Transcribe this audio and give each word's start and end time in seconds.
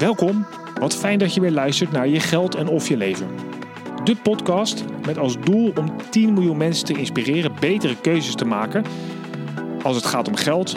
Welkom, 0.00 0.46
wat 0.78 0.96
fijn 0.96 1.18
dat 1.18 1.34
je 1.34 1.40
weer 1.40 1.50
luistert 1.50 1.92
naar 1.92 2.08
Je 2.08 2.20
Geld 2.20 2.54
en 2.54 2.68
Of 2.68 2.88
Je 2.88 2.96
Leven. 2.96 3.28
De 4.04 4.16
podcast 4.16 4.84
met 5.06 5.18
als 5.18 5.40
doel 5.40 5.72
om 5.78 6.10
10 6.10 6.32
miljoen 6.32 6.56
mensen 6.56 6.84
te 6.84 6.92
inspireren 6.92 7.54
betere 7.60 8.00
keuzes 8.00 8.34
te 8.34 8.44
maken 8.44 8.84
als 9.82 9.96
het 9.96 10.04
gaat 10.04 10.28
om 10.28 10.34
geld 10.34 10.76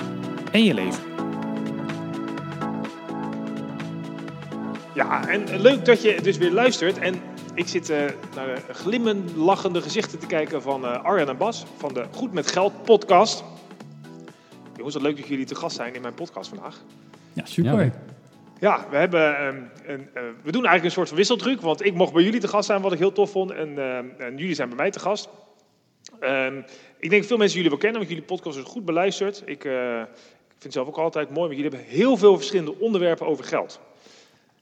en 0.52 0.64
je 0.64 0.74
leven. 0.74 1.04
Ja, 4.94 5.28
en 5.28 5.62
leuk 5.62 5.86
dat 5.86 6.02
je 6.02 6.20
dus 6.22 6.38
weer 6.38 6.52
luistert. 6.52 6.98
En 6.98 7.16
ik 7.56 7.68
zit 7.68 7.90
uh, 7.90 7.98
naar 8.36 8.48
de 8.68 8.74
glimmend 8.74 9.36
lachende 9.36 9.82
gezichten 9.82 10.20
te 10.20 10.28
kijken 10.28 10.62
van 10.62 10.84
uh, 10.84 11.04
Arjan 11.04 11.30
en 11.30 11.38
Bas 11.38 11.66
van 11.78 11.94
de 11.94 12.06
Goed 12.12 12.34
met 12.34 12.52
Geld 12.52 12.84
podcast. 12.84 13.44
Jongens, 14.76 14.94
wat 14.96 15.04
leuk 15.04 15.18
dat 15.18 15.28
jullie 15.28 15.46
te 15.46 15.56
gast 15.56 15.76
zijn 15.76 15.96
in 15.96 16.02
mijn 16.02 16.14
podcast 16.14 16.50
vandaag. 16.50 16.82
Ja, 17.34 17.46
super. 17.46 17.84
Ja, 17.84 17.92
ja 18.64 18.88
we, 18.90 18.96
hebben, 18.98 19.46
um, 19.46 19.70
een, 19.86 20.10
uh, 20.14 20.22
we 20.44 20.52
doen 20.52 20.66
eigenlijk 20.66 20.84
een 20.84 20.92
soort 20.92 21.08
van 21.08 21.18
wisseldruk, 21.18 21.62
want 21.62 21.86
ik 21.86 21.94
mocht 21.94 22.14
bij 22.14 22.24
jullie 22.24 22.40
te 22.40 22.48
gast 22.48 22.66
zijn, 22.66 22.82
wat 22.82 22.92
ik 22.92 23.00
heel 23.00 23.12
tof 23.12 23.32
vond. 23.32 23.52
En, 23.52 23.78
en 24.18 24.38
jullie 24.38 24.56
zijn 24.56 24.68
bij 24.68 24.78
mij 24.78 24.92
te 24.92 25.00
gast. 25.00 25.30
Um, 26.22 26.66
ik 26.98 27.10
denk 27.10 27.24
veel 27.24 27.38
mensen 27.38 27.56
jullie 27.56 27.72
wel 27.72 27.80
kennen, 27.80 28.00
want 28.00 28.12
jullie 28.12 28.26
podcast 28.26 28.58
is 28.58 28.64
goed 28.64 28.86
beluisterd. 28.86 29.42
Ik, 29.46 29.64
ik 29.64 30.50
vind 30.50 30.64
het 30.64 30.74
zelf 30.74 30.88
ook 30.88 30.98
altijd 30.98 31.30
mooi, 31.30 31.48
want 31.48 31.62
jullie 31.62 31.78
hebben 31.78 31.98
heel 31.98 32.18
veel 32.18 32.36
verschillende 32.36 32.80
onderwerpen 32.80 33.28
over 33.28 33.44
geld. 33.44 33.80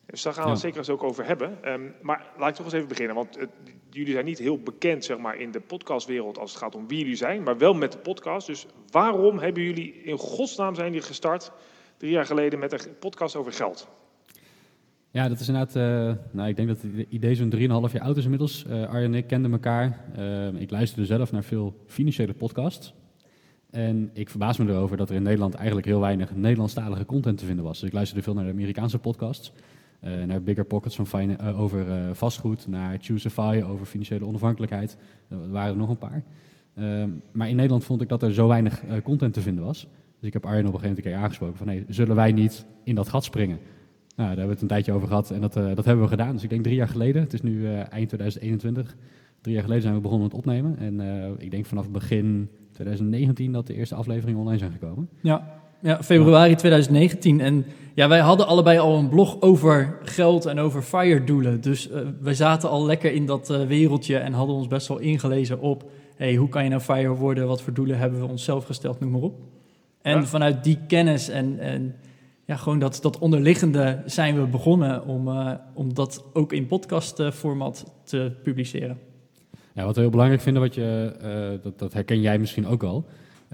Dus 0.05 0.22
daar 0.22 0.34
gaan 0.34 0.44
we 0.44 0.48
ja. 0.48 0.54
het 0.54 0.63
zeker 0.63 0.77
eens 0.77 0.90
ook 0.90 1.04
over 1.04 1.26
hebben. 1.26 1.58
Um, 1.66 1.96
maar 2.02 2.26
laat 2.38 2.49
ik 2.49 2.55
toch 2.55 2.66
eens 2.66 2.74
even 2.74 2.88
beginnen. 2.88 3.16
Want 3.16 3.38
uh, 3.38 3.44
jullie 3.90 4.13
zijn 4.13 4.26
niet 4.26 4.40
heel 4.40 4.60
bekend 4.60 5.05
zeg 5.05 5.18
maar, 5.18 5.38
in 5.38 5.52
de 5.52 5.60
podcastwereld 5.60 6.38
als 6.38 6.52
het 6.52 6.60
gaat 6.60 6.76
om 6.76 6.88
wie 6.88 6.98
jullie 6.98 7.16
zijn. 7.16 7.44
Maar 7.44 7.58
wel 7.58 7.74
met 7.74 7.91
de 7.91 7.98
podcast. 7.98 8.48
Dus 8.48 8.66
waarom 8.90 9.40
hebben 9.40 9.63
jullie 9.63 10.02
in 10.04 10.18
godsnaam 10.18 10.76
zijn 10.76 10.88
jullie 10.88 11.08
gestart 11.08 11.52
drie 12.02 12.14
jaar 12.14 12.26
geleden 12.26 12.60
met 12.60 12.73
een 12.73 12.98
podcast 13.00 13.36
over 13.36 13.54
geld? 13.54 13.88
Ja, 15.12 15.27
dat 15.27 15.40
is 15.40 15.48
inderdaad... 15.48 15.76
Uh, 15.76 16.24
nou, 16.32 16.49
ik 16.49 16.55
denk 16.55 16.68
dat 16.68 16.82
het 16.82 17.05
idee 17.10 17.35
zo'n 17.35 17.54
3,5 17.55 17.60
jaar 17.91 18.02
oud 18.02 18.18
is 18.18 18.24
inmiddels. 18.24 18.66
Uh, 18.70 18.90
Arjen 18.90 19.12
en 19.12 19.16
ik 19.16 19.27
kenden 19.27 19.52
elkaar. 19.52 19.99
Uh, 20.18 20.48
ik 20.48 20.71
luisterde 20.71 21.05
zelf 21.05 21.32
naar 21.32 21.43
veel 21.43 21.76
financiële 21.85 22.34
podcasts. 22.34 22.93
En 23.70 24.10
ik 24.13 24.30
verbaas 24.30 24.58
me 24.58 24.70
erover 24.70 24.98
dat 24.98 25.10
er 25.10 25.16
in 25.16 25.24
Nederland 25.24 25.54
eigenlijk 25.54 25.88
heel 25.88 25.99
weinig 25.99 26.35
Nederlandstalige 26.35 27.05
content 27.05 27.38
te 27.38 27.46
vinden 27.46 27.66
was. 27.66 27.80
Dus 27.80 27.88
ik 27.88 27.93
luisterde 27.93 28.24
veel 28.24 28.34
naar 28.34 28.46
de 28.46 28.52
Amerikaanse 28.52 28.99
podcasts. 28.99 29.54
Naar 30.26 30.43
Bigger 30.43 30.65
Pockets 30.65 30.96
van 30.96 31.40
over 31.55 31.86
vastgoed, 32.15 32.68
naar 32.68 32.98
Choosify 33.02 33.63
over 33.65 33.86
financiële 33.86 34.26
onafhankelijkheid. 34.26 34.98
Er 35.30 35.52
waren 35.52 35.71
er 35.71 35.77
nog 35.77 35.90
een 35.90 35.98
paar. 35.98 36.24
maar 37.32 37.49
in 37.49 37.55
Nederland 37.55 37.84
vond 37.84 38.02
ik 38.02 38.10
dat 38.10 38.24
er 38.24 38.34
zo 38.34 38.48
weinig 38.48 38.82
content 39.04 39.34
te 39.34 39.41
vinden 39.41 39.63
was. 39.63 39.88
Dus 40.22 40.30
ik 40.30 40.34
heb 40.34 40.46
Arjen 40.46 40.68
op 40.68 40.74
een 40.74 40.80
gegeven 40.80 40.90
moment 40.90 41.05
een 41.05 41.12
keer 41.12 41.22
aangesproken 41.24 41.58
van... 41.58 41.68
Hey, 41.68 41.86
zullen 41.88 42.16
wij 42.16 42.32
niet 42.32 42.66
in 42.84 42.96
dat 42.96 43.10
gat 43.10 43.24
springen? 43.24 43.58
Nou, 43.58 43.66
daar 44.16 44.27
hebben 44.27 44.46
we 44.46 44.52
het 44.52 44.62
een 44.62 44.68
tijdje 44.68 44.91
over 44.91 45.08
gehad 45.08 45.32
en 45.32 45.41
dat, 45.41 45.54
dat 45.54 45.86
hebben 45.86 46.04
we 46.04 46.08
gedaan. 46.08 46.34
Dus 46.34 46.44
ik 46.44 46.50
denk 46.50 46.64
drie 46.64 46.76
jaar 46.76 46.88
geleden, 46.88 47.22
het 47.22 47.34
is 47.34 47.41
nu 47.41 47.66
eind 47.66 48.08
2021... 48.08 48.96
Drie 49.42 49.54
jaar 49.54 49.64
geleden 49.64 49.84
zijn 49.84 49.96
we 49.96 50.02
begonnen 50.02 50.27
met 50.27 50.38
opnemen. 50.38 50.77
En 50.77 51.02
ik 51.38 51.52
denk 51.52 51.66
vanaf 51.66 51.90
begin 51.90 52.49
2019 52.72 53.52
dat 53.52 53.68
de 53.68 53.74
eerste 53.74 53.96
afleveringen 53.96 54.40
online 54.40 54.58
zijn 54.58 54.72
gekomen. 54.72 55.10
Ja, 55.22 55.62
ja, 55.80 56.04
februari 56.04 56.55
2019. 56.55 57.40
En 57.40 57.66
ja, 57.94 58.08
wij 58.08 58.20
hadden 58.20 58.48
allebei 58.48 58.80
al 58.80 58.98
een 58.98 59.10
blog 59.10 59.42
over 59.42 59.98
geld 60.04 60.46
en 60.46 60.60
over 60.60 60.82
FIRE-doelen. 60.82 61.62
Dus 61.62 61.90
wij 62.20 62.34
zaten 62.34 62.70
al 62.70 62.86
lekker 62.86 63.14
in 63.14 63.26
dat 63.26 63.48
wereldje 63.68 64.18
en 64.18 64.34
hadden 64.34 64.56
ons 64.56 64.68
best 64.68 64.88
wel 64.88 65.00
ingelezen 65.00 65.59
op... 65.59 65.92
hey, 66.16 66.36
hoe 66.36 66.50
kan 66.50 66.64
je 66.64 66.69
nou 66.69 66.81
FIRE 66.81 67.16
worden? 67.16 67.47
Wat 67.47 67.62
voor 67.62 67.74
doelen 67.74 67.97
hebben 67.97 68.19
we 68.19 68.28
onszelf 68.28 68.66
gesteld? 68.66 69.00
Noem 69.00 69.12
maar 69.12 69.22
op. 69.22 69.40
En 70.02 70.18
ja. 70.18 70.25
vanuit 70.25 70.63
die 70.63 70.80
kennis 70.88 71.30
en, 71.30 71.59
en 71.59 71.96
ja, 72.46 72.56
gewoon 72.56 72.80
dat, 72.80 73.00
dat 73.02 73.19
onderliggende 73.19 74.02
zijn 74.06 74.40
we 74.40 74.47
begonnen 74.47 75.06
om, 75.06 75.28
uh, 75.28 75.53
om 75.74 75.94
dat 75.94 76.25
ook 76.34 76.53
in 76.53 76.66
podcastformat 76.66 77.94
te 78.03 78.31
publiceren. 78.44 78.98
Ja, 79.74 79.86
wat 79.86 79.96
we 79.96 80.02
heel 80.02 80.09
belangrijk 80.09 80.42
vinden, 80.42 80.62
wat 80.62 80.75
je, 80.75 81.59
dat, 81.64 81.80
dat 81.80 81.94
herken 81.94 82.22
jij 82.22 82.40
misschien 82.40 82.68
ook 82.68 82.84
al... 82.84 83.06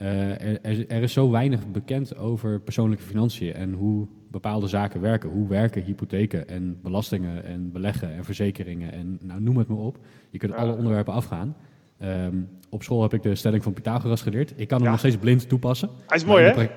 Uh, 0.01 0.41
er, 0.41 0.87
er, 0.87 1.01
is 1.01 1.13
zo 1.13 1.29
weinig 1.29 1.71
bekend 1.71 2.17
over 2.17 2.59
persoonlijke 2.59 3.03
financiën 3.03 3.53
en 3.53 3.73
hoe 3.73 4.07
bepaalde 4.31 4.67
zaken 4.67 5.01
werken. 5.01 5.29
Hoe 5.29 5.47
werken 5.47 5.83
hypotheken 5.83 6.47
en 6.47 6.79
belastingen 6.81 7.43
en 7.43 7.71
beleggen 7.71 8.13
en 8.13 8.23
verzekeringen 8.23 8.91
en 8.91 9.19
nou, 9.21 9.41
noem 9.41 9.57
het 9.57 9.67
maar 9.67 9.77
op. 9.77 9.97
Je 10.29 10.37
kunt 10.37 10.51
ja. 10.51 10.57
alle 10.57 10.75
onderwerpen 10.75 11.13
afgaan. 11.13 11.55
Um, 12.03 12.49
op 12.69 12.83
school 12.83 13.01
heb 13.01 13.13
ik 13.13 13.23
de 13.23 13.35
stelling 13.35 13.63
van 13.63 13.73
Pythagoras 13.73 14.21
geleerd. 14.21 14.53
Ik 14.55 14.67
kan 14.67 14.77
hem 14.77 14.85
ja. 14.85 14.91
nog 14.91 14.99
steeds 14.99 15.17
blind 15.17 15.49
toepassen. 15.49 15.89
Hij 16.07 16.17
is 16.17 16.25
mooi, 16.25 16.43
hè? 16.43 16.67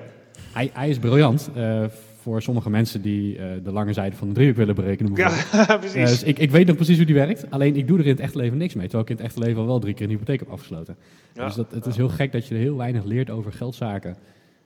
Hij, 0.53 0.69
hij, 0.73 0.89
is 0.89 0.99
briljant. 0.99 1.49
Uh, 1.57 1.85
voor 2.21 2.41
sommige 2.41 2.69
mensen 2.69 3.01
die 3.01 3.37
uh, 3.37 3.45
de 3.63 3.71
lange 3.71 3.93
zijde 3.93 4.15
van 4.15 4.27
de 4.27 4.33
driehoek 4.33 4.55
willen 4.55 4.75
berekenen. 4.75 5.15
Ja, 5.15 5.29
precies. 5.77 5.95
Uh, 5.95 6.05
dus 6.05 6.23
ik, 6.23 6.39
ik, 6.39 6.51
weet 6.51 6.67
nog 6.67 6.75
precies 6.75 6.97
hoe 6.97 7.05
die 7.05 7.15
werkt. 7.15 7.51
Alleen 7.51 7.75
ik 7.75 7.87
doe 7.87 7.97
er 7.97 8.03
in 8.05 8.11
het 8.11 8.19
echte 8.19 8.37
leven 8.37 8.57
niks 8.57 8.73
mee. 8.73 8.83
Terwijl 8.83 9.03
ik 9.03 9.09
in 9.09 9.15
het 9.15 9.25
echte 9.25 9.39
leven 9.39 9.61
al 9.61 9.67
wel 9.67 9.79
drie 9.79 9.93
keer 9.93 10.05
een 10.05 10.11
hypotheek 10.11 10.39
heb 10.39 10.49
afgesloten. 10.49 10.95
Ja, 11.33 11.45
dus 11.45 11.55
dat, 11.55 11.71
het 11.71 11.85
is 11.85 11.95
heel 11.95 12.09
gek 12.09 12.31
dat 12.31 12.47
je 12.47 12.55
er 12.55 12.61
heel 12.61 12.77
weinig 12.77 13.03
leert 13.03 13.29
over 13.29 13.51
geldzaken. 13.51 14.17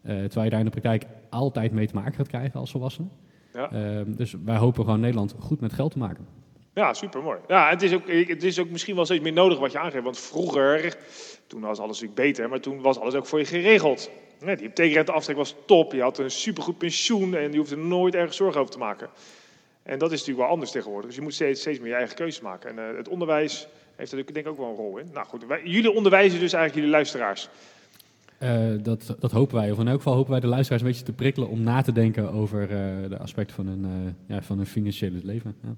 Terwijl 0.03 0.43
je 0.43 0.49
daar 0.49 0.59
in 0.59 0.65
de 0.65 0.71
praktijk 0.71 1.05
altijd 1.29 1.71
mee 1.71 1.87
te 1.87 1.95
maken 1.95 2.13
gaat 2.13 2.27
krijgen 2.27 2.59
als 2.59 2.71
volwassene. 2.71 3.07
Ja. 3.53 3.69
dus 4.07 4.35
wij 4.45 4.57
hopen 4.57 4.83
gewoon 4.83 4.99
Nederland 4.99 5.35
goed 5.39 5.59
met 5.59 5.73
geld 5.73 5.91
te 5.91 5.97
maken. 5.97 6.25
Ja, 6.75 6.93
super 6.93 7.23
mooi. 7.23 7.39
Ja, 7.47 7.69
het 7.69 7.81
is, 7.81 7.93
ook, 7.93 8.07
het 8.07 8.43
is 8.43 8.59
ook 8.59 8.69
misschien 8.69 8.95
wel 8.95 9.05
steeds 9.05 9.23
meer 9.23 9.33
nodig 9.33 9.59
wat 9.59 9.71
je 9.71 9.79
aangeeft. 9.79 10.03
Want 10.03 10.19
vroeger, 10.19 10.97
toen 11.47 11.61
was 11.61 11.79
alles 11.79 12.01
natuurlijk 12.01 12.27
beter, 12.27 12.49
maar 12.49 12.59
toen 12.59 12.81
was 12.81 12.99
alles 12.99 13.13
ook 13.13 13.25
voor 13.25 13.39
je 13.39 13.45
geregeld. 13.45 14.09
Nee, 14.39 14.55
die 14.55 14.65
hypotheekrenteaftrek 14.65 15.37
was 15.37 15.55
top. 15.65 15.91
Je 15.91 16.01
had 16.01 16.17
een 16.17 16.31
supergoed 16.31 16.77
pensioen 16.77 17.35
en 17.35 17.51
je 17.51 17.57
hoefde 17.57 17.77
nooit 17.77 18.15
ergens 18.15 18.37
zorgen 18.37 18.61
over 18.61 18.73
te 18.73 18.79
maken. 18.79 19.09
En 19.83 19.99
dat 19.99 20.11
is 20.11 20.19
natuurlijk 20.19 20.45
wel 20.45 20.53
anders 20.53 20.71
tegenwoordig. 20.71 21.07
Dus 21.07 21.15
je 21.15 21.21
moet 21.21 21.33
steeds, 21.33 21.61
steeds 21.61 21.79
meer 21.79 21.87
je 21.87 21.95
eigen 21.95 22.15
keuzes 22.15 22.41
maken. 22.41 22.69
En 22.69 22.91
uh, 22.91 22.97
het 22.97 23.07
onderwijs 23.07 23.67
heeft 23.95 24.11
er 24.11 24.17
denk 24.17 24.37
ik 24.37 24.47
ook 24.47 24.57
wel 24.57 24.69
een 24.69 24.75
rol 24.75 24.97
in. 24.97 25.09
Nou 25.13 25.27
goed, 25.27 25.45
jullie 25.63 25.91
onderwijzen 25.91 26.39
dus 26.39 26.53
eigenlijk 26.53 26.75
jullie 26.75 26.89
luisteraars. 26.89 27.49
Uh, 28.39 28.83
dat, 28.83 29.15
dat 29.19 29.31
hopen 29.31 29.55
wij. 29.55 29.71
Of 29.71 29.79
in 29.79 29.87
elk 29.87 29.97
geval 29.97 30.15
hopen 30.15 30.31
wij 30.31 30.39
de 30.39 30.47
luisteraars 30.47 30.81
een 30.81 30.87
beetje 30.87 31.05
te 31.05 31.13
prikkelen 31.13 31.49
om 31.49 31.61
na 31.61 31.81
te 31.81 31.91
denken 31.91 32.31
over 32.31 32.61
uh, 32.61 33.09
de 33.09 33.17
aspecten 33.17 33.55
van 33.55 33.67
hun, 33.67 34.15
ja, 34.27 34.41
van 34.41 34.57
hun 34.57 34.67
financiële 34.67 35.19
leven. 35.23 35.55
Ja. 35.63 35.75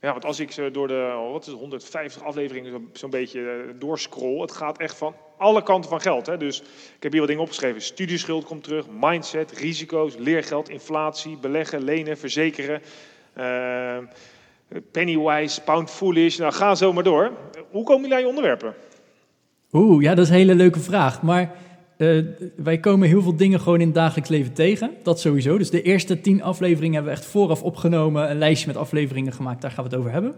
Ja, 0.00 0.12
want 0.12 0.24
als 0.24 0.40
ik 0.40 0.52
ze 0.52 0.70
door 0.72 0.88
de 0.88 1.28
wat 1.32 1.40
is 1.40 1.46
het, 1.46 1.60
150 1.60 2.22
afleveringen 2.22 2.72
zo'n 2.72 2.88
zo 2.92 3.08
beetje 3.08 3.74
doorscroll, 3.78 4.40
het 4.40 4.52
gaat 4.52 4.78
echt 4.78 4.96
van 4.96 5.14
alle 5.38 5.62
kanten 5.62 5.90
van 5.90 6.00
geld. 6.00 6.26
Hè? 6.26 6.36
Dus 6.36 6.60
ik 6.96 7.02
heb 7.02 7.10
hier 7.10 7.20
wat 7.20 7.28
dingen 7.28 7.44
opgeschreven. 7.44 7.82
Studieschuld 7.82 8.44
komt 8.44 8.64
terug, 8.64 8.86
mindset, 9.00 9.52
risico's, 9.52 10.16
leergeld, 10.16 10.68
inflatie, 10.68 11.36
beleggen, 11.36 11.84
lenen, 11.84 12.18
verzekeren. 12.18 12.82
Uh, 13.38 13.98
pennywise, 14.90 15.60
pound 15.60 15.90
foolish. 15.90 16.38
Nou, 16.38 16.52
ga 16.52 16.74
zo 16.74 16.92
maar 16.92 17.02
door. 17.02 17.32
Hoe 17.70 17.84
komen 17.84 18.00
jullie 18.00 18.14
aan 18.14 18.22
je 18.22 18.28
onderwerpen? 18.28 18.74
Oeh, 19.72 20.02
ja, 20.02 20.14
dat 20.14 20.24
is 20.24 20.30
een 20.30 20.36
hele 20.36 20.54
leuke 20.54 20.80
vraag. 20.80 21.22
Maar 21.22 21.52
uh, 22.00 22.24
wij 22.56 22.78
komen 22.78 23.08
heel 23.08 23.22
veel 23.22 23.36
dingen 23.36 23.60
gewoon 23.60 23.80
in 23.80 23.86
het 23.86 23.94
dagelijks 23.94 24.30
leven 24.30 24.52
tegen. 24.52 24.90
Dat 25.02 25.20
sowieso. 25.20 25.58
Dus 25.58 25.70
de 25.70 25.82
eerste 25.82 26.20
tien 26.20 26.42
afleveringen 26.42 26.94
hebben 26.94 27.12
we 27.12 27.18
echt 27.18 27.28
vooraf 27.28 27.62
opgenomen. 27.62 28.30
Een 28.30 28.38
lijstje 28.38 28.66
met 28.66 28.76
afleveringen 28.76 29.32
gemaakt. 29.32 29.62
Daar 29.62 29.70
gaan 29.70 29.84
we 29.84 29.90
het 29.90 29.98
over 29.98 30.12
hebben. 30.12 30.34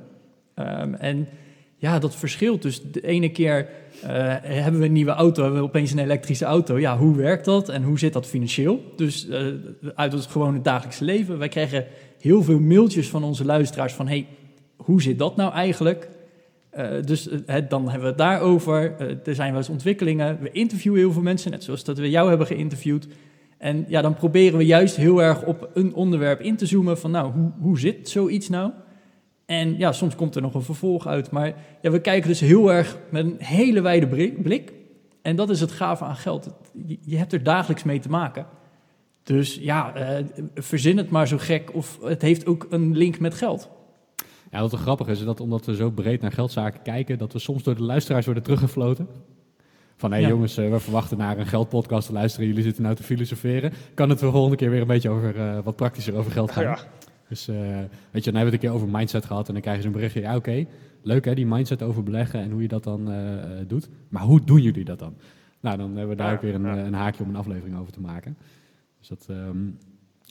Um, 0.57 0.95
en 0.95 1.29
ja, 1.77 1.99
dat 1.99 2.17
verschilt. 2.17 2.63
Dus 2.63 2.83
de 2.83 3.07
ene 3.07 3.31
keer 3.31 3.69
uh, 4.05 4.09
hebben 4.41 4.81
we 4.81 4.87
een 4.87 4.93
nieuwe 4.93 5.11
auto, 5.11 5.43
hebben 5.43 5.61
we 5.61 5.67
opeens 5.67 5.93
een 5.93 5.99
elektrische 5.99 6.45
auto. 6.45 6.79
Ja, 6.79 6.99
hoe 6.99 7.17
werkt 7.17 7.45
dat 7.45 7.69
en 7.69 7.83
hoe 7.83 7.99
zit 7.99 8.13
dat 8.13 8.27
financieel? 8.27 8.81
Dus 8.97 9.29
uh, 9.29 9.47
uit 9.95 10.13
het 10.13 10.27
gewone 10.27 10.61
dagelijkse 10.61 11.05
leven. 11.05 11.39
Wij 11.39 11.49
krijgen 11.49 11.87
heel 12.21 12.43
veel 12.43 12.61
mailtjes 12.61 13.09
van 13.09 13.25
onze 13.25 13.45
luisteraars 13.45 13.93
van... 13.93 14.09
hey, 14.09 14.27
hoe 14.77 15.03
zit 15.03 15.19
dat 15.19 15.37
nou 15.37 15.53
eigenlijk? 15.53 16.09
Uh, 16.77 17.03
dus 17.05 17.29
dan 17.69 17.83
hebben 17.83 18.01
we 18.01 18.07
het 18.07 18.19
daarover. 18.19 18.95
er 19.25 19.35
zijn 19.35 19.51
wel 19.51 19.59
eens 19.59 19.69
ontwikkelingen. 19.69 20.39
We 20.41 20.51
interviewen 20.51 20.99
heel 20.99 21.13
veel 21.13 21.23
mensen, 21.23 21.51
net 21.51 21.65
zoals 21.65 21.85
dat 21.85 21.99
we 21.99 22.11
jou 22.11 22.29
hebben 22.29 22.47
geïnterviewd. 22.47 23.09
En 23.59 23.85
ja, 23.89 24.03
dan 24.03 24.15
proberen 24.15 24.59
we 24.59 24.65
juist 24.65 24.97
heel 24.97 25.23
erg 25.23 25.45
op 25.45 25.71
een 25.75 25.95
onderwerp 25.95 26.41
in 26.41 26.57
te 26.57 26.67
zoomen 26.67 26.99
van... 26.99 27.11
nou, 27.11 27.33
hoe, 27.33 27.53
hoe 27.61 27.79
zit 27.79 28.09
zoiets 28.09 28.49
nou? 28.49 28.71
En 29.47 29.79
ja, 29.79 29.93
soms 29.93 30.15
komt 30.15 30.35
er 30.35 30.43
nog 30.43 30.55
een 30.55 30.63
vervolg 30.63 31.07
uit. 31.07 31.31
Maar 31.31 31.55
ja, 31.81 31.91
we 31.91 32.01
kijken 32.01 32.29
dus 32.29 32.41
heel 32.41 32.73
erg 32.73 32.99
met 33.11 33.25
een 33.25 33.37
hele 33.39 33.81
wijde 33.81 34.33
blik. 34.43 34.73
En 35.23 35.37
dat 35.37 35.51
is 35.51 35.61
het 35.61 35.73
gave 35.73 36.05
aan 36.05 36.17
geld. 36.17 36.49
Je 37.01 37.17
hebt 37.17 37.33
er 37.33 37.43
dagelijks 37.43 37.83
mee 37.83 37.99
te 37.99 38.09
maken. 38.09 38.47
Dus 39.23 39.55
ja, 39.55 39.93
verzin 40.55 40.97
het 40.97 41.11
maar 41.11 41.29
zo 41.29 41.37
gek. 41.39 41.75
Of 41.75 41.99
het 42.03 42.23
heeft 42.23 42.47
ook 42.47 42.67
een 42.71 42.97
link 42.97 43.19
met 43.19 43.35
geld. 43.35 43.71
Ja, 44.53 44.61
wat 44.61 44.75
grappig 44.75 45.07
is, 45.07 45.19
is 45.19 45.25
dat 45.25 45.41
omdat 45.41 45.67
we 45.67 45.75
zo 45.75 45.91
breed 45.91 46.21
naar 46.21 46.33
geldzaken 46.33 46.83
kijken, 46.83 47.19
dat 47.19 47.33
we 47.33 47.39
soms 47.39 47.63
door 47.63 47.75
de 47.75 47.83
luisteraars 47.83 48.25
worden 48.25 48.43
teruggefloten. 48.43 49.09
Van 49.97 50.11
hé 50.11 50.17
hey, 50.17 50.27
ja. 50.27 50.33
jongens, 50.33 50.55
we 50.55 50.81
verwachten 50.81 51.19
naar 51.19 51.39
een 51.39 51.47
geldpodcast 51.47 52.07
te 52.07 52.13
luisteren. 52.13 52.47
Jullie 52.47 52.63
zitten 52.63 52.83
nou 52.83 52.95
te 52.95 53.03
filosoferen. 53.03 53.73
Kan 53.95 54.09
het 54.09 54.19
de 54.19 54.31
volgende 54.31 54.57
keer 54.57 54.71
weer 54.71 54.81
een 54.81 54.87
beetje 54.87 55.11
over 55.11 55.37
uh, 55.37 55.59
wat 55.65 55.77
praktischer 55.77 56.15
over 56.15 56.33
geld 56.33 56.51
gaan? 56.51 56.63
Ja. 56.63 56.79
Dus 57.29 57.49
uh, 57.49 57.57
weet 58.11 58.25
je, 58.25 58.31
dan 58.31 58.35
hebben 58.35 58.35
we 58.35 58.45
het 58.45 58.53
een 58.53 58.59
keer 58.59 58.71
over 58.71 58.89
mindset 58.89 59.25
gehad 59.25 59.47
en 59.47 59.53
dan 59.53 59.63
krijgen 59.63 59.83
ze 59.83 59.89
een 59.89 59.95
berichtje. 59.95 60.21
Ja, 60.21 60.37
oké, 60.37 60.51
okay, 60.51 60.69
leuk 61.03 61.25
hè, 61.25 61.35
die 61.35 61.47
mindset 61.47 61.83
over 61.83 62.03
beleggen 62.03 62.41
en 62.41 62.51
hoe 62.51 62.63
je 62.63 62.69
dat 62.69 62.85
dan 62.85 63.13
uh, 63.13 63.17
doet. 63.67 63.89
Maar 64.09 64.23
hoe 64.23 64.45
doen 64.45 64.63
jullie 64.63 64.85
dat 64.85 64.99
dan? 64.99 65.15
Nou, 65.61 65.77
dan 65.77 65.89
hebben 65.89 66.09
we 66.09 66.23
daar 66.23 66.35
ook 66.35 66.43
weer 66.43 66.55
een, 66.55 66.65
een, 66.65 66.95
haakje 66.95 67.23
om 67.23 67.29
een 67.29 67.37
aflevering 67.37 67.79
over 67.79 67.93
te 67.93 68.01
maken. 68.01 68.37
Dus 68.99 69.09
dat, 69.09 69.27
um, 69.31 69.79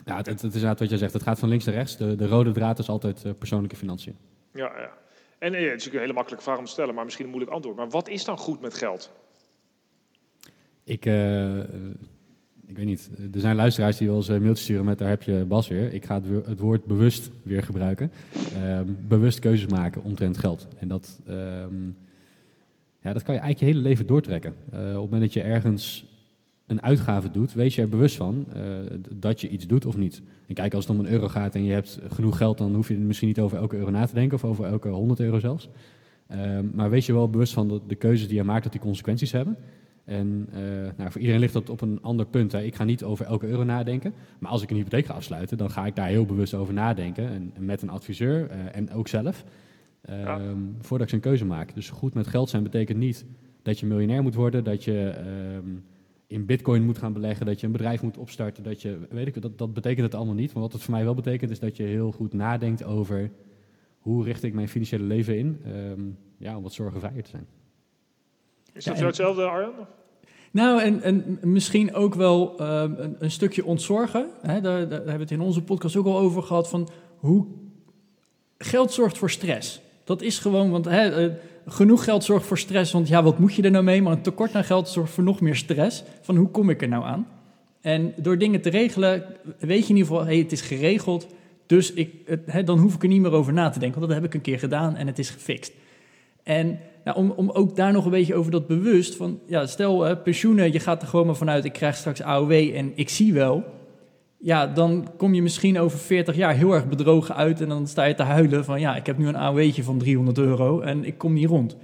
Ja, 0.04 0.16
het, 0.16 0.26
is 0.26 0.42
inderdaad 0.42 0.78
wat 0.78 0.88
jij 0.88 0.98
zegt. 0.98 1.12
Het 1.12 1.22
gaat 1.22 1.38
van 1.38 1.48
links 1.48 1.64
naar 1.64 1.74
rechts. 1.74 1.96
De, 1.96 2.16
de 2.16 2.26
rode 2.26 2.52
draad 2.52 2.78
is 2.78 2.88
altijd 2.88 3.24
eh, 3.24 3.32
persoonlijke 3.38 3.76
financiën. 3.76 4.16
Ja, 4.52 4.72
ja. 4.78 4.90
En 5.42 5.54
eh, 5.54 5.60
het 5.60 5.64
is 5.64 5.70
natuurlijk 5.70 5.94
een 5.94 6.00
hele 6.00 6.12
makkelijke 6.12 6.44
vraag 6.44 6.58
om 6.58 6.64
te 6.64 6.70
stellen, 6.70 6.94
maar 6.94 7.04
misschien 7.04 7.24
een 7.24 7.30
moeilijk 7.30 7.54
antwoord. 7.54 7.76
Maar 7.76 7.88
wat 7.88 8.08
is 8.08 8.24
dan 8.24 8.38
goed 8.38 8.60
met 8.60 8.74
geld? 8.74 9.10
Ik, 10.84 11.06
eh, 11.06 11.58
ik 12.66 12.76
weet 12.76 12.86
niet. 12.86 13.10
Er 13.34 13.40
zijn 13.40 13.56
luisteraars 13.56 13.96
die 13.96 14.08
wel 14.08 14.16
eens 14.16 14.28
eh, 14.28 14.38
mailtjes 14.38 14.62
sturen 14.62 14.84
met 14.84 14.98
daar 14.98 15.08
heb 15.08 15.22
je 15.22 15.44
Bas 15.48 15.68
weer. 15.68 15.92
Ik 15.92 16.04
ga 16.04 16.20
het, 16.20 16.46
het 16.46 16.60
woord 16.60 16.84
bewust 16.84 17.30
weer 17.42 17.62
gebruiken. 17.62 18.12
Ehm, 18.54 18.86
bewust 19.08 19.38
keuzes 19.38 19.70
maken 19.70 20.02
omtrent 20.02 20.38
geld. 20.38 20.68
En 20.78 20.88
dat, 20.88 21.20
ehm, 21.26 21.86
ja, 23.00 23.12
dat 23.12 23.22
kan 23.22 23.34
je 23.34 23.40
eigenlijk 23.40 23.58
je 23.58 23.64
hele 23.64 23.88
leven 23.88 24.06
doortrekken. 24.06 24.54
Op 24.66 24.72
het 24.72 24.94
moment 24.94 25.20
dat 25.20 25.32
je 25.32 25.42
ergens 25.42 26.06
een 26.66 26.82
uitgave 26.82 27.30
doet, 27.30 27.52
wees 27.52 27.74
je 27.74 27.82
er 27.82 27.88
bewust 27.88 28.16
van 28.16 28.46
eh, 28.54 28.62
dat 29.16 29.40
je 29.40 29.48
iets 29.48 29.66
doet 29.66 29.86
of 29.86 29.96
niet. 29.96 30.22
En 30.46 30.54
kijk, 30.54 30.74
als 30.74 30.86
het 30.86 30.94
om 30.98 31.04
een 31.04 31.12
euro 31.12 31.28
gaat 31.28 31.54
en 31.54 31.64
je 31.64 31.72
hebt 31.72 31.98
genoeg 32.08 32.36
geld, 32.36 32.58
dan 32.58 32.74
hoef 32.74 32.88
je 32.88 32.94
er 32.94 33.00
misschien 33.00 33.28
niet 33.28 33.40
over 33.40 33.58
elke 33.58 33.76
euro 33.76 33.90
na 33.90 34.06
te 34.06 34.14
denken 34.14 34.36
of 34.36 34.44
over 34.44 34.64
elke 34.64 34.88
100 34.88 35.20
euro 35.20 35.38
zelfs. 35.38 35.68
Ehm, 36.26 36.66
maar 36.74 36.90
wees 36.90 37.06
je 37.06 37.12
wel 37.12 37.30
bewust 37.30 37.52
van 37.52 37.82
de 37.86 37.94
keuzes 37.94 38.26
die 38.28 38.36
je 38.36 38.44
maakt, 38.44 38.62
dat 38.62 38.72
die 38.72 38.80
consequenties 38.80 39.32
hebben. 39.32 39.56
En 40.04 40.48
eh, 40.52 40.60
nou, 40.96 41.10
voor 41.10 41.20
iedereen 41.20 41.40
ligt 41.40 41.52
dat 41.52 41.70
op 41.70 41.80
een 41.80 41.98
ander 42.02 42.26
punt. 42.26 42.52
Hè. 42.52 42.62
Ik 42.62 42.74
ga 42.74 42.84
niet 42.84 43.04
over 43.04 43.26
elke 43.26 43.46
euro 43.46 43.64
nadenken. 43.64 44.14
Maar 44.38 44.50
als 44.50 44.62
ik 44.62 44.70
een 44.70 44.76
hypotheek 44.76 45.06
ga 45.06 45.14
afsluiten, 45.14 45.58
dan 45.58 45.70
ga 45.70 45.86
ik 45.86 45.96
daar 45.96 46.08
heel 46.08 46.26
bewust 46.26 46.54
over 46.54 46.74
nadenken. 46.74 47.28
En, 47.28 47.50
en 47.54 47.64
met 47.64 47.82
een 47.82 47.90
adviseur 47.90 48.50
eh, 48.50 48.58
en 48.72 48.90
ook 48.92 49.08
zelf. 49.08 49.44
ehm, 50.02 50.18
Ja. 50.20 50.40
Voordat 50.80 51.06
ik 51.06 51.12
zo'n 51.12 51.20
keuze 51.22 51.44
maak. 51.44 51.74
Dus 51.74 51.90
goed 51.90 52.14
met 52.14 52.26
geld 52.26 52.48
zijn 52.50 52.62
betekent 52.62 52.98
niet 52.98 53.24
dat 53.62 53.78
je 53.78 53.86
miljonair 53.86 54.22
moet 54.22 54.34
worden. 54.34 54.64
Dat 54.64 54.84
je 54.84 55.08
ehm, 55.08 55.68
in 56.32 56.46
bitcoin 56.46 56.84
moet 56.84 56.98
gaan 56.98 57.12
beleggen. 57.12 57.46
Dat 57.46 57.60
je 57.60 57.66
een 57.66 57.72
bedrijf 57.72 58.02
moet 58.02 58.16
opstarten. 58.18 58.62
Dat, 58.62 58.82
je, 58.82 58.98
weet 59.10 59.26
ik, 59.26 59.42
dat, 59.42 59.58
dat 59.58 59.74
betekent 59.74 60.04
het 60.04 60.14
allemaal 60.14 60.34
niet. 60.34 60.52
Maar 60.52 60.62
wat 60.62 60.72
het 60.72 60.82
voor 60.82 60.94
mij 60.94 61.04
wel 61.04 61.14
betekent 61.14 61.50
is 61.50 61.58
dat 61.58 61.76
je 61.76 61.82
heel 61.82 62.12
goed 62.12 62.32
nadenkt 62.32 62.84
over... 62.84 63.30
hoe 63.98 64.24
richt 64.24 64.42
ik 64.42 64.54
mijn 64.54 64.68
financiële 64.68 65.04
leven 65.04 65.38
in 65.38 65.60
ehm, 65.64 66.00
ja, 66.36 66.56
om 66.56 66.62
wat 66.62 66.72
zorgenvrijer 66.72 67.22
te 67.22 67.30
zijn. 67.30 67.46
Is 68.72 68.84
Ja, 68.84 68.90
dat 68.90 68.92
en- 68.92 68.98
zo 68.98 69.06
hetzelfde, 69.06 69.42
Arjan? 69.42 69.72
Nou, 70.50 70.80
en, 70.82 71.02
en 71.02 71.38
misschien 71.42 71.94
ook 71.94 72.14
wel 72.14 72.58
ehm, 72.58 72.92
een, 72.96 73.16
een 73.18 73.30
stukje 73.30 73.64
ontzorgen. 73.64 74.28
Hè, 74.42 74.60
daar, 74.60 74.88
daar 74.88 74.98
hebben 74.98 75.14
we 75.14 75.20
het 75.22 75.30
in 75.30 75.40
onze 75.40 75.62
podcast 75.62 75.96
ook 75.96 76.06
al 76.06 76.18
over 76.18 76.42
gehad. 76.42 76.68
Van 76.68 76.88
hoe 77.16 77.46
geld 78.58 78.92
zorgt 78.92 79.18
voor 79.18 79.30
stress. 79.30 79.80
Dat 80.04 80.22
is 80.22 80.38
gewoon, 80.38 80.70
want 80.70 80.84
hè, 80.84 81.08
eh, 81.26 81.32
genoeg 81.66 82.04
geld 82.04 82.24
zorgt 82.24 82.46
voor 82.46 82.58
stress. 82.58 82.92
Want 82.92 83.08
ja, 83.08 83.22
wat 83.22 83.38
moet 83.38 83.54
je 83.54 83.62
er 83.62 83.70
nou 83.70 83.84
mee? 83.84 84.02
Maar 84.02 84.12
een 84.12 84.22
tekort 84.22 84.54
aan 84.54 84.64
geld 84.64 84.88
zorgt 84.88 85.12
voor 85.12 85.24
nog 85.24 85.40
meer 85.40 85.56
stress. 85.56 86.04
Van 86.20 86.36
hoe 86.36 86.48
kom 86.48 86.70
ik 86.70 86.82
er 86.82 86.88
nou 86.88 87.04
aan? 87.04 87.26
En 87.80 88.14
door 88.16 88.38
dingen 88.38 88.60
te 88.60 88.70
regelen, 88.70 89.24
weet 89.58 89.86
je 89.86 89.92
in 89.92 89.96
ieder 89.96 90.12
geval, 90.12 90.24
hey, 90.24 90.36
het 90.36 90.52
is 90.52 90.60
geregeld. 90.60 91.26
Dus 91.66 91.92
ik, 91.92 92.14
het, 92.26 92.40
hè, 92.46 92.64
dan 92.64 92.78
hoef 92.78 92.94
ik 92.94 93.02
er 93.02 93.08
niet 93.08 93.20
meer 93.20 93.32
over 93.32 93.52
na 93.52 93.70
te 93.70 93.78
denken. 93.78 93.98
Want 93.98 94.12
dat 94.12 94.20
heb 94.20 94.30
ik 94.30 94.34
een 94.34 94.50
keer 94.50 94.58
gedaan 94.58 94.96
en 94.96 95.06
het 95.06 95.18
is 95.18 95.30
gefixt. 95.30 95.72
En 96.42 96.78
nou, 97.04 97.16
om, 97.16 97.30
om 97.30 97.50
ook 97.50 97.76
daar 97.76 97.92
nog 97.92 98.04
een 98.04 98.10
beetje 98.10 98.34
over 98.34 98.50
dat 98.50 98.66
bewust 98.66 99.16
van, 99.16 99.40
ja, 99.46 99.66
stel 99.66 100.06
eh, 100.06 100.22
pensioenen, 100.22 100.72
je 100.72 100.80
gaat 100.80 101.02
er 101.02 101.08
gewoon 101.08 101.26
maar 101.26 101.36
vanuit, 101.36 101.64
ik 101.64 101.72
krijg 101.72 101.96
straks 101.96 102.22
AOW 102.22 102.52
en 102.52 102.92
ik 102.94 103.08
zie 103.08 103.32
wel. 103.32 103.64
Ja, 104.44 104.66
dan 104.66 105.08
kom 105.16 105.34
je 105.34 105.42
misschien 105.42 105.78
over 105.78 105.98
40 105.98 106.36
jaar 106.36 106.54
heel 106.54 106.72
erg 106.74 106.88
bedrogen 106.88 107.34
uit 107.36 107.60
en 107.60 107.68
dan 107.68 107.86
sta 107.86 108.04
je 108.04 108.14
te 108.14 108.22
huilen 108.22 108.64
van, 108.64 108.80
ja, 108.80 108.96
ik 108.96 109.06
heb 109.06 109.18
nu 109.18 109.26
een 109.28 109.36
AOW'tje 109.36 109.82
van 109.82 109.98
300 109.98 110.38
euro 110.38 110.80
en 110.80 111.04
ik 111.04 111.18
kom 111.18 111.32
niet 111.32 111.48
rond. 111.48 111.76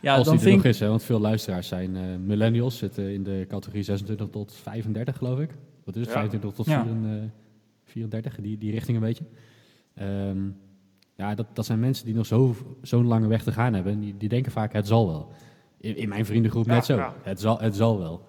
Ja, 0.00 0.14
Als 0.14 0.24
dan 0.26 0.36
die 0.36 0.42
er 0.44 0.50
vind 0.50 0.62
nog 0.64 0.72
is, 0.72 0.80
hè, 0.80 0.88
want 0.88 1.02
veel 1.02 1.20
luisteraars 1.20 1.68
zijn 1.68 1.96
eh, 1.96 2.02
millennials, 2.24 2.78
zitten 2.78 3.12
in 3.12 3.22
de 3.22 3.44
categorie 3.48 3.82
26 3.82 4.28
tot 4.30 4.54
35, 4.62 5.16
geloof 5.16 5.38
ik. 5.40 5.50
Wat 5.84 5.94
is 5.94 6.00
het? 6.00 6.10
Ja. 6.10 6.16
25 6.16 6.52
tot 6.52 6.66
Ja. 6.66 6.82
34, 6.82 7.30
34, 7.84 8.36
die, 8.40 8.58
die 8.58 8.70
richting 8.70 8.96
een 8.96 9.02
beetje. 9.02 9.24
Ehm, 9.94 10.38
ja, 11.16 11.34
dat, 11.34 11.46
dat 11.52 11.66
zijn 11.66 11.80
mensen 11.80 12.04
die 12.06 12.14
nog 12.14 12.26
zo- 12.26 12.56
zo'n 12.82 13.06
lange 13.06 13.26
weg 13.28 13.42
te 13.42 13.52
gaan 13.52 13.74
hebben. 13.74 13.92
En 13.92 14.00
die, 14.00 14.14
die 14.18 14.28
denken 14.28 14.52
vaak, 14.52 14.72
het 14.72 14.86
zal 14.86 15.06
wel. 15.06 15.28
In, 15.80 15.96
in 15.96 16.08
mijn 16.08 16.26
vriendengroep 16.26 16.66
Ja, 16.66 16.74
net 16.74 16.84
zo. 16.84 16.96
ja. 16.96 17.14
Het, 17.22 17.40
zal, 17.40 17.58
het 17.60 17.76
zal 17.76 17.98
wel. 17.98 18.28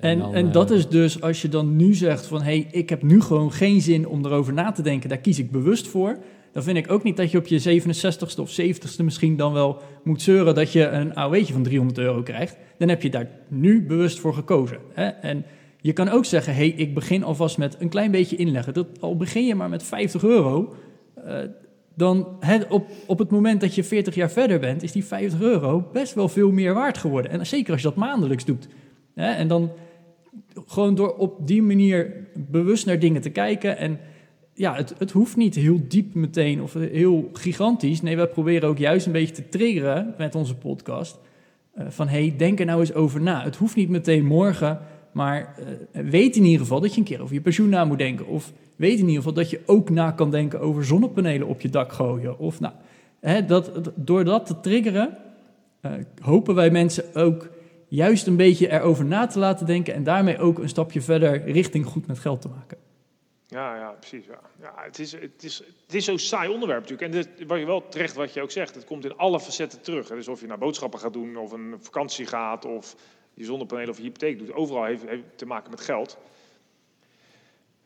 En, 0.00 0.18
dan, 0.18 0.34
en 0.34 0.46
eh, 0.46 0.52
dat 0.52 0.70
is 0.70 0.88
dus 0.88 1.20
als 1.20 1.42
je 1.42 1.48
dan 1.48 1.76
nu 1.76 1.94
zegt 1.94 2.26
van, 2.26 2.38
hé, 2.38 2.44
hey, 2.44 2.68
ik 2.70 2.88
heb 2.88 3.02
nu 3.02 3.20
gewoon 3.20 3.52
geen 3.52 3.80
zin 3.80 4.08
om 4.08 4.24
erover 4.24 4.52
na 4.52 4.72
te 4.72 4.82
denken, 4.82 5.08
daar 5.08 5.18
kies 5.18 5.38
ik 5.38 5.50
bewust 5.50 5.88
voor. 5.88 6.18
Dan 6.52 6.62
vind 6.62 6.76
ik 6.76 6.90
ook 6.90 7.02
niet 7.02 7.16
dat 7.16 7.30
je 7.30 7.38
op 7.38 7.46
je 7.46 7.80
67ste 7.82 8.40
of 8.40 8.60
70ste 8.60 9.04
misschien 9.04 9.36
dan 9.36 9.52
wel 9.52 9.82
moet 10.04 10.22
zeuren 10.22 10.54
dat 10.54 10.72
je 10.72 10.88
een 10.88 11.14
AOW'tje 11.14 11.52
van 11.52 11.62
300 11.62 11.98
euro 11.98 12.22
krijgt. 12.22 12.56
Dan 12.78 12.88
heb 12.88 13.02
je 13.02 13.10
daar 13.10 13.28
nu 13.48 13.86
bewust 13.86 14.20
voor 14.20 14.34
gekozen. 14.34 14.78
Hè? 14.92 15.06
En 15.06 15.44
je 15.80 15.92
kan 15.92 16.08
ook 16.08 16.24
zeggen, 16.24 16.54
hé, 16.54 16.68
hey, 16.68 16.76
ik 16.76 16.94
begin 16.94 17.24
alvast 17.24 17.58
met 17.58 17.76
een 17.80 17.88
klein 17.88 18.10
beetje 18.10 18.36
inleggen. 18.36 18.74
Dat, 18.74 18.86
al 19.00 19.16
begin 19.16 19.46
je 19.46 19.54
maar 19.54 19.68
met 19.68 19.82
50 19.82 20.24
euro, 20.24 20.74
eh, 21.24 21.38
dan 21.94 22.38
op, 22.68 22.86
op 23.06 23.18
het 23.18 23.30
moment 23.30 23.60
dat 23.60 23.74
je 23.74 23.84
40 23.84 24.14
jaar 24.14 24.30
verder 24.30 24.58
bent, 24.58 24.82
is 24.82 24.92
die 24.92 25.04
50 25.04 25.40
euro 25.40 25.88
best 25.92 26.14
wel 26.14 26.28
veel 26.28 26.50
meer 26.50 26.74
waard 26.74 26.98
geworden. 26.98 27.30
En 27.30 27.46
zeker 27.46 27.72
als 27.72 27.82
je 27.82 27.88
dat 27.88 27.96
maandelijks 27.96 28.44
doet. 28.44 28.68
Hè? 29.14 29.30
En 29.30 29.48
dan 29.48 29.70
gewoon 30.66 30.94
door 30.94 31.14
op 31.16 31.46
die 31.46 31.62
manier 31.62 32.26
bewust 32.34 32.86
naar 32.86 32.98
dingen 32.98 33.20
te 33.20 33.30
kijken. 33.30 33.78
En 33.78 33.98
ja, 34.56 34.74
het, 34.74 34.94
het 34.98 35.10
hoeft 35.10 35.36
niet 35.36 35.54
heel 35.54 35.80
diep 35.88 36.14
meteen 36.14 36.62
of 36.62 36.72
heel 36.72 37.30
gigantisch. 37.32 38.02
Nee, 38.02 38.16
we 38.16 38.26
proberen 38.26 38.68
ook 38.68 38.78
juist 38.78 39.06
een 39.06 39.12
beetje 39.12 39.34
te 39.34 39.48
triggeren 39.48 40.14
met 40.18 40.34
onze 40.34 40.56
podcast. 40.56 41.18
eh, 41.74 41.86
van 41.88 42.08
hey, 42.08 42.34
denk 42.36 42.60
er 42.60 42.66
nou 42.66 42.80
eens 42.80 42.94
over 42.94 43.20
na. 43.20 43.42
Het 43.42 43.56
hoeft 43.56 43.76
niet 43.76 43.88
meteen 43.88 44.24
morgen, 44.26 44.80
maar 45.12 45.54
eh, 45.92 46.02
weet 46.02 46.36
in 46.36 46.44
ieder 46.44 46.60
geval 46.60 46.80
dat 46.80 46.92
je 46.92 46.98
een 46.98 47.06
keer 47.06 47.22
over 47.22 47.34
je 47.34 47.40
pensioen 47.40 47.68
na 47.68 47.84
moet 47.84 47.98
denken. 47.98 48.26
Of 48.26 48.52
weet 48.76 48.98
in 48.98 49.06
ieder 49.06 49.16
geval 49.16 49.32
dat 49.32 49.50
je 49.50 49.60
ook 49.66 49.90
na 49.90 50.10
kan 50.10 50.30
denken 50.30 50.60
over 50.60 50.84
zonnepanelen 50.84 51.48
op 51.48 51.60
je 51.60 51.68
dak 51.68 51.92
gooien. 51.92 52.38
Of 52.38 52.60
nou, 52.60 52.74
hè, 53.20 53.44
dat, 53.44 53.92
door 53.94 54.24
dat 54.24 54.46
te 54.46 54.60
triggeren, 54.60 55.16
eh, 55.80 55.92
hopen 56.20 56.54
wij 56.54 56.70
mensen 56.70 57.14
ook 57.14 57.48
juist 57.88 58.26
een 58.26 58.36
beetje 58.36 58.70
erover 58.70 59.04
na 59.04 59.26
te 59.26 59.38
laten 59.38 59.66
denken. 59.66 59.94
En 59.94 60.04
daarmee 60.04 60.38
ook 60.38 60.58
een 60.58 60.68
stapje 60.68 61.00
verder 61.00 61.50
richting 61.50 61.86
goed 61.86 62.06
met 62.06 62.18
geld 62.18 62.40
te 62.40 62.48
maken. 62.48 62.78
Ja, 63.48 63.76
ja, 63.76 63.90
precies. 63.90 64.26
Ja. 64.26 64.40
Ja, 64.60 64.72
het, 64.76 64.98
is, 64.98 65.12
het, 65.12 65.42
is, 65.42 65.58
het 65.86 65.94
is 65.94 66.04
zo'n 66.04 66.18
saai 66.18 66.48
onderwerp 66.48 66.80
natuurlijk. 66.80 67.12
En 67.12 67.20
dit, 67.20 67.46
waar 67.46 67.58
je 67.58 67.66
wel 67.66 67.88
terecht 67.88 68.14
wat 68.14 68.32
je 68.32 68.42
ook 68.42 68.50
zegt, 68.50 68.74
het 68.74 68.84
komt 68.84 69.04
in 69.04 69.16
alle 69.16 69.40
facetten 69.40 69.80
terug. 69.80 70.08
Dus 70.08 70.28
of 70.28 70.40
je 70.40 70.46
naar 70.46 70.58
boodschappen 70.58 71.00
gaat 71.00 71.12
doen, 71.12 71.36
of 71.36 71.52
een 71.52 71.74
vakantie 71.80 72.26
gaat, 72.26 72.64
of 72.64 72.96
je 73.34 73.44
zonnepanelen 73.44 73.90
of 73.90 73.96
je 73.96 74.02
hypotheek 74.02 74.38
doet. 74.38 74.52
Overal 74.52 74.84
heeft, 74.84 75.02
heeft 75.06 75.22
te 75.36 75.46
maken 75.46 75.70
met 75.70 75.80
geld. 75.80 76.18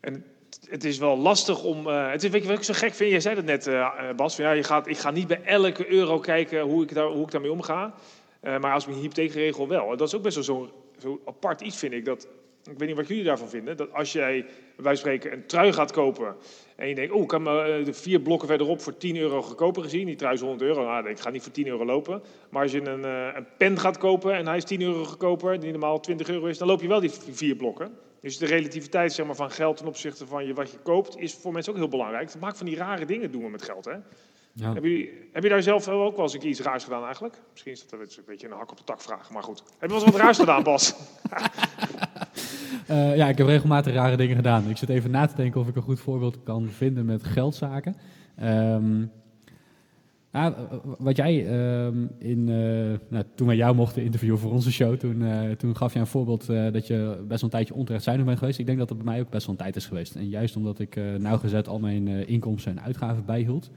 En 0.00 0.24
het, 0.46 0.66
het 0.70 0.84
is 0.84 0.98
wel 0.98 1.18
lastig 1.18 1.62
om... 1.62 1.86
eh, 1.86 2.10
het 2.10 2.22
is, 2.22 2.30
weet 2.30 2.42
je 2.42 2.48
wat 2.48 2.58
ik 2.58 2.64
zo 2.64 2.74
gek 2.74 2.94
vind? 2.94 3.10
Jij 3.10 3.20
zei 3.20 3.34
dat 3.34 3.44
net, 3.44 3.66
eh, 3.66 3.80
eh, 3.80 4.16
Bas. 4.16 4.34
Van, 4.34 4.44
ja, 4.44 4.50
je 4.50 4.62
gaat, 4.62 4.86
ik 4.86 4.98
ga 4.98 5.10
niet 5.10 5.26
bij 5.26 5.42
elke 5.42 5.92
euro 5.92 6.18
kijken 6.18 6.60
hoe 6.60 6.82
ik, 6.82 6.94
daar, 6.94 7.06
hoe 7.06 7.24
ik 7.24 7.30
daarmee 7.30 7.52
omga. 7.52 7.94
Eh, 8.40 8.58
maar 8.58 8.72
als 8.72 8.82
ik 8.82 8.88
mijn 8.88 9.00
hypotheek 9.00 9.32
regel 9.32 9.68
wel. 9.68 9.96
Dat 9.96 10.08
is 10.08 10.14
ook 10.14 10.22
best 10.22 10.34
wel 10.34 10.44
zo'n 10.44 10.70
zo 10.98 11.20
apart 11.24 11.60
iets, 11.60 11.76
vind 11.76 11.92
ik. 11.92 12.04
Dat, 12.04 12.28
ik 12.64 12.78
weet 12.78 12.88
niet 12.88 12.96
wat 12.96 13.08
jullie 13.08 13.24
daarvan 13.24 13.48
vinden. 13.48 13.76
Dat 13.76 13.92
als 13.92 14.12
jij, 14.12 14.46
van 14.78 14.96
spreken, 14.96 15.32
een 15.32 15.46
trui 15.46 15.72
gaat 15.72 15.92
kopen. 15.92 16.36
En 16.76 16.88
je 16.88 16.94
denkt, 16.94 17.12
oh, 17.12 17.22
ik 17.22 17.28
kan 17.28 17.42
me 17.42 17.62
eh, 17.62 17.84
de 17.84 17.92
vier 17.92 18.20
blokken 18.20 18.48
verderop 18.48 18.80
voor 18.80 18.96
10 18.96 19.16
euro 19.16 19.42
goedkoper 19.42 19.82
gezien. 19.82 20.06
Die 20.06 20.16
trui 20.16 20.34
is 20.34 20.40
100 20.40 20.62
euro. 20.62 20.84
Nou, 20.84 21.08
ik 21.08 21.20
ga 21.20 21.30
niet 21.30 21.42
voor 21.42 21.52
10 21.52 21.66
euro 21.66 21.84
lopen. 21.84 22.22
Maar 22.50 22.62
als 22.62 22.72
je 22.72 22.88
een, 22.88 23.04
eh, 23.04 23.36
een 23.36 23.46
pen 23.58 23.78
gaat 23.78 23.98
kopen 23.98 24.34
en 24.34 24.46
hij 24.46 24.56
is 24.56 24.64
10 24.64 24.82
euro 24.82 25.04
goedkoper, 25.04 25.60
die 25.60 25.70
normaal 25.70 26.00
20 26.00 26.28
euro 26.28 26.46
is, 26.46 26.58
dan 26.58 26.68
loop 26.68 26.80
je 26.80 26.88
wel 26.88 27.00
die 27.00 27.10
vier 27.10 27.56
blokken. 27.56 27.92
Dus 28.20 28.38
de 28.38 28.46
relativiteit 28.46 29.12
zeg 29.12 29.26
maar, 29.26 29.34
van 29.34 29.50
geld 29.50 29.76
ten 29.76 29.86
opzichte 29.86 30.26
van 30.26 30.46
je, 30.46 30.54
wat 30.54 30.70
je 30.70 30.78
koopt, 30.82 31.18
is 31.18 31.34
voor 31.34 31.52
mensen 31.52 31.72
ook 31.72 31.78
heel 31.78 31.88
belangrijk. 31.88 32.32
Het 32.32 32.40
maakt 32.40 32.56
van 32.56 32.66
die 32.66 32.76
rare 32.76 33.04
dingen 33.04 33.30
doen 33.30 33.42
we 33.42 33.48
met 33.48 33.62
geld. 33.62 33.84
Hè? 33.84 33.96
Ja. 34.52 34.74
Heb, 34.74 34.84
je, 34.84 35.28
heb 35.32 35.42
je 35.42 35.48
daar 35.48 35.62
zelf 35.62 35.88
ook 35.88 36.14
wel 36.16 36.24
eens 36.24 36.34
een 36.34 36.40
keer 36.40 36.48
iets 36.48 36.60
raars 36.60 36.84
gedaan 36.84 37.04
eigenlijk? 37.04 37.40
Misschien 37.50 37.72
is 37.72 37.88
dat 37.88 38.00
een 38.00 38.22
beetje 38.26 38.46
een 38.46 38.52
hak 38.52 38.70
op 38.70 38.76
de 38.76 38.84
tak 38.84 39.00
vraag, 39.00 39.30
maar 39.30 39.42
goed. 39.42 39.62
Heb 39.78 39.90
je 39.90 39.96
wel 39.96 40.04
eens 40.04 40.12
wat 40.12 40.20
raars 40.20 40.38
gedaan, 40.38 40.62
Bas? 40.62 40.94
Eh, 42.86 43.16
ja, 43.16 43.28
ik 43.28 43.38
heb 43.38 43.46
regelmatig 43.46 43.94
rare 43.94 44.16
dingen 44.16 44.36
gedaan. 44.36 44.68
Ik 44.68 44.76
zit 44.76 44.88
even 44.88 45.10
na 45.10 45.26
te 45.26 45.36
denken 45.36 45.60
of 45.60 45.68
ik 45.68 45.76
een 45.76 45.82
goed 45.82 46.00
voorbeeld 46.00 46.42
kan 46.42 46.68
vinden 46.68 47.04
met 47.04 47.24
geldzaken. 47.24 47.96
Ehm, 48.36 48.98
nou, 50.32 50.54
eh, 50.54 50.78
wat 50.98 51.16
jij 51.16 51.46
ehm, 51.46 52.06
in, 52.18 52.48
eh, 52.48 52.98
nou, 53.08 53.24
toen 53.34 53.46
wij 53.46 53.56
jou 53.56 53.74
mochten 53.74 54.02
interviewen 54.02 54.38
voor 54.38 54.50
onze 54.52 54.72
show, 54.72 54.96
toen, 54.96 55.22
eh, 55.22 55.50
toen 55.50 55.76
gaf 55.76 55.92
je 55.92 55.98
een 55.98 56.06
voorbeeld 56.06 56.48
eh, 56.48 56.72
dat 56.72 56.86
je 56.86 57.16
best 57.18 57.28
wel 57.28 57.38
een 57.42 57.48
tijdje 57.56 57.74
onterecht 57.74 58.04
zuinig 58.04 58.26
bent 58.26 58.38
geweest. 58.38 58.58
Ik 58.58 58.66
denk 58.66 58.78
dat 58.78 58.88
dat 58.88 58.96
bij 58.96 59.06
mij 59.06 59.20
ook 59.20 59.30
best 59.30 59.46
wel 59.46 59.54
een 59.54 59.62
tijd 59.62 59.76
is 59.76 59.86
geweest. 59.86 60.14
En 60.14 60.28
juist 60.28 60.56
omdat 60.56 60.78
ik 60.78 60.96
eh, 60.96 61.04
nauwgezet 61.14 61.68
al 61.68 61.78
mijn 61.78 62.08
eh, 62.08 62.28
inkomsten 62.28 62.72
en 62.72 62.82
uitgaven 62.82 63.24
bijhield, 63.24 63.70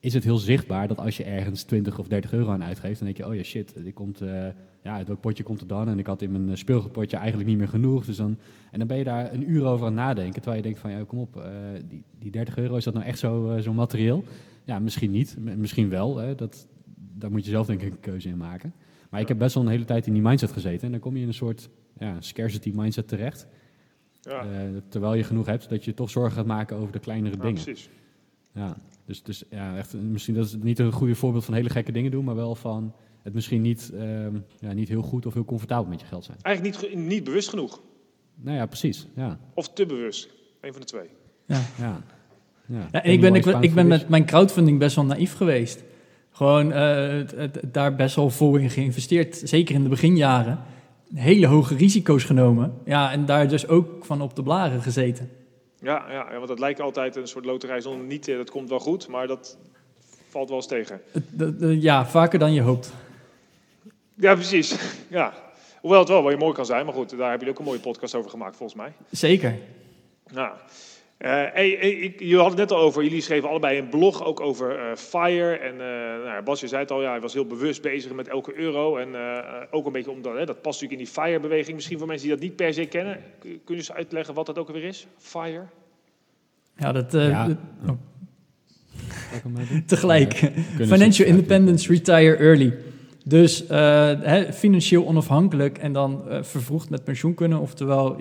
is 0.00 0.14
het 0.14 0.24
heel 0.24 0.36
zichtbaar 0.36 0.88
dat 0.88 0.98
als 0.98 1.16
je 1.16 1.24
ergens 1.24 1.62
20 1.62 1.98
of 1.98 2.08
30 2.08 2.32
euro 2.32 2.50
aan 2.50 2.64
uitgeeft, 2.64 2.98
dan 2.98 3.06
denk 3.06 3.16
je, 3.16 3.26
oh 3.26 3.34
ja 3.34 3.42
shit, 3.42 3.74
dit 3.84 3.94
komt, 3.94 4.20
eh, 4.20 4.46
ja, 4.82 4.94
uit 4.94 5.06
welk 5.06 5.20
potje 5.20 5.42
komt 5.42 5.60
het 5.60 5.68
dan? 5.68 5.88
En 5.88 5.98
ik 5.98 6.06
had 6.06 6.22
in 6.22 6.32
mijn 6.32 6.48
eh, 6.48 6.56
speelgoedpotje 6.56 7.16
eigenlijk 7.16 7.48
niet 7.48 7.58
meer 7.58 7.68
genoeg. 7.68 8.04
Dus 8.04 8.16
dan, 8.16 8.38
en 8.70 8.78
dan 8.78 8.88
ben 8.88 8.96
je 8.96 9.04
daar 9.04 9.32
een 9.32 9.50
uur 9.50 9.64
over 9.64 9.86
aan 9.86 9.92
het 9.92 10.02
nadenken, 10.02 10.34
terwijl 10.42 10.56
je 10.56 10.62
denkt 10.62 10.78
van, 10.78 10.90
ja, 10.90 11.04
kom 11.06 11.18
op, 11.18 11.36
eh, 11.36 11.50
die, 11.88 12.04
die 12.18 12.30
30 12.30 12.56
euro, 12.56 12.76
is 12.76 12.84
dat 12.84 12.94
nou 12.94 13.06
echt 13.06 13.18
zo, 13.18 13.58
zo 13.60 13.72
materieel? 13.72 14.24
Ja, 14.64 14.78
misschien 14.78 15.10
niet, 15.10 15.36
misschien 15.56 15.88
wel. 15.88 16.16
Hè, 16.16 16.34
dat, 16.34 16.66
daar 16.94 17.30
moet 17.30 17.44
je 17.44 17.50
zelf 17.50 17.66
denk 17.66 17.82
ik 17.82 17.92
een 17.92 18.00
keuze 18.00 18.28
in 18.28 18.36
maken. 18.36 18.74
Maar 19.10 19.20
ik 19.20 19.28
heb 19.28 19.38
best 19.38 19.54
wel 19.54 19.64
een 19.64 19.70
hele 19.70 19.84
tijd 19.84 20.06
in 20.06 20.12
die 20.12 20.22
mindset 20.22 20.52
gezeten. 20.52 20.86
En 20.86 20.90
dan 20.90 21.00
kom 21.00 21.16
je 21.16 21.22
in 21.22 21.28
een 21.28 21.34
soort 21.34 21.68
ja, 21.98 22.20
scarcity 22.20 22.72
mindset 22.74 23.08
terecht. 23.08 23.46
Ja, 24.20 24.44
terwijl 24.88 25.14
je 25.14 25.24
genoeg 25.24 25.46
hebt, 25.46 25.68
dat 25.68 25.84
je 25.84 25.94
toch 25.94 26.10
zorgen 26.10 26.32
gaat 26.32 26.46
maken 26.46 26.76
over 26.76 26.92
de 26.92 26.98
kleinere 26.98 27.36
ja, 27.36 27.42
dingen. 27.42 27.62
precies. 27.62 27.88
Ja, 28.52 28.76
dus, 29.08 29.22
dus 29.22 29.42
ja, 29.50 29.76
echt, 29.76 29.94
misschien 29.94 30.34
dat 30.34 30.44
is 30.46 30.56
niet 30.60 30.78
een 30.78 30.92
goede 30.92 31.14
voorbeeld 31.14 31.44
van 31.44 31.54
hele 31.54 31.68
gekke 31.70 31.92
dingen 31.92 32.10
doen, 32.10 32.24
maar 32.24 32.34
wel 32.34 32.54
van 32.54 32.94
het 33.22 33.34
misschien 33.34 33.62
niet, 33.62 33.90
ehm, 33.98 34.34
ja, 34.60 34.72
niet 34.72 34.88
heel 34.88 35.02
goed 35.02 35.26
of 35.26 35.34
heel 35.34 35.44
comfortabel 35.44 35.90
met 35.90 36.00
je 36.00 36.06
geld 36.06 36.24
zijn. 36.24 36.38
Eigenlijk 36.42 36.80
niet, 36.94 36.94
niet 37.06 37.24
bewust 37.24 37.48
genoeg. 37.48 37.80
Nou 38.34 38.56
ja, 38.56 38.66
precies. 38.66 39.06
Ja, 39.14 39.38
Of 39.54 39.68
te 39.72 39.86
bewust. 39.86 40.28
Een 40.60 40.72
van 40.72 40.80
de 40.80 40.86
twee. 40.86 41.08
Ja. 41.46 41.60
ja. 41.78 42.00
ja. 42.66 42.88
Ja, 42.92 43.02
en 43.02 43.12
ik 43.12 43.20
ben, 43.20 43.34
ik, 43.34 43.74
ben 43.74 43.86
met 43.86 44.08
mijn 44.08 44.24
crowdfunding 44.26 44.78
best 44.78 44.96
wel 44.96 45.04
naïef 45.04 45.34
geweest. 45.34 45.82
Gewoon 46.30 46.72
eh, 46.72 47.08
het- 47.08 47.30
het- 47.30 47.60
daar 47.72 47.94
best 47.94 48.16
wel 48.16 48.30
vol 48.30 48.56
in 48.56 48.70
geïnvesteerd, 48.70 49.40
zeker 49.44 49.74
in 49.74 49.82
de 49.82 49.88
beginjaren. 49.88 50.58
Hele 51.14 51.46
hoge 51.46 51.74
risico's 51.76 52.24
genomen. 52.24 52.72
Ja, 52.84 53.12
en 53.12 53.26
daar 53.26 53.48
dus 53.48 53.68
ook 53.68 54.04
van 54.04 54.20
op 54.20 54.36
de 54.36 54.42
blaren 54.42 54.82
gezeten. 54.82 55.30
Ja, 55.80 56.10
ja, 56.10 56.32
want 56.32 56.48
dat 56.48 56.58
lijkt 56.58 56.80
altijd 56.80 57.16
een 57.16 57.28
soort 57.28 57.44
loterij 57.44 57.80
zonder 57.80 58.06
niet. 58.06 58.26
Dat 58.26 58.50
komt 58.50 58.68
wel 58.68 58.78
goed, 58.78 59.08
maar 59.08 59.26
dat 59.26 59.56
valt 60.28 60.48
wel 60.48 60.58
eens 60.58 60.66
tegen. 60.66 61.00
Ja, 61.80 62.06
vaker 62.06 62.38
dan 62.38 62.52
je 62.52 62.60
hoopt. 62.60 62.92
Ja, 64.14 64.34
precies. 64.34 64.76
Ja. 65.08 65.32
Hoewel 65.80 65.98
het 65.98 66.08
wel 66.08 66.24
wel 66.24 66.36
mooi 66.36 66.54
kan 66.54 66.66
zijn, 66.66 66.84
maar 66.84 66.94
goed, 66.94 67.10
daar 67.10 67.18
hebben 67.18 67.38
jullie 67.38 67.52
ook 67.52 67.58
een 67.58 67.64
mooie 67.64 67.80
podcast 67.80 68.14
over 68.14 68.30
gemaakt, 68.30 68.56
volgens 68.56 68.78
mij. 68.78 68.92
Zeker. 69.10 69.58
Nou, 70.32 70.56
eh, 71.18 71.30
hey, 71.30 71.76
hey, 71.80 71.90
ik, 71.90 72.18
jullie 72.18 72.36
hadden 72.38 72.58
het 72.58 72.68
net 72.68 72.78
al 72.78 72.84
over, 72.84 73.02
jullie 73.02 73.20
schreven 73.20 73.48
allebei 73.48 73.78
een 73.78 73.88
blog 73.88 74.24
ook 74.24 74.40
over 74.40 74.78
eh, 74.78 74.96
FIRE. 74.96 75.56
En 75.56 75.72
eh 75.72 75.78
nou, 75.78 76.24
ja, 76.24 76.42
Bas, 76.42 76.60
je 76.60 76.68
zei 76.68 76.82
het 76.82 76.90
al, 76.90 77.02
ja, 77.02 77.10
hij 77.10 77.20
was 77.20 77.32
heel 77.32 77.46
bewust 77.46 77.82
bezig 77.82 78.12
met 78.12 78.28
elke 78.28 78.58
euro. 78.58 78.96
En 78.96 79.14
eh, 79.14 79.62
ook 79.70 79.86
een 79.86 79.92
beetje 79.92 80.10
omdat, 80.10 80.32
hè, 80.36 80.44
dat 80.44 80.62
past 80.62 80.80
natuurlijk 80.80 81.08
in 81.08 81.14
die 81.14 81.22
FIRE-beweging. 81.24 81.74
Misschien 81.76 81.98
voor 81.98 82.06
mensen 82.06 82.26
die 82.26 82.36
dat 82.36 82.44
niet 82.44 82.56
per 82.56 82.74
se 82.74 82.84
kennen, 82.86 83.20
kun 83.40 83.60
je 83.66 83.74
eens 83.74 83.92
uitleggen 83.92 84.34
wat 84.34 84.46
dat 84.46 84.58
ook 84.58 84.70
weer 84.70 84.84
is? 84.84 85.06
FIRE? 85.18 85.62
Ja, 86.76 86.92
dat... 86.92 87.14
eh, 87.14 87.28
Ja. 87.28 87.46
dat- 87.46 87.56
oh, 87.88 87.96
tegelijk. 89.86 90.50
Financial 90.78 91.28
Independence, 91.28 91.88
retire 91.92 92.36
early. 92.36 92.74
Dus 93.24 93.66
eh, 93.66 94.50
financieel 94.50 95.06
onafhankelijk 95.06 95.78
en 95.78 95.92
dan 95.92 96.28
eh, 96.28 96.42
vervroegd 96.42 96.90
met 96.90 97.04
pensioen 97.04 97.34
kunnen. 97.34 97.58
Oftewel, 97.58 98.16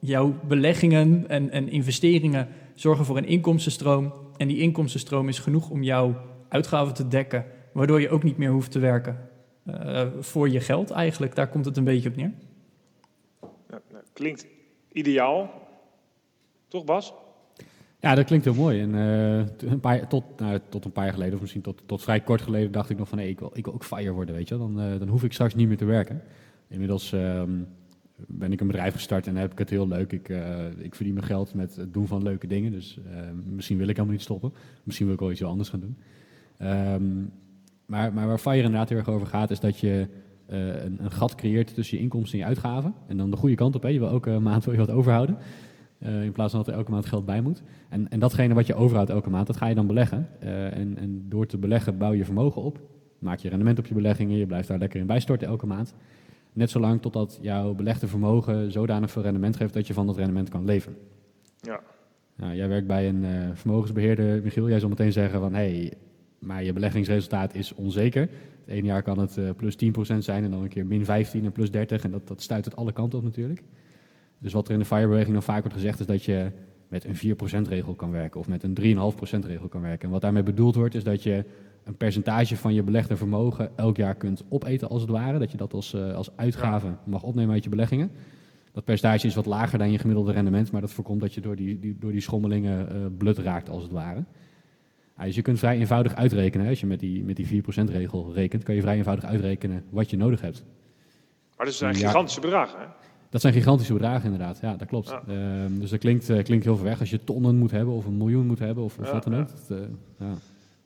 jouw 0.00 0.34
beleggingen 0.48 1.24
en, 1.28 1.50
en 1.50 1.68
investeringen 1.68 2.48
zorgen 2.74 3.04
voor 3.04 3.16
een 3.16 3.26
inkomstenstroom. 3.26 4.12
En 4.36 4.48
die 4.48 4.58
inkomstenstroom 4.58 5.28
is 5.28 5.38
genoeg 5.38 5.70
om 5.70 5.82
jouw 5.82 6.14
uitgaven 6.48 6.94
te 6.94 7.08
dekken. 7.08 7.44
Waardoor 7.72 8.00
je 8.00 8.10
ook 8.10 8.22
niet 8.22 8.36
meer 8.36 8.50
hoeft 8.50 8.70
te 8.70 8.78
werken 8.78 9.28
eh, 9.64 10.06
voor 10.20 10.48
je 10.48 10.60
geld 10.60 10.90
eigenlijk. 10.90 11.34
Daar 11.34 11.48
komt 11.48 11.64
het 11.64 11.76
een 11.76 11.84
beetje 11.84 12.08
op 12.08 12.16
neer. 12.16 12.32
Nou, 13.68 13.82
klinkt 14.12 14.46
ideaal. 14.92 15.50
Toch, 16.68 16.84
Bas? 16.84 17.12
Ja, 18.00 18.14
dat 18.14 18.24
klinkt 18.24 18.44
heel 18.44 18.54
mooi. 18.54 18.80
En 18.80 18.94
eh, 18.94 19.70
een 19.70 19.80
paar, 19.80 20.08
tot, 20.08 20.24
nou, 20.36 20.58
tot 20.68 20.84
een 20.84 20.92
paar 20.92 21.04
jaar 21.04 21.12
geleden, 21.12 21.34
of 21.34 21.40
misschien 21.40 21.62
tot, 21.62 21.82
tot 21.86 22.02
vrij 22.02 22.20
kort 22.20 22.42
geleden, 22.42 22.72
dacht 22.72 22.90
ik 22.90 22.98
nog 22.98 23.08
van 23.08 23.18
ik, 23.18 23.38
wil, 23.38 23.50
ik 23.54 23.68
ook 23.68 23.84
fire 23.84 24.12
worden, 24.12 24.34
weet 24.34 24.48
je. 24.48 24.58
Dan, 24.58 24.80
eh, 24.80 24.98
dan 24.98 25.08
hoef 25.08 25.24
ik 25.24 25.32
straks 25.32 25.54
niet 25.54 25.68
meer 25.68 25.76
te 25.76 25.84
werken. 25.84 26.22
Inmiddels 26.68 27.12
ehm, 27.12 27.50
ben 28.26 28.52
ik 28.52 28.60
een 28.60 28.66
bedrijf 28.66 28.94
gestart 28.94 29.26
en 29.26 29.36
heb 29.36 29.52
ik 29.52 29.58
het 29.58 29.70
heel 29.70 29.88
leuk. 29.88 30.12
Ik, 30.12 30.28
eh, 30.28 30.66
ik 30.78 30.94
verdien 30.94 31.14
mijn 31.14 31.26
geld 31.26 31.54
met 31.54 31.76
het 31.76 31.92
doen 31.92 32.06
van 32.06 32.22
leuke 32.22 32.46
dingen. 32.46 32.72
Dus 32.72 32.98
misschien 33.44 33.76
wil 33.76 33.88
ik 33.88 33.94
helemaal 33.94 34.16
niet 34.16 34.24
stoppen. 34.24 34.52
Misschien 34.82 35.06
wil 35.06 35.14
ik 35.14 35.20
wel 35.20 35.30
iets 35.30 35.44
anders 35.44 35.68
gaan 35.68 35.80
doen. 35.80 35.96
Ehm, 36.58 37.24
maar, 37.86 38.12
maar 38.12 38.26
waar 38.26 38.38
FIRE 38.38 38.56
inderdaad 38.56 38.88
heel 38.88 38.98
erg 38.98 39.08
over 39.08 39.26
gaat, 39.26 39.50
is 39.50 39.60
dat 39.60 39.78
je 39.78 40.08
een, 40.46 41.04
een 41.04 41.10
gat 41.10 41.34
creëert 41.34 41.74
tussen 41.74 41.96
je 41.96 42.02
inkomsten 42.02 42.32
en 42.32 42.38
je 42.38 42.50
uitgaven. 42.50 42.94
En 43.06 43.16
dan 43.16 43.30
de 43.30 43.36
goede 43.36 43.54
kant 43.54 43.74
op, 43.74 43.82
hè. 43.82 43.88
je 43.88 43.98
wil 43.98 44.08
elke 44.08 44.38
maand 44.38 44.64
wil 44.64 44.74
je 44.74 44.80
wat 44.80 44.90
overhouden. 44.90 45.38
Eh, 46.00 46.24
in 46.24 46.32
plaats 46.32 46.50
van 46.50 46.60
dat 46.60 46.68
er 46.72 46.78
elke 46.78 46.90
maand 46.90 47.06
geld 47.06 47.24
bij 47.24 47.40
moet. 47.40 47.62
En, 47.88 48.08
en 48.08 48.20
datgene 48.20 48.54
wat 48.54 48.66
je 48.66 48.74
overhoudt 48.74 49.10
elke 49.10 49.30
maand, 49.30 49.46
dat 49.46 49.56
ga 49.56 49.66
je 49.66 49.74
dan 49.74 49.86
beleggen. 49.86 50.28
Eh, 50.38 50.76
en, 50.76 50.98
en 50.98 51.24
door 51.28 51.46
te 51.46 51.58
beleggen 51.58 51.98
bouw 51.98 52.12
je 52.12 52.24
vermogen 52.24 52.62
op. 52.62 52.80
Maak 53.18 53.38
je 53.38 53.48
rendement 53.48 53.78
op 53.78 53.86
je 53.86 53.94
beleggingen. 53.94 54.36
Je 54.36 54.46
blijft 54.46 54.68
daar 54.68 54.78
lekker 54.78 55.00
in 55.00 55.06
bijstorten 55.06 55.48
elke 55.48 55.66
maand. 55.66 55.94
Net 56.52 56.70
zolang 56.70 57.02
totdat 57.02 57.38
jouw 57.42 57.74
belegde 57.74 58.06
vermogen 58.06 58.72
zodanig 58.72 59.10
veel 59.10 59.22
rendement 59.22 59.56
geeft 59.56 59.74
dat 59.74 59.86
je 59.86 59.94
van 59.94 60.06
dat 60.06 60.16
rendement 60.16 60.48
kan 60.48 60.64
leven. 60.64 60.96
Ja. 61.60 61.80
Nou, 62.36 62.54
jij 62.54 62.68
werkt 62.68 62.86
bij 62.86 63.08
een 63.08 63.24
eh, 63.24 63.48
vermogensbeheerder, 63.54 64.42
Michiel. 64.42 64.68
Jij 64.68 64.80
zal 64.80 64.88
meteen 64.88 65.12
zeggen 65.12 65.40
van, 65.40 65.54
hé, 65.54 65.78
hey, 65.78 65.92
maar 66.38 66.64
je 66.64 66.72
beleggingsresultaat 66.72 67.54
is 67.54 67.74
onzeker. 67.74 68.20
Het 68.20 68.74
ene 68.74 68.86
jaar 68.86 69.02
kan 69.02 69.18
het 69.18 69.56
plus 69.56 69.76
10% 69.84 70.18
zijn 70.18 70.44
en 70.44 70.50
dan 70.50 70.62
een 70.62 70.68
keer 70.68 70.86
min 70.86 71.04
15 71.04 71.44
en 71.44 71.52
plus 71.52 71.70
30. 71.70 72.04
En 72.04 72.10
dat, 72.10 72.28
dat 72.28 72.42
stuit 72.42 72.64
het 72.64 72.76
alle 72.76 72.92
kanten 72.92 73.18
op 73.18 73.24
natuurlijk. 73.24 73.62
Dus 74.40 74.52
wat 74.52 74.66
er 74.68 74.72
in 74.72 74.78
de 74.78 74.84
FIRE-beweging 74.84 75.32
dan 75.32 75.42
vaak 75.42 75.60
wordt 75.60 75.76
gezegd 75.76 76.00
is 76.00 76.06
dat 76.06 76.24
je 76.24 76.50
met 76.88 77.04
een 77.04 77.36
4% 77.64 77.68
regel 77.68 77.94
kan 77.94 78.10
werken 78.10 78.40
of 78.40 78.48
met 78.48 78.62
een 78.62 78.74
3,5% 78.80 79.46
regel 79.46 79.68
kan 79.68 79.80
werken. 79.80 80.04
En 80.06 80.10
wat 80.10 80.20
daarmee 80.20 80.42
bedoeld 80.42 80.74
wordt 80.74 80.94
is 80.94 81.04
dat 81.04 81.22
je 81.22 81.44
een 81.84 81.96
percentage 81.96 82.56
van 82.56 82.74
je 82.74 82.82
belegde 82.82 83.16
vermogen 83.16 83.70
elk 83.76 83.96
jaar 83.96 84.14
kunt 84.14 84.44
opeten 84.48 84.88
als 84.88 85.00
het 85.02 85.10
ware. 85.10 85.38
Dat 85.38 85.50
je 85.50 85.56
dat 85.56 85.72
als, 85.72 85.94
eh, 85.94 86.14
als 86.14 86.30
uitgave 86.36 86.86
mag 87.04 87.22
opnemen 87.22 87.54
uit 87.54 87.64
je 87.64 87.70
beleggingen. 87.70 88.10
Dat 88.72 88.84
percentage 88.84 89.26
is 89.26 89.34
wat 89.34 89.46
lager 89.46 89.78
dan 89.78 89.90
je 89.92 89.98
gemiddelde 89.98 90.32
rendement, 90.32 90.72
maar 90.72 90.80
dat 90.80 90.92
voorkomt 90.92 91.20
dat 91.20 91.34
je 91.34 91.40
door 91.40 91.56
die, 91.56 91.78
die, 91.80 91.96
door 91.98 92.12
die 92.12 92.20
schommelingen 92.20 92.88
eh 92.88 92.96
blut 93.18 93.38
raakt 93.38 93.68
als 93.68 93.82
het 93.82 93.92
ware. 93.92 94.24
Ja, 95.18 95.24
dus 95.24 95.34
je 95.34 95.42
kunt 95.42 95.58
vrij 95.58 95.78
eenvoudig 95.78 96.14
uitrekenen, 96.14 96.68
als 96.68 96.80
je 96.80 96.86
met 96.86 97.00
die, 97.00 97.24
met 97.24 97.36
die 97.36 97.46
4% 97.46 97.90
regel 97.90 98.32
rekent, 98.34 98.62
kan 98.62 98.74
je 98.74 98.80
vrij 98.80 98.96
eenvoudig 98.96 99.24
uitrekenen 99.24 99.84
wat 99.90 100.10
je 100.10 100.16
nodig 100.16 100.40
hebt. 100.40 100.64
Maar 101.56 101.66
dat 101.66 101.74
zijn 101.74 101.94
Ja. 101.98 102.06
gigantische 102.06 102.40
bedragen, 102.40 102.78
hè? 102.80 102.86
Dat 103.30 103.40
zijn 103.40 103.52
gigantische 103.52 103.92
bedragen 103.92 104.24
inderdaad, 104.32 104.58
ja, 104.62 104.74
dat 104.76 104.88
klopt. 104.88 105.08
Ja. 105.08 105.22
Ehm, 105.28 105.78
dus 105.78 105.90
dat 105.90 105.98
klinkt, 105.98 106.30
eh, 106.30 106.42
klinkt 106.44 106.64
heel 106.64 106.76
ver 106.76 106.84
weg 106.84 107.00
als 107.00 107.10
je 107.10 107.24
tonnen 107.24 107.56
moet 107.56 107.70
hebben 107.70 107.94
of 107.94 108.04
een 108.04 108.16
miljoen 108.16 108.46
moet 108.46 108.58
hebben 108.58 108.84
of, 108.84 108.98
of 108.98 109.06
Ja, 109.06 109.12
wat 109.12 109.22
dan 109.24 109.32
ja. 109.32 109.40
ook. 109.40 109.48
Dat, 109.68 109.78
eh, 109.78 109.84
ja. 110.18 110.34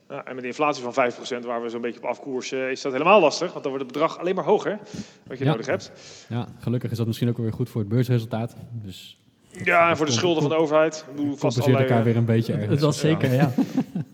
Ja, 0.09 0.25
en 0.25 0.33
met 0.35 0.43
de 0.43 0.49
inflatie 0.49 0.83
van 0.83 0.93
5%, 0.93 1.45
waar 1.45 1.63
we 1.63 1.69
zo'n 1.69 1.81
beetje 1.81 1.99
op 2.01 2.07
afkoersen, 2.07 2.71
is 2.71 2.81
dat 2.83 2.93
helemaal 2.93 3.21
lastig. 3.21 3.51
Want 3.53 3.63
dan 3.65 3.73
wordt 3.73 3.85
het 3.89 3.93
bedrag 3.93 4.19
alleen 4.19 4.35
maar 4.35 4.45
hoger, 4.45 4.79
wat 5.27 5.39
je 5.39 5.45
Ja. 5.45 5.51
nodig 5.51 5.67
hebt. 5.67 5.93
ja, 6.29 6.47
gelukkig 6.59 6.91
is 6.91 6.97
dat 6.97 7.07
misschien 7.07 7.29
ook 7.29 7.37
weer 7.37 7.53
goed 7.53 7.69
voor 7.69 7.81
het 7.81 7.91
beursresultaat. 7.91 8.57
Dus 8.73 9.19
Ja, 9.65 9.91
en 9.91 9.97
voor 9.97 10.07
de 10.07 10.13
schulden 10.13 10.43
van 10.43 10.51
de 10.51 10.57
overheid. 10.57 11.05
Ik 11.09 11.17
bedoel, 11.17 11.37
vast 11.37 11.61
allerlei... 11.61 11.85
elkaar 11.85 12.05
weer 12.05 12.17
een 12.17 12.25
beetje 12.25 12.53
ergens. 12.63 12.71
Het 12.71 12.81
was 12.81 12.99
zeker, 12.99 13.33
ja. 13.33 13.53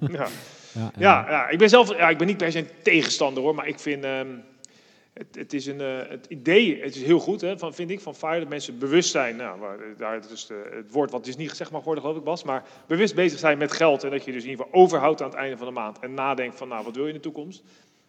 eh, 0.01 0.09
Ja. 0.09 0.27
Ja, 0.99 1.27
ja, 1.31 1.49
ik 1.49 1.59
ben 1.59 1.69
zelf 1.69 1.97
ja, 1.97 2.09
ik 2.09 2.19
ben 2.19 2.27
niet 2.27 2.37
per 2.37 2.53
se 2.53 2.59
een 2.59 2.69
tegenstander 2.83 3.43
hoor, 3.43 3.55
maar 3.55 3.67
ik 3.69 3.79
vind 3.79 4.05
ehm, 4.05 4.27
het, 5.21 5.35
het, 5.35 5.53
is 5.53 5.67
een, 5.67 5.81
eh, 5.81 6.09
het 6.09 6.27
idee 6.29 6.83
het 6.83 6.95
is 6.97 7.03
heel 7.03 7.19
goed, 7.19 7.41
hè, 7.41 7.59
van, 7.59 7.75
vind 7.75 7.91
ik, 7.91 8.01
van 8.01 8.15
FIRE, 8.15 8.39
dat 8.39 8.49
mensen 8.49 8.79
bewust 8.79 9.11
zijn. 9.11 9.37
Nou, 9.37 9.61
waar, 9.61 9.79
daar 9.97 10.29
dus 10.29 10.47
de, 10.47 10.71
het 10.75 10.91
woord 10.93 11.11
wat 11.11 11.25
dus 11.25 11.37
niet 11.37 11.49
gezegd 11.51 11.71
mag 11.71 11.85
worden, 11.85 12.03
geloof 12.03 12.19
ik, 12.19 12.25
Bas, 12.25 12.43
maar 12.45 12.65
bewust 12.87 13.15
bezig 13.15 13.39
zijn 13.39 13.59
met 13.59 13.73
geld 13.73 14.05
en 14.05 14.11
dat 14.11 14.25
je 14.25 14.33
dus 14.33 14.45
in 14.45 14.51
ieder 14.51 14.65
geval 14.65 14.81
overhoudt 14.81 15.23
aan 15.23 15.29
het 15.29 15.39
einde 15.39 15.57
van 15.57 15.67
de 15.67 15.73
maand 15.73 15.99
en 15.99 16.15
nadenkt 16.15 16.57
van, 16.57 16.69
nou, 16.69 16.85
wat 16.85 16.95
wil 16.95 17.03
je 17.05 17.09
in 17.13 17.17
de 17.17 17.23
toekomst? 17.23 17.63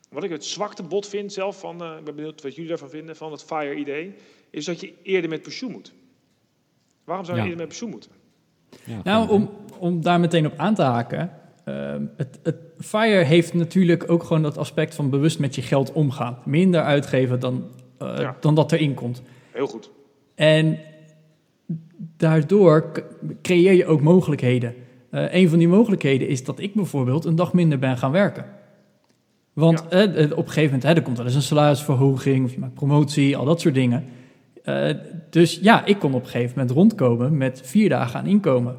Wat 0.10 0.24
ik 0.24 0.30
het 0.30 0.46
zwaktebod 0.46 1.08
vind 1.08 1.34
zelf, 1.34 1.60
van, 1.60 1.82
eh, 1.84 1.98
ik 1.98 2.04
ben 2.04 2.16
benieuwd 2.16 2.42
wat 2.42 2.54
jullie 2.54 2.70
daarvan 2.70 2.90
vinden, 2.90 3.16
van 3.16 3.32
het 3.32 3.44
FIRE-idee, 3.44 4.16
is 4.50 4.66
dat 4.66 4.80
je 4.80 4.94
eerder 5.04 5.30
met 5.30 5.42
pensioen 5.42 5.72
moet. 5.72 5.94
Waarom 7.04 7.26
zou 7.26 7.38
je 7.38 7.44
Ja. 7.44 7.50
eerder 7.50 7.66
met 7.66 7.78
pensioen 7.78 7.90
moeten? 7.90 8.12
ja, 8.84 9.02
Nou, 9.04 9.30
om, 9.30 9.50
om 9.78 10.02
daar 10.02 10.20
meteen 10.20 10.46
op 10.46 10.54
aan 10.58 10.76
te 10.76 10.82
haken. 10.82 11.41
Ehm, 11.66 12.06
het, 12.18 12.40
het 12.44 12.56
FIRE 12.80 13.24
heeft 13.24 13.54
natuurlijk 13.54 14.12
ook 14.12 14.24
gewoon 14.24 14.42
dat 14.42 14.58
aspect 14.58 14.96
van 14.96 15.10
bewust 15.10 15.40
met 15.40 15.56
je 15.56 15.62
geld 15.62 15.92
omgaan. 15.92 16.38
Minder 16.46 16.82
uitgeven 16.82 17.40
dan, 17.40 17.64
eh, 17.98 18.18
Ja. 18.18 18.38
dan 18.40 18.56
dat 18.56 18.72
erin 18.72 18.94
komt. 18.94 19.22
Heel 19.52 19.68
goed. 19.68 19.90
En 20.36 20.80
daardoor 22.18 23.04
creëer 23.42 23.74
je 23.74 23.86
ook 23.86 24.02
mogelijkheden. 24.02 24.74
Eh, 25.10 25.34
een 25.34 25.50
van 25.50 25.58
die 25.60 25.68
mogelijkheden 25.68 26.28
is 26.28 26.44
dat 26.44 26.60
ik 26.60 26.74
bijvoorbeeld 26.74 27.26
een 27.26 27.36
dag 27.36 27.54
minder 27.54 27.80
ben 27.80 27.98
gaan 27.98 28.12
werken. 28.12 28.46
Want 29.54 29.88
eh, 29.88 30.02
op 30.04 30.16
een 30.18 30.30
gegeven 30.32 30.64
moment, 30.64 30.84
hè, 30.84 30.94
er 30.94 31.02
komt 31.02 31.18
wel 31.18 31.26
eens 31.26 31.36
een 31.36 31.42
salarisverhoging, 31.42 32.46
of 32.46 32.52
je 32.54 32.60
maakt 32.60 32.74
promotie, 32.74 33.38
al 33.38 33.46
dat 33.46 33.62
soort 33.62 33.74
dingen. 33.74 34.06
Dus 35.30 35.60
ja, 35.62 35.86
ik 35.86 36.00
kon 36.00 36.14
op 36.14 36.24
een 36.24 36.30
gegeven 36.30 36.54
moment 36.56 36.76
rondkomen 36.76 37.38
met 37.38 37.62
vier 37.64 37.90
dagen 37.90 38.20
aan 38.20 38.26
inkomen. 38.28 38.76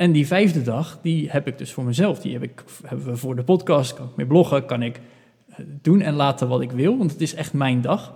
En 0.00 0.12
die 0.12 0.26
vijfde 0.26 0.62
dag, 0.62 0.98
die 1.02 1.30
heb 1.30 1.46
ik 1.46 1.58
dus 1.58 1.72
voor 1.72 1.84
mezelf. 1.84 2.20
Die 2.20 2.32
heb 2.32 2.42
ik, 2.42 2.64
hebben 2.86 3.06
we 3.06 3.16
voor 3.16 3.36
de 3.36 3.42
podcast, 3.42 3.94
kan 3.94 4.06
ik 4.06 4.16
mee 4.16 4.26
bloggen, 4.26 4.66
kan 4.66 4.82
ik 4.82 5.00
eh, 5.48 5.56
doen 5.82 6.00
en 6.00 6.14
laten 6.14 6.48
wat 6.48 6.60
ik 6.60 6.72
wil, 6.72 6.98
want 6.98 7.10
het 7.10 7.20
is 7.20 7.34
echt 7.34 7.52
mijn 7.52 7.80
dag. 7.80 8.12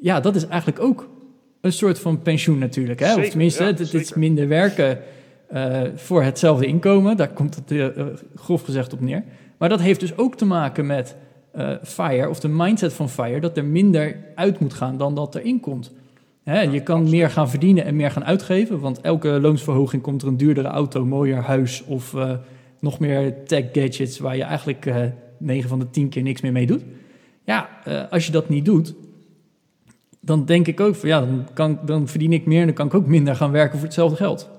Ja, 0.00 0.20
dat 0.20 0.34
is 0.34 0.46
eigenlijk 0.46 0.80
ook 0.80 1.08
een 1.60 1.72
soort 1.72 1.98
van 1.98 2.22
pensioen 2.22 2.58
natuurlijk. 2.58 3.00
Hè? 3.00 3.06
Zeker, 3.06 3.22
of 3.22 3.28
tenminste, 3.28 3.62
ja, 3.62 3.68
het, 3.68 3.78
het 3.78 3.94
is 3.94 4.14
minder 4.14 4.48
werken 4.48 4.98
eh, 5.48 5.80
voor 5.94 6.22
hetzelfde 6.22 6.66
inkomen. 6.66 7.16
Daar 7.16 7.32
komt 7.32 7.54
het 7.54 7.70
eh, 7.70 8.06
grof 8.34 8.62
gezegd 8.62 8.92
op 8.92 9.00
neer. 9.00 9.24
Maar 9.58 9.68
dat 9.68 9.80
heeft 9.80 10.00
dus 10.00 10.16
ook 10.16 10.36
te 10.36 10.44
maken 10.44 10.86
met 10.86 11.16
FIRE, 11.82 12.28
of 12.28 12.40
de 12.40 12.48
mindset 12.48 12.92
van 12.92 13.08
FIRE, 13.08 13.40
dat 13.40 13.56
er 13.56 13.64
minder 13.64 14.16
uit 14.34 14.58
moet 14.58 14.74
gaan 14.74 14.96
dan 14.96 15.14
dat 15.14 15.34
er 15.34 15.44
inkomt. 15.44 15.92
Hè, 16.42 16.60
je 16.60 16.82
kan 16.82 17.10
meer 17.10 17.30
gaan 17.30 17.50
verdienen 17.50 17.84
en 17.84 17.96
meer 17.96 18.10
gaan 18.10 18.24
uitgeven, 18.24 18.80
want 18.80 19.00
elke 19.00 19.28
loonsverhoging 19.28 20.02
komt 20.02 20.22
er 20.22 20.28
een 20.28 20.36
duurdere 20.36 20.68
auto, 20.68 21.04
mooier 21.04 21.42
huis 21.42 21.84
of 21.84 22.14
eh, 22.14 22.32
nog 22.78 22.98
meer 22.98 23.44
tech 23.44 23.64
gadgets 23.72 24.18
waar 24.18 24.36
je 24.36 24.42
eigenlijk 24.42 24.86
eh 24.86 25.04
9 25.42 25.68
van 25.68 25.78
de 25.78 25.90
10 25.90 26.08
keer 26.08 26.22
niks 26.22 26.40
meer 26.40 26.52
mee 26.52 26.66
doet. 26.66 26.82
Ja, 27.44 27.68
eh, 27.84 28.10
als 28.10 28.26
je 28.26 28.32
dat 28.32 28.48
niet 28.48 28.64
doet, 28.64 28.94
dan 30.20 30.44
denk 30.44 30.66
ik 30.66 30.80
ook 30.80 30.94
van 30.94 31.08
ja, 31.08 31.20
dan, 31.20 31.46
kan, 31.54 31.78
dan 31.84 32.08
verdien 32.08 32.32
ik 32.32 32.46
meer 32.46 32.60
en 32.60 32.66
dan 32.66 32.74
kan 32.74 32.86
ik 32.86 32.94
ook 32.94 33.06
minder 33.06 33.36
gaan 33.36 33.50
werken 33.50 33.78
voor 33.78 33.86
hetzelfde 33.86 34.16
geld. 34.16 34.50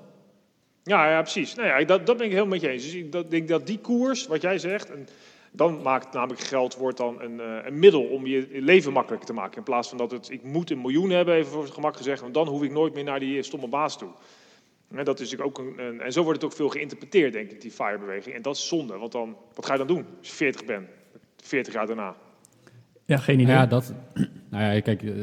Ja, 0.84 1.10
ja 1.10 1.22
precies. 1.22 1.56
Nou 1.56 1.68
ja, 1.68 1.86
dat, 1.86 2.06
dat 2.06 2.18
ben 2.18 2.26
ik 2.26 2.32
helemaal 2.32 2.52
met 2.52 2.62
je 2.62 2.70
eens. 2.70 2.84
Dus 2.84 2.94
ik 2.94 3.12
dat, 3.12 3.32
denk 3.32 3.48
dat 3.48 3.68
die 3.68 3.80
koers, 3.80 4.28
wat 4.28 4.42
jij 4.42 4.58
zegt, 4.58 4.92
en 4.92 5.08
dan 5.56 5.82
maakt 5.82 6.14
namelijk 6.14 6.42
geld 6.42 6.76
wordt 6.76 6.98
dan 6.98 7.22
een, 7.22 7.40
eh, 7.40 7.66
een 7.66 7.80
middel 7.80 8.04
om 8.04 8.26
je 8.26 8.48
leven 8.52 8.94
makkelijker 8.94 9.28
te 9.28 9.34
maken. 9.34 9.58
In 9.58 9.64
plaats 9.64 9.90
van 9.90 9.98
dat 9.98 10.12
het, 10.12 10.30
ik 10.30 10.44
moet 10.44 10.72
een 10.72 10.82
miljoen 10.82 11.10
hebben, 11.10 11.36
even 11.36 11.52
voor 11.52 11.64
het 11.64 11.74
gemak 11.74 11.98
gezegd, 11.98 12.22
want 12.22 12.34
dan 12.34 12.48
hoef 12.48 12.64
ik 12.64 12.72
nooit 12.72 12.94
meer 12.94 13.04
naar 13.04 13.20
die 13.20 13.44
stomme 13.44 13.68
baas 13.68 13.98
toe. 13.98 14.10
En, 14.96 15.06
dat 15.06 15.20
is 15.20 15.40
ook 15.40 15.58
een, 15.58 15.74
een, 15.78 16.02
en 16.02 16.12
zo 16.12 16.24
wordt 16.24 16.42
het 16.42 16.52
ook 16.52 16.58
veel 16.58 16.70
geïnterpreteerd, 16.70 17.34
denk 17.34 17.52
ik, 17.52 17.62
die 17.62 17.72
FIRE-beweging. 17.72 18.36
En 18.36 18.42
dat 18.42 18.56
is 18.56 18.68
zonde, 18.68 18.98
want 18.98 19.12
dan, 19.12 19.36
wat 19.54 19.66
ga 19.66 19.72
je 19.72 19.78
dan 19.78 19.88
doen 19.88 20.06
als 20.20 20.28
je 20.28 20.34
40 20.34 20.66
bent, 20.66 20.88
40 21.38 21.74
jaar 21.74 21.88
daarna? 21.88 22.16
Ja, 23.06 23.18
geen 23.18 23.40
idee. 23.40 23.56
Ja, 23.56 23.66
dat, 23.66 23.94
nou 24.52 24.74
ja, 24.74 24.80
kijk, 24.82 25.02
uh, 25.02 25.14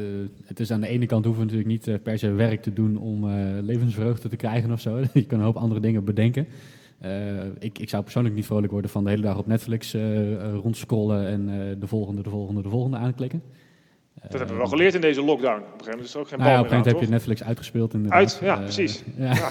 het 0.45 0.59
is 0.59 0.71
aan 0.71 0.81
de 0.81 0.87
ene 0.87 1.05
kant 1.05 1.25
hoeven 1.25 1.47
we 1.47 1.51
natuurlijk 1.51 1.85
niet 1.85 1.95
uh, 1.95 2.03
per 2.03 2.19
se 2.19 2.31
werk 2.31 2.61
te 2.61 2.73
doen 2.73 2.97
om 2.97 3.23
uh, 3.23 3.61
levensvreugde 3.61 4.29
te 4.29 4.35
krijgen 4.35 4.71
of 4.71 4.79
zo. 4.81 4.97
je 5.13 5.25
kan 5.25 5.39
een 5.39 5.45
hoop 5.45 5.55
andere 5.55 5.79
dingen 5.79 6.03
bedenken. 6.03 6.47
Ik, 7.59 7.79
ik 7.79 7.89
zou 7.89 8.03
persoonlijk 8.03 8.35
niet 8.35 8.45
vrolijk 8.45 8.71
worden 8.71 8.91
van 8.91 9.03
de 9.03 9.09
hele 9.09 9.21
dag 9.21 9.37
op 9.37 9.47
Netflix 9.47 9.95
rondscrollen 10.61 11.27
en 11.27 11.45
de 11.79 11.87
volgende, 11.87 12.21
de 12.21 12.29
volgende, 12.29 12.61
de 12.61 12.69
volgende 12.69 12.97
aanklikken. 12.97 13.41
Dat 14.21 14.31
hebben 14.31 14.49
we 14.49 14.55
wel 14.55 14.67
geleerd 14.67 14.93
in 14.93 15.01
deze 15.01 15.23
lockdown. 15.23 15.57
Op 15.57 15.63
een 15.63 15.69
gegeven 15.69 15.89
moment 15.89 16.07
is 16.07 16.13
er 16.13 16.19
ook 16.19 16.27
geen 16.27 16.39
nou 16.39 16.49
bal 16.49 16.59
ja, 16.59 16.65
op 16.65 16.71
een 16.71 16.77
gegeven 16.77 16.91
moment 16.91 17.01
heb 17.01 17.09
je 17.09 17.15
Netflix 17.15 17.43
uitgespeeld. 17.43 17.93
Inderdaad. 17.93 18.19
Uit, 18.19 18.39
ja, 18.41 18.55
precies. 18.55 19.03
ja. 19.17 19.33
Ja. 19.35 19.49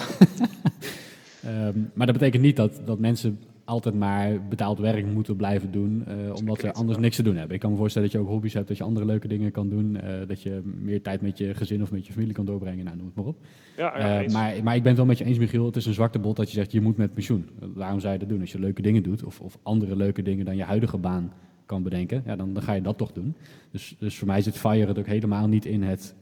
Ehm, 1.49 1.79
maar 1.93 2.05
dat 2.05 2.15
betekent 2.15 2.43
niet 2.43 2.55
dat, 2.55 2.81
dat 2.85 2.99
mensen 2.99 3.39
altijd 3.71 3.95
maar 3.95 4.47
betaald 4.47 4.79
werk 4.79 5.05
moeten 5.05 5.35
blijven 5.35 5.71
doen, 5.71 6.03
eh, 6.07 6.13
omdat 6.15 6.37
ze 6.37 6.43
correct, 6.45 6.77
anders 6.77 6.97
niks 6.97 7.15
te 7.15 7.23
doen 7.23 7.35
hebben. 7.35 7.53
Ik 7.55 7.59
kan 7.61 7.71
me 7.71 7.77
voorstellen 7.77 8.09
dat 8.09 8.17
je 8.17 8.23
ook 8.23 8.31
hobby's 8.31 8.53
hebt, 8.53 8.67
dat 8.67 8.77
je 8.77 8.83
andere 8.83 9.05
leuke 9.05 9.27
dingen 9.27 9.51
kan 9.51 9.69
doen, 9.69 9.97
eh, 9.97 10.27
dat 10.27 10.41
je 10.41 10.61
meer 10.81 11.01
tijd 11.01 11.21
met 11.21 11.37
je 11.37 11.53
gezin 11.53 11.81
of 11.81 11.91
met 11.91 12.05
je 12.07 12.13
familie 12.13 12.33
kan 12.33 12.45
doorbrengen, 12.45 12.85
nou, 12.85 12.97
noem 12.97 13.05
het 13.05 13.15
maar 13.15 13.25
op. 13.25 13.37
Ja, 13.77 13.97
ja, 13.97 14.23
Eh, 14.23 14.31
maar, 14.33 14.63
maar 14.63 14.75
ik 14.75 14.81
ben 14.81 14.87
het 14.91 14.97
wel 14.97 15.05
met 15.05 15.17
je 15.17 15.23
eens, 15.25 15.37
Michiel, 15.37 15.65
het 15.65 15.75
is 15.75 15.85
een 15.85 15.93
zwarte 15.93 16.19
bot 16.19 16.35
dat 16.35 16.47
je 16.49 16.53
zegt, 16.55 16.71
je 16.71 16.81
moet 16.81 16.97
met 16.97 17.13
pensioen. 17.13 17.49
Waarom 17.73 17.99
zou 17.99 18.13
je 18.13 18.19
dat 18.19 18.29
doen? 18.29 18.39
Als 18.41 18.51
je 18.51 18.59
leuke 18.59 18.81
dingen 18.81 19.03
doet, 19.03 19.23
of, 19.23 19.39
of 19.41 19.57
andere 19.63 19.95
leuke 19.95 20.21
dingen 20.21 20.45
dan 20.45 20.55
je 20.55 20.63
huidige 20.63 20.97
baan 20.97 21.31
kan 21.65 21.83
bedenken, 21.83 22.23
ja, 22.25 22.35
dan, 22.35 22.53
dan 22.53 22.63
ga 22.63 22.73
je 22.73 22.81
dat 22.81 22.97
toch 22.97 23.11
doen. 23.11 23.35
Dus, 23.71 23.95
dus 23.99 24.17
voor 24.17 24.27
mij 24.27 24.41
zit 24.41 24.57
FIRE 24.57 24.85
het 24.87 24.99
ook 24.99 25.05
helemaal 25.07 25.47
niet 25.47 25.65
in 25.65 25.83
het 25.83 26.15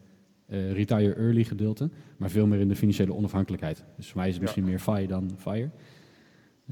retire 0.74 1.14
early 1.14 1.44
gedeelte, 1.44 1.90
maar 2.18 2.30
veel 2.30 2.48
meer 2.48 2.60
in 2.60 2.68
de 2.68 2.76
financiële 2.76 3.14
onafhankelijkheid. 3.14 3.84
Dus 3.98 4.08
voor 4.08 4.18
mij 4.18 4.28
is 4.28 4.34
het 4.34 4.42
Ja. 4.44 4.50
misschien 4.50 4.64
meer 4.64 4.80
FIRE 4.80 5.08
dan 5.08 5.32
FIRE. 5.38 5.70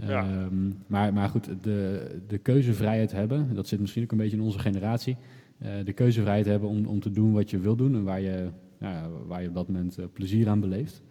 Ja. 0.01 0.21
Ehm, 0.23 0.71
maar, 0.87 1.13
maar 1.13 1.29
goed, 1.29 1.49
de, 1.61 2.07
de 2.27 2.37
keuzevrijheid 2.37 3.11
hebben, 3.11 3.53
dat 3.55 3.67
zit 3.67 3.79
misschien 3.79 4.03
ook 4.03 4.11
een 4.11 4.17
beetje 4.17 4.37
in 4.37 4.43
onze 4.43 4.59
generatie. 4.59 5.17
eh, 5.59 5.71
de 5.83 5.93
keuzevrijheid 5.93 6.45
hebben 6.45 6.69
om, 6.69 6.85
om 6.85 6.99
te 6.99 7.11
doen 7.11 7.33
wat 7.33 7.49
je 7.49 7.59
wil 7.59 7.75
doen 7.75 7.95
en 7.95 8.03
waar 8.03 8.21
je, 8.21 8.49
nou 8.77 8.93
ja, 8.93 9.09
waar 9.27 9.41
je 9.41 9.47
op 9.47 9.53
dat 9.53 9.67
moment 9.67 9.97
eh, 9.97 10.05
plezier 10.13 10.47
aan 10.49 10.59
beleeft. 10.59 11.01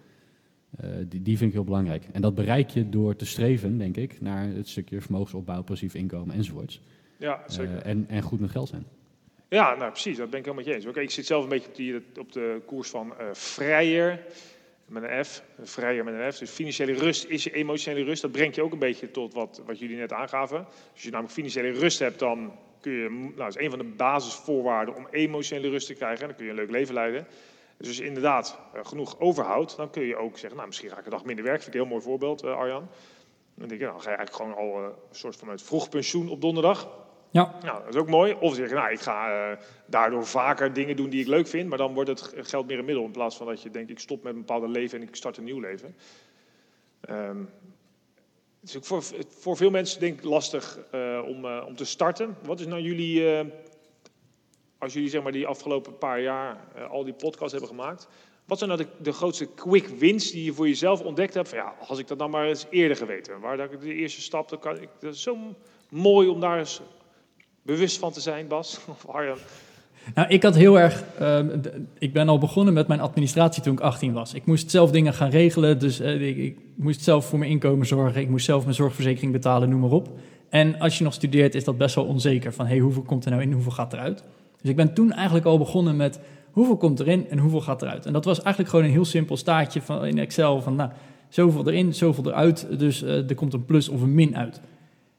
Eh, 0.76 0.88
die, 1.09 1.23
die 1.23 1.37
vind 1.37 1.49
ik 1.50 1.57
heel 1.57 1.64
belangrijk. 1.64 2.05
En 2.12 2.21
dat 2.21 2.35
bereik 2.35 2.71
je 2.71 2.88
door 2.88 3.16
te 3.16 3.26
streven, 3.26 3.78
denk 3.78 3.97
ik, 3.97 4.21
naar 4.21 4.49
het 4.49 4.69
stukje 4.69 5.00
vermogensopbouw, 5.00 5.62
passief 5.62 5.95
inkomen 5.95 6.35
enzovoorts. 6.35 6.81
ja, 7.19 7.43
zeker. 7.47 7.76
En, 7.83 8.05
en 8.09 8.23
goed 8.23 8.40
met 8.40 8.50
geld 8.50 8.69
zijn. 8.69 8.85
Ja, 9.49 9.75
nou 9.75 9.90
precies, 9.90 10.16
dat 10.16 10.31
ben 10.31 10.38
ik 10.38 10.45
helemaal 10.45 10.64
met 10.64 10.73
je 10.75 10.78
eens. 10.78 10.87
Oké, 10.87 11.00
ik 11.00 11.11
zit 11.11 11.26
zelf 11.26 11.43
een 11.43 11.49
beetje 11.49 11.69
op, 11.69 11.76
die, 11.76 12.02
op 12.21 12.33
de 12.33 12.62
koers 12.66 12.88
van 12.88 13.12
vrijer, 13.33 14.21
met 14.88 15.02
een 15.02 15.25
F, 15.25 15.43
vrijer 15.62 16.05
met 16.05 16.14
een 16.14 16.33
F. 16.33 16.38
Dus 16.38 16.50
financiële 16.50 16.93
rust 16.93 17.25
is 17.25 17.45
je 17.45 17.52
emotionele 17.52 18.05
rust. 18.05 18.23
Dat 18.23 18.33
brengt 18.33 18.55
je 18.55 18.62
ook 18.62 18.73
een 18.73 18.78
beetje 18.78 19.11
tot 19.11 19.35
wat, 19.35 19.62
wat 19.66 19.78
jullie 19.78 19.97
net 19.97 20.12
aangaven. 20.12 20.66
Als 20.93 21.02
je 21.02 21.11
namelijk 21.11 21.35
financiële 21.35 21.71
rust 21.71 21.99
hebt, 21.99 22.19
dan 22.19 22.59
kun 22.81 22.93
je, 22.93 23.33
nou, 23.37 23.49
is 23.49 23.57
een 23.57 23.71
van 23.71 23.78
de 23.78 23.85
basisvoorwaarden 23.85 24.95
om 24.95 25.07
emotionele 25.11 25.69
rust 25.69 25.87
te 25.87 25.95
krijgen. 25.95 26.21
En 26.21 26.26
dan 26.26 26.37
kun 26.37 26.45
je 26.45 26.50
een 26.50 26.57
leuk 26.57 26.71
leven 26.71 26.95
leiden. 26.95 27.26
Dus 27.76 27.88
als 27.88 27.97
je 27.97 28.05
inderdaad 28.05 28.59
eh, 28.75 28.85
genoeg 28.85 29.21
overhoudt, 29.21 29.76
dan 29.76 29.90
kun 29.90 30.02
je 30.02 30.16
ook 30.16 30.38
zeggen, 30.38 30.55
nou 30.57 30.66
misschien 30.66 30.90
ga 30.90 30.99
ik 30.99 31.05
een 31.05 31.11
dag 31.11 31.25
minder 31.25 31.45
werken. 31.45 31.62
Vind 31.62 31.75
ik 31.75 31.81
een 31.81 31.87
heel 31.87 31.97
mooi 31.97 32.09
voorbeeld, 32.09 32.43
eh, 32.43 32.57
Arjan. 32.57 32.88
Dan 33.55 33.69
denk 33.69 33.81
je, 33.81 33.87
nou, 33.87 34.00
ga 34.00 34.11
je 34.11 34.16
eigenlijk 34.16 34.37
gewoon 34.37 34.69
al 34.69 34.83
eh, 34.83 34.97
een 35.09 35.16
soort 35.16 35.37
van 35.37 35.59
vroeg 35.59 35.88
pensioen 35.88 36.28
op 36.28 36.40
donderdag. 36.40 37.06
Ja, 37.37 37.55
Nou, 37.62 37.85
dat 37.85 37.94
is 37.94 38.01
ook 38.01 38.09
mooi. 38.09 38.37
Of 38.40 38.55
zeg 38.55 38.68
je, 38.68 38.75
nou, 38.75 38.90
ik 38.90 39.01
ga 39.01 39.51
eh, 39.51 39.59
daardoor 39.87 40.27
vaker 40.27 40.72
dingen 40.72 40.96
doen 40.96 41.11
die 41.11 41.20
ik 41.20 41.27
leuk 41.27 41.46
vind, 41.46 41.68
maar 41.68 41.79
dan 41.79 41.94
wordt 41.94 42.09
het 42.09 42.33
geld 42.37 42.66
meer 42.66 42.79
een 42.79 42.85
middel 42.85 43.05
in 43.05 43.11
plaats 43.11 43.37
van 43.37 43.46
dat 43.46 43.62
je 43.62 43.70
denkt, 43.70 43.90
ik 43.90 43.99
stop 43.99 44.22
met 44.22 44.33
een 44.33 44.38
bepaalde 44.38 44.68
leven 44.68 45.01
en 45.01 45.09
ik 45.09 45.16
start 45.16 45.37
een 45.37 45.44
nieuw 45.44 45.61
leven. 45.61 45.96
Ehm, 47.01 47.38
het 48.61 48.68
is 48.68 48.77
ook 48.77 48.85
voor, 48.85 49.03
voor 49.29 49.57
veel 49.57 49.70
mensen 49.70 50.01
denk 50.01 50.18
ik 50.18 50.25
lastig 50.25 50.79
eh, 50.90 51.22
om, 51.27 51.44
eh, 51.44 51.64
om 51.66 51.77
te 51.77 51.85
starten. 51.85 52.37
Wat 52.42 52.61
is 52.61 52.66
nou 52.66 52.81
jullie, 52.81 53.44
als 54.79 54.92
jullie 54.92 55.09
zeg 55.09 55.22
maar 55.22 55.33
die 55.33 55.46
afgelopen 55.46 55.99
paar 55.99 56.20
jaar 56.20 56.57
al 56.90 57.05
die 57.05 57.14
podcasts 57.14 57.53
hebben 57.53 57.70
gemaakt, 57.70 58.09
wat 58.44 58.59
zijn 58.59 58.70
nou 58.70 58.83
de, 58.83 58.88
de 59.03 59.12
grootste 59.12 59.55
quick 59.55 59.87
wins 59.87 60.31
die 60.31 60.44
je 60.44 60.53
voor 60.53 60.68
jezelf 60.68 61.01
ontdekt 61.01 61.35
hebt? 61.35 61.51
Ja, 61.51 61.75
als 61.87 61.99
ik 61.99 62.07
dat 62.09 62.18
nou 62.18 62.31
maar 62.31 62.46
eens 62.46 62.66
eerder 62.70 62.96
geweten, 62.96 63.40
waar 63.40 63.57
dat 63.57 63.72
ik 63.72 63.81
de 63.81 63.94
eerste 63.94 64.20
stap, 64.20 64.49
dan 64.49 64.59
kan 64.59 64.81
ik, 64.81 64.88
dat 65.01 65.14
is 65.14 65.22
zo 65.22 65.38
mooi 65.88 66.29
om 66.29 66.40
daar 66.40 66.59
eens 66.59 66.81
bewust 67.66 67.98
van 67.98 68.12
te 68.12 68.20
zijn, 68.20 68.48
Bas. 68.48 68.79
Of 68.90 69.07
Arjan. 69.09 69.38
Nou, 70.14 70.29
ik 70.29 70.42
had 70.42 70.55
heel 70.55 70.79
erg. 70.79 71.05
ehm, 71.18 71.59
ik 71.98 72.12
ben 72.12 72.29
al 72.29 72.38
begonnen 72.38 72.74
met 72.74 72.88
mijn 72.88 73.00
administratie 73.00 73.62
toen 73.62 73.72
ik 73.72 73.81
18 73.81 74.12
was. 74.12 74.35
Ik 74.35 74.46
moest 74.46 74.70
zelf 74.70 74.90
dingen 74.90 75.14
gaan 75.14 75.31
regelen. 75.31 75.79
Dus 75.79 76.00
eh, 76.00 76.29
ik, 76.29 76.37
ik 76.37 76.59
moest 76.74 77.02
zelf 77.02 77.26
voor 77.26 77.38
mijn 77.38 77.50
inkomen 77.50 77.87
zorgen. 77.87 78.20
Ik 78.20 78.29
moest 78.29 78.44
zelf 78.44 78.62
mijn 78.62 78.74
zorgverzekering 78.74 79.33
betalen, 79.33 79.68
noem 79.68 79.81
maar 79.81 79.90
op. 79.90 80.09
En 80.48 80.79
als 80.79 80.98
je 80.98 81.05
nog 81.05 81.14
studeert, 81.14 81.55
is 81.55 81.64
dat 81.64 81.79
best 81.79 81.94
wel 81.94 82.05
onzeker. 82.05 82.52
Van 82.52 82.66
hey, 82.66 82.79
hoeveel 82.79 83.02
komt 83.02 83.24
er 83.24 83.31
nou 83.31 83.42
in, 83.42 83.52
hoeveel 83.52 83.72
gaat 83.72 83.92
eruit? 83.92 84.24
Dus 84.61 84.70
ik 84.70 84.76
ben 84.76 84.94
toen 84.94 85.12
eigenlijk 85.12 85.46
al 85.46 85.59
begonnen 85.59 85.96
met 85.96 86.20
hoeveel 86.50 86.76
komt 86.76 87.00
erin 87.00 87.31
en 87.31 87.38
hoeveel 87.38 87.61
gaat 87.61 87.83
eruit. 87.83 88.07
En 88.07 88.12
dat 88.12 88.24
was 88.24 88.38
eigenlijk 88.38 88.68
gewoon 88.68 88.85
een 88.85 88.90
heel 88.90 89.05
simpel 89.05 89.37
staartje 89.37 89.83
van, 89.83 90.07
in 90.07 90.18
Excel 90.18 90.62
van 90.62 90.74
nou, 90.74 90.90
zoveel 91.29 91.68
erin, 91.68 91.94
zoveel 91.94 92.26
eruit. 92.26 92.79
Dus 92.79 93.02
eh, 93.02 93.29
er 93.29 93.35
komt 93.35 93.52
een 93.52 93.64
plus 93.64 93.88
of 93.88 94.02
een 94.02 94.14
min 94.14 94.37
uit. 94.37 94.61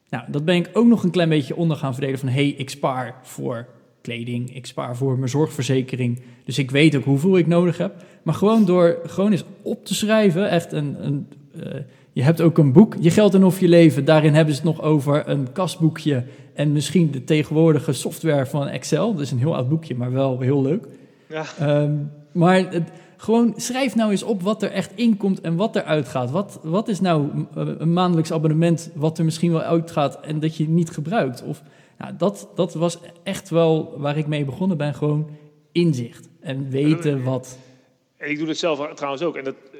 Nou, 0.09 0.23
dat 0.27 0.45
ben 0.45 0.55
ik 0.55 0.69
ook 0.73 0.85
nog 0.85 1.03
een 1.03 1.11
klein 1.11 1.29
beetje 1.29 1.55
onder 1.55 1.77
gaan 1.77 1.93
verdelen 1.93 2.19
van 2.19 2.29
hey, 2.29 2.47
ik 2.47 2.69
spaar 2.69 3.15
voor 3.21 3.67
kleding, 4.01 4.55
ik 4.55 4.65
spaar 4.65 4.95
voor 4.95 5.17
mijn 5.17 5.29
zorgverzekering. 5.29 6.19
Dus 6.45 6.57
ik 6.57 6.71
weet 6.71 6.95
ook 6.95 7.03
hoeveel 7.03 7.37
ik 7.37 7.47
nodig 7.47 7.77
heb. 7.77 8.03
Maar 8.23 8.33
gewoon 8.33 8.65
door 8.65 8.97
gewoon 9.05 9.31
eens 9.31 9.43
op 9.61 9.85
te 9.85 9.95
schrijven, 9.95 10.49
echt 10.49 10.71
een. 10.71 11.05
een 11.05 11.27
eh, 11.63 11.79
je 12.13 12.23
hebt 12.23 12.41
ook 12.41 12.57
een 12.57 12.71
boek, 12.71 12.95
Je 12.99 13.11
geld 13.11 13.33
en 13.33 13.43
of 13.43 13.59
je 13.59 13.67
leven. 13.67 14.05
Daarin 14.05 14.33
hebben 14.33 14.53
ze 14.53 14.61
het 14.61 14.69
nog 14.69 14.81
over 14.81 15.29
een 15.29 15.51
kasboekje 15.51 16.23
en 16.53 16.71
misschien 16.71 17.11
de 17.11 17.23
tegenwoordige 17.23 17.93
software 17.93 18.45
van 18.45 18.67
Excel. 18.67 19.13
Dat 19.13 19.21
is 19.21 19.31
een 19.31 19.37
heel 19.37 19.55
oud 19.55 19.69
boekje, 19.69 19.95
maar 19.95 20.11
wel 20.11 20.39
heel 20.39 20.61
leuk. 20.61 20.87
Ja. 21.29 21.45
Ehm, 21.59 21.93
maar 22.31 22.55
het, 22.55 22.89
gewoon 23.17 23.53
schrijf 23.55 23.95
nou 23.95 24.11
eens 24.11 24.23
op 24.23 24.41
wat 24.41 24.63
er 24.63 24.71
echt 24.71 24.91
inkomt 24.95 25.41
en 25.41 25.55
wat 25.55 25.75
er 25.75 25.83
uitgaat. 25.83 26.31
Wat, 26.31 26.59
wat 26.63 26.87
is 26.87 26.99
nou 26.99 27.45
eh, 27.55 27.67
een 27.77 27.93
maandelijks 27.93 28.31
abonnement 28.31 28.91
wat 28.95 29.17
er 29.17 29.25
misschien 29.25 29.51
wel 29.51 29.61
uitgaat 29.61 30.19
en 30.19 30.39
dat 30.39 30.55
je 30.55 30.67
niet 30.67 30.89
gebruikt? 30.89 31.43
Of, 31.43 31.61
nou, 31.97 32.15
dat, 32.17 32.49
dat 32.55 32.73
was 32.73 32.99
echt 33.23 33.49
wel 33.49 33.93
waar 33.97 34.17
ik 34.17 34.27
mee 34.27 34.45
begonnen 34.45 34.77
ben. 34.77 34.93
Gewoon 34.93 35.29
inzicht 35.71 36.29
en 36.39 36.69
weten 36.69 37.23
wat. 37.23 37.57
En 38.17 38.29
ik 38.29 38.37
doe 38.37 38.47
het 38.47 38.57
zelf 38.57 38.93
trouwens 38.93 39.23
ook. 39.23 39.35
En 39.35 39.43
dat, 39.43 39.55
eh, 39.71 39.79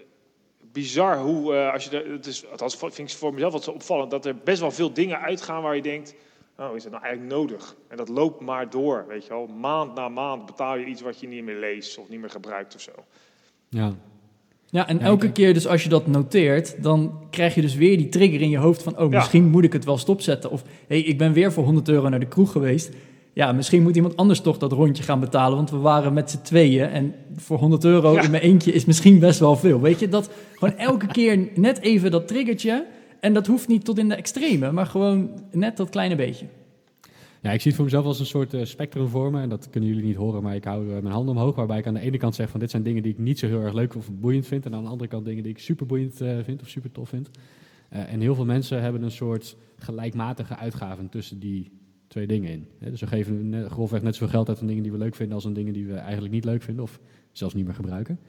bizar 0.72 1.20
hoe, 1.20 1.56
eh, 1.56 1.74
als 1.74 1.84
je 1.84 2.02
er, 2.04 2.12
het 2.12 2.26
is, 2.26 2.50
althans 2.50 2.78
vind 2.78 2.98
ik 2.98 3.10
voor 3.10 3.34
mezelf 3.34 3.54
wat 3.54 3.64
zo 3.64 3.72
opvallend, 3.72 4.12
dat 4.12 4.26
er 4.26 4.36
best 4.38 4.60
wel 4.60 4.72
veel 4.72 4.94
dingen 4.94 5.20
uitgaan 5.20 5.62
waar 5.62 5.76
je 5.76 5.82
denkt, 5.82 6.16
oh, 6.58 6.76
is 6.76 6.84
dat 6.84 6.92
nou 6.92 7.04
eigenlijk 7.04 7.34
nodig? 7.36 7.76
En 7.88 7.98
dat 7.98 8.10
loopt 8.10 8.42
maar 8.42 8.70
door, 8.70 9.06
weet 9.08 9.24
je 9.24 9.30
wel. 9.30 9.48
Maand 9.48 9.96
na 9.96 10.10
maand 10.10 10.46
betaal 10.46 10.78
je 10.78 10.86
iets 10.86 11.02
wat 11.02 11.20
je 11.20 11.28
niet 11.28 11.44
meer 11.44 11.60
leest 11.60 11.98
of 11.98 12.10
niet 12.10 12.20
meer 12.20 12.30
gebruikt 12.30 12.76
of 12.76 12.82
zo. 12.82 12.92
Ja. 13.70 13.94
Ja, 14.70 14.88
en 14.88 14.98
Ja, 14.98 15.04
elke 15.04 15.32
keer 15.32 15.54
dus 15.54 15.68
als 15.68 15.84
je 15.84 15.90
dat 15.90 16.08
noteert, 16.08 16.84
dan 16.84 17.12
krijg 17.30 17.56
je 17.56 17.62
dus 17.62 17.76
weer 17.76 17.98
die 17.98 18.10
trigger 18.10 18.42
in 18.42 18.50
je 18.50 18.58
hoofd 18.58 18.84
van, 18.84 18.98
oh, 19.00 19.12
Ja. 19.12 19.18
misschien 19.18 19.50
moet 19.50 19.64
ik 19.64 19.74
het 19.74 19.86
wel 19.86 19.98
stopzetten. 19.98 20.52
Of, 20.52 20.62
hé, 20.64 20.68
hey, 20.88 21.00
ik 21.02 21.18
ben 21.18 21.34
weer 21.34 21.52
voor 21.52 21.64
100 21.64 21.90
euro 21.90 22.10
naar 22.10 22.20
de 22.20 22.26
kroeg 22.28 22.52
geweest. 22.52 22.90
Ja, 23.34 23.52
misschien 23.52 23.84
moet 23.84 23.96
iemand 23.96 24.18
anders 24.18 24.40
toch 24.42 24.58
dat 24.58 24.72
rondje 24.72 25.04
gaan 25.04 25.20
betalen, 25.20 25.58
want 25.58 25.70
we 25.72 25.78
waren 25.78 26.14
met 26.14 26.32
z'n 26.32 26.42
tweeën 26.42 26.90
en 26.90 27.14
voor 27.36 27.58
100 27.58 27.84
euro 27.84 28.14
Ja. 28.14 28.22
in 28.22 28.32
mijn 28.32 28.44
eentje 28.44 28.72
is 28.72 28.86
misschien 28.86 29.20
best 29.20 29.40
wel 29.40 29.56
veel. 29.56 29.82
Weet 29.82 30.00
je, 30.00 30.10
dat 30.10 30.30
gewoon 30.54 30.78
elke 30.78 31.08
keer 31.08 31.48
net 31.56 31.80
even 31.82 32.12
dat 32.12 32.28
triggertje. 32.28 32.86
En 33.20 33.34
dat 33.34 33.48
hoeft 33.48 33.68
niet 33.68 33.86
tot 33.86 33.98
in 34.00 34.10
de 34.10 34.16
extreme, 34.16 34.72
maar 34.72 34.86
gewoon 34.86 35.30
net 35.52 35.78
dat 35.78 35.90
kleine 35.90 36.16
beetje. 36.16 36.46
Ja, 37.42 37.52
ik 37.52 37.62
zie 37.62 37.68
het 37.68 37.76
voor 37.76 37.84
mezelf 37.84 38.06
als 38.06 38.20
een 38.20 38.26
soort 38.26 38.54
eh, 38.54 38.66
spectrum 38.66 39.08
vormen. 39.08 39.42
En 39.42 39.50
dat 39.50 39.70
kunnen 39.70 39.90
jullie 39.90 40.06
niet 40.06 40.16
horen, 40.16 40.44
maar 40.44 40.56
ik 40.56 40.64
hou 40.64 40.86
eh, 40.86 41.02
mijn 41.02 41.14
handen 41.14 41.36
omhoog. 41.36 41.56
Waarbij 41.56 41.78
ik 41.78 41.88
aan 41.88 41.94
de 41.94 42.00
ene 42.00 42.18
kant 42.18 42.36
zeg 42.36 42.50
van 42.50 42.60
dit 42.60 42.72
zijn 42.72 42.84
dingen 42.84 43.04
die 43.04 43.12
ik 43.12 43.18
niet 43.18 43.40
zo 43.40 43.48
heel 43.48 43.62
erg 43.62 43.74
leuk 43.74 43.96
of 43.96 44.10
boeiend 44.12 44.48
vind. 44.48 44.66
En 44.66 44.74
aan 44.74 44.84
de 44.84 44.90
andere 44.90 45.10
kant 45.10 45.26
dingen 45.26 45.44
die 45.44 45.52
ik 45.52 45.60
super 45.60 45.86
boeiend 45.86 46.22
eh, 46.22 46.38
vind 46.44 46.62
of 46.62 46.68
super 46.68 46.92
tof 46.92 47.10
vind. 47.10 47.30
En 47.90 48.20
heel 48.20 48.36
veel 48.36 48.46
mensen 48.46 48.82
hebben 48.82 49.04
een 49.04 49.12
soort 49.12 49.56
gelijkmatige 49.78 50.56
uitgaven 50.56 51.10
tussen 51.10 51.40
die 51.40 51.72
twee 52.08 52.28
dingen 52.28 52.52
in. 52.52 52.68
Dus 52.80 53.00
we 53.00 53.08
geven 53.08 53.50
net, 53.50 53.68
grofweg 53.68 54.02
net 54.02 54.16
zoveel 54.16 54.28
geld 54.28 54.50
uit 54.50 54.60
aan 54.62 54.68
dingen 54.68 54.84
die 54.84 54.92
we 54.92 54.98
leuk 54.98 55.16
vinden 55.16 55.36
als 55.36 55.46
aan 55.46 55.54
dingen 55.54 55.74
die 55.74 55.86
we 55.86 55.94
eigenlijk 55.94 56.34
niet 56.34 56.46
leuk 56.46 56.62
vinden 56.62 56.84
of 56.84 57.00
zelfs 57.32 57.54
niet 57.54 57.66
meer 57.66 57.74
gebruiken. 57.74 58.20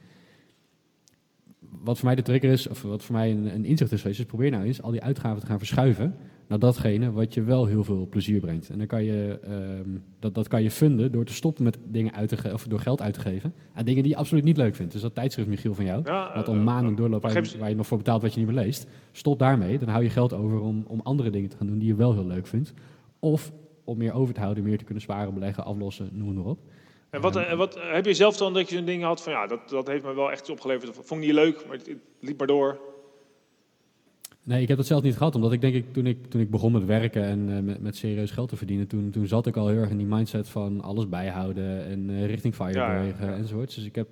Wat 1.59 1.97
voor 1.97 2.05
mij 2.05 2.15
de 2.15 2.21
trigger 2.21 2.51
is, 2.51 2.67
of 2.67 2.81
wat 2.81 3.03
voor 3.03 3.15
mij 3.15 3.31
een, 3.31 3.55
een 3.55 3.65
inzicht 3.65 3.91
is 3.91 4.01
geweest, 4.01 4.19
is 4.19 4.25
probeer 4.25 4.51
nou 4.51 4.63
eens 4.63 4.81
al 4.81 4.91
die 4.91 5.01
uitgaven 5.01 5.39
te 5.39 5.45
gaan 5.45 5.57
verschuiven 5.57 6.15
naar 6.49 6.59
datgene 6.59 7.11
wat 7.11 7.33
je 7.33 7.43
wel 7.43 7.65
heel 7.65 7.83
veel 7.83 8.07
plezier 8.09 8.39
brengt. 8.39 8.69
En 8.69 8.77
dan 8.77 8.87
kan 8.87 9.03
je, 9.03 9.39
ehm, 9.43 9.89
dat, 10.19 10.35
dat 10.35 10.47
kan 10.47 10.63
je 10.63 10.71
funden 10.71 11.11
door 11.11 11.25
te 11.25 11.33
stoppen 11.33 11.63
met 11.63 11.77
dingen 11.87 12.13
uit 12.13 12.29
te 12.29 12.53
of 12.53 12.63
door 12.67 12.79
geld 12.79 13.01
uit 13.01 13.13
te 13.13 13.19
geven 13.19 13.53
aan 13.73 13.85
dingen 13.85 14.03
die 14.03 14.11
je 14.11 14.17
absoluut 14.17 14.43
niet 14.43 14.57
leuk 14.57 14.75
vindt. 14.75 14.91
Dus 14.91 15.01
dat 15.01 15.15
tijdschrift, 15.15 15.49
Michiel, 15.49 15.73
van 15.73 15.85
jou, 15.85 16.01
Ja, 16.05 16.31
wat 16.35 16.47
eh, 16.47 16.53
al 16.53 16.59
maanden 16.59 16.91
eh, 16.91 16.97
doorloopt 16.97 17.23
waar, 17.23 17.31
je- 17.31 17.37
eens- 17.37 17.55
waar 17.55 17.69
je 17.69 17.75
nog 17.75 17.87
voor 17.87 17.97
betaalt 17.97 18.21
wat 18.21 18.33
je 18.33 18.39
niet 18.39 18.49
meer 18.53 18.63
leest. 18.63 18.87
Stop 19.11 19.39
daarmee, 19.39 19.77
dan 19.77 19.87
hou 19.89 20.03
je 20.03 20.09
geld 20.09 20.33
over 20.33 20.59
om, 20.59 20.83
om 20.87 20.99
andere 21.03 21.29
dingen 21.29 21.49
te 21.49 21.57
gaan 21.57 21.67
doen 21.67 21.77
die 21.79 21.87
je 21.87 21.95
wel 21.95 22.13
heel 22.13 22.27
leuk 22.27 22.47
vindt. 22.47 22.73
Of 23.19 23.51
om 23.83 23.97
meer 23.97 24.13
over 24.13 24.33
te 24.33 24.39
houden, 24.39 24.63
meer 24.63 24.77
te 24.77 24.83
kunnen 24.83 25.03
sparen, 25.03 25.33
beleggen, 25.33 25.65
aflossen, 25.65 26.09
noem 26.13 26.33
maar 26.33 26.45
op. 26.45 26.59
En 27.09 27.21
wat, 27.21 27.35
en 27.35 27.57
wat 27.57 27.79
heb 27.81 28.05
je 28.05 28.13
zelf 28.13 28.37
dan 28.37 28.53
dat 28.53 28.69
je 28.69 28.75
zo'n 28.75 28.85
ding 28.85 29.03
had 29.03 29.23
van 29.23 29.33
ja, 29.33 29.47
dat, 29.47 29.69
dat 29.69 29.87
heeft 29.87 30.03
me 30.03 30.13
wel 30.13 30.31
echt 30.31 30.39
iets 30.39 30.49
opgeleverd. 30.49 30.95
Dat 30.95 31.05
vond 31.05 31.21
ik 31.21 31.25
niet 31.27 31.35
leuk, 31.35 31.63
maar 31.67 31.77
het, 31.77 31.87
het 31.87 31.97
liep 32.19 32.37
maar 32.37 32.47
door. 32.47 32.79
Nee, 34.49 34.61
ik 34.61 34.67
heb 34.67 34.77
dat 34.77 34.85
zelf 34.85 35.03
niet 35.03 35.17
gehad, 35.17 35.35
omdat 35.35 35.51
ik 35.51 35.61
denk 35.61 35.75
ik 35.75 35.93
toen 35.93 36.05
ik, 36.05 36.25
toen 36.29 36.41
ik 36.41 36.49
begon 36.49 36.71
met 36.71 36.85
werken 36.85 37.23
en 37.23 37.57
eh, 37.57 37.63
met, 37.63 37.81
met 37.81 37.95
serieus 37.95 38.31
geld 38.31 38.49
te 38.49 38.55
verdienen, 38.55 38.87
toen, 38.87 39.09
toen 39.09 39.27
zat 39.27 39.47
ik 39.47 39.57
al 39.57 39.67
heel 39.67 39.77
erg 39.77 39.89
in 39.89 39.97
die 39.97 40.05
mindset 40.05 40.49
van 40.49 40.81
alles 40.81 41.09
bijhouden 41.09 41.85
en 41.85 42.09
eh, 42.09 42.25
richting 42.25 42.55
fire 42.55 42.73
Ja, 42.73 42.93
ja, 42.93 42.99
bewegen 42.99 43.25
ja. 43.25 43.35
enzovoort. 43.35 43.75
Dus 43.75 43.85
ik 43.85 43.95
heb, 43.95 44.07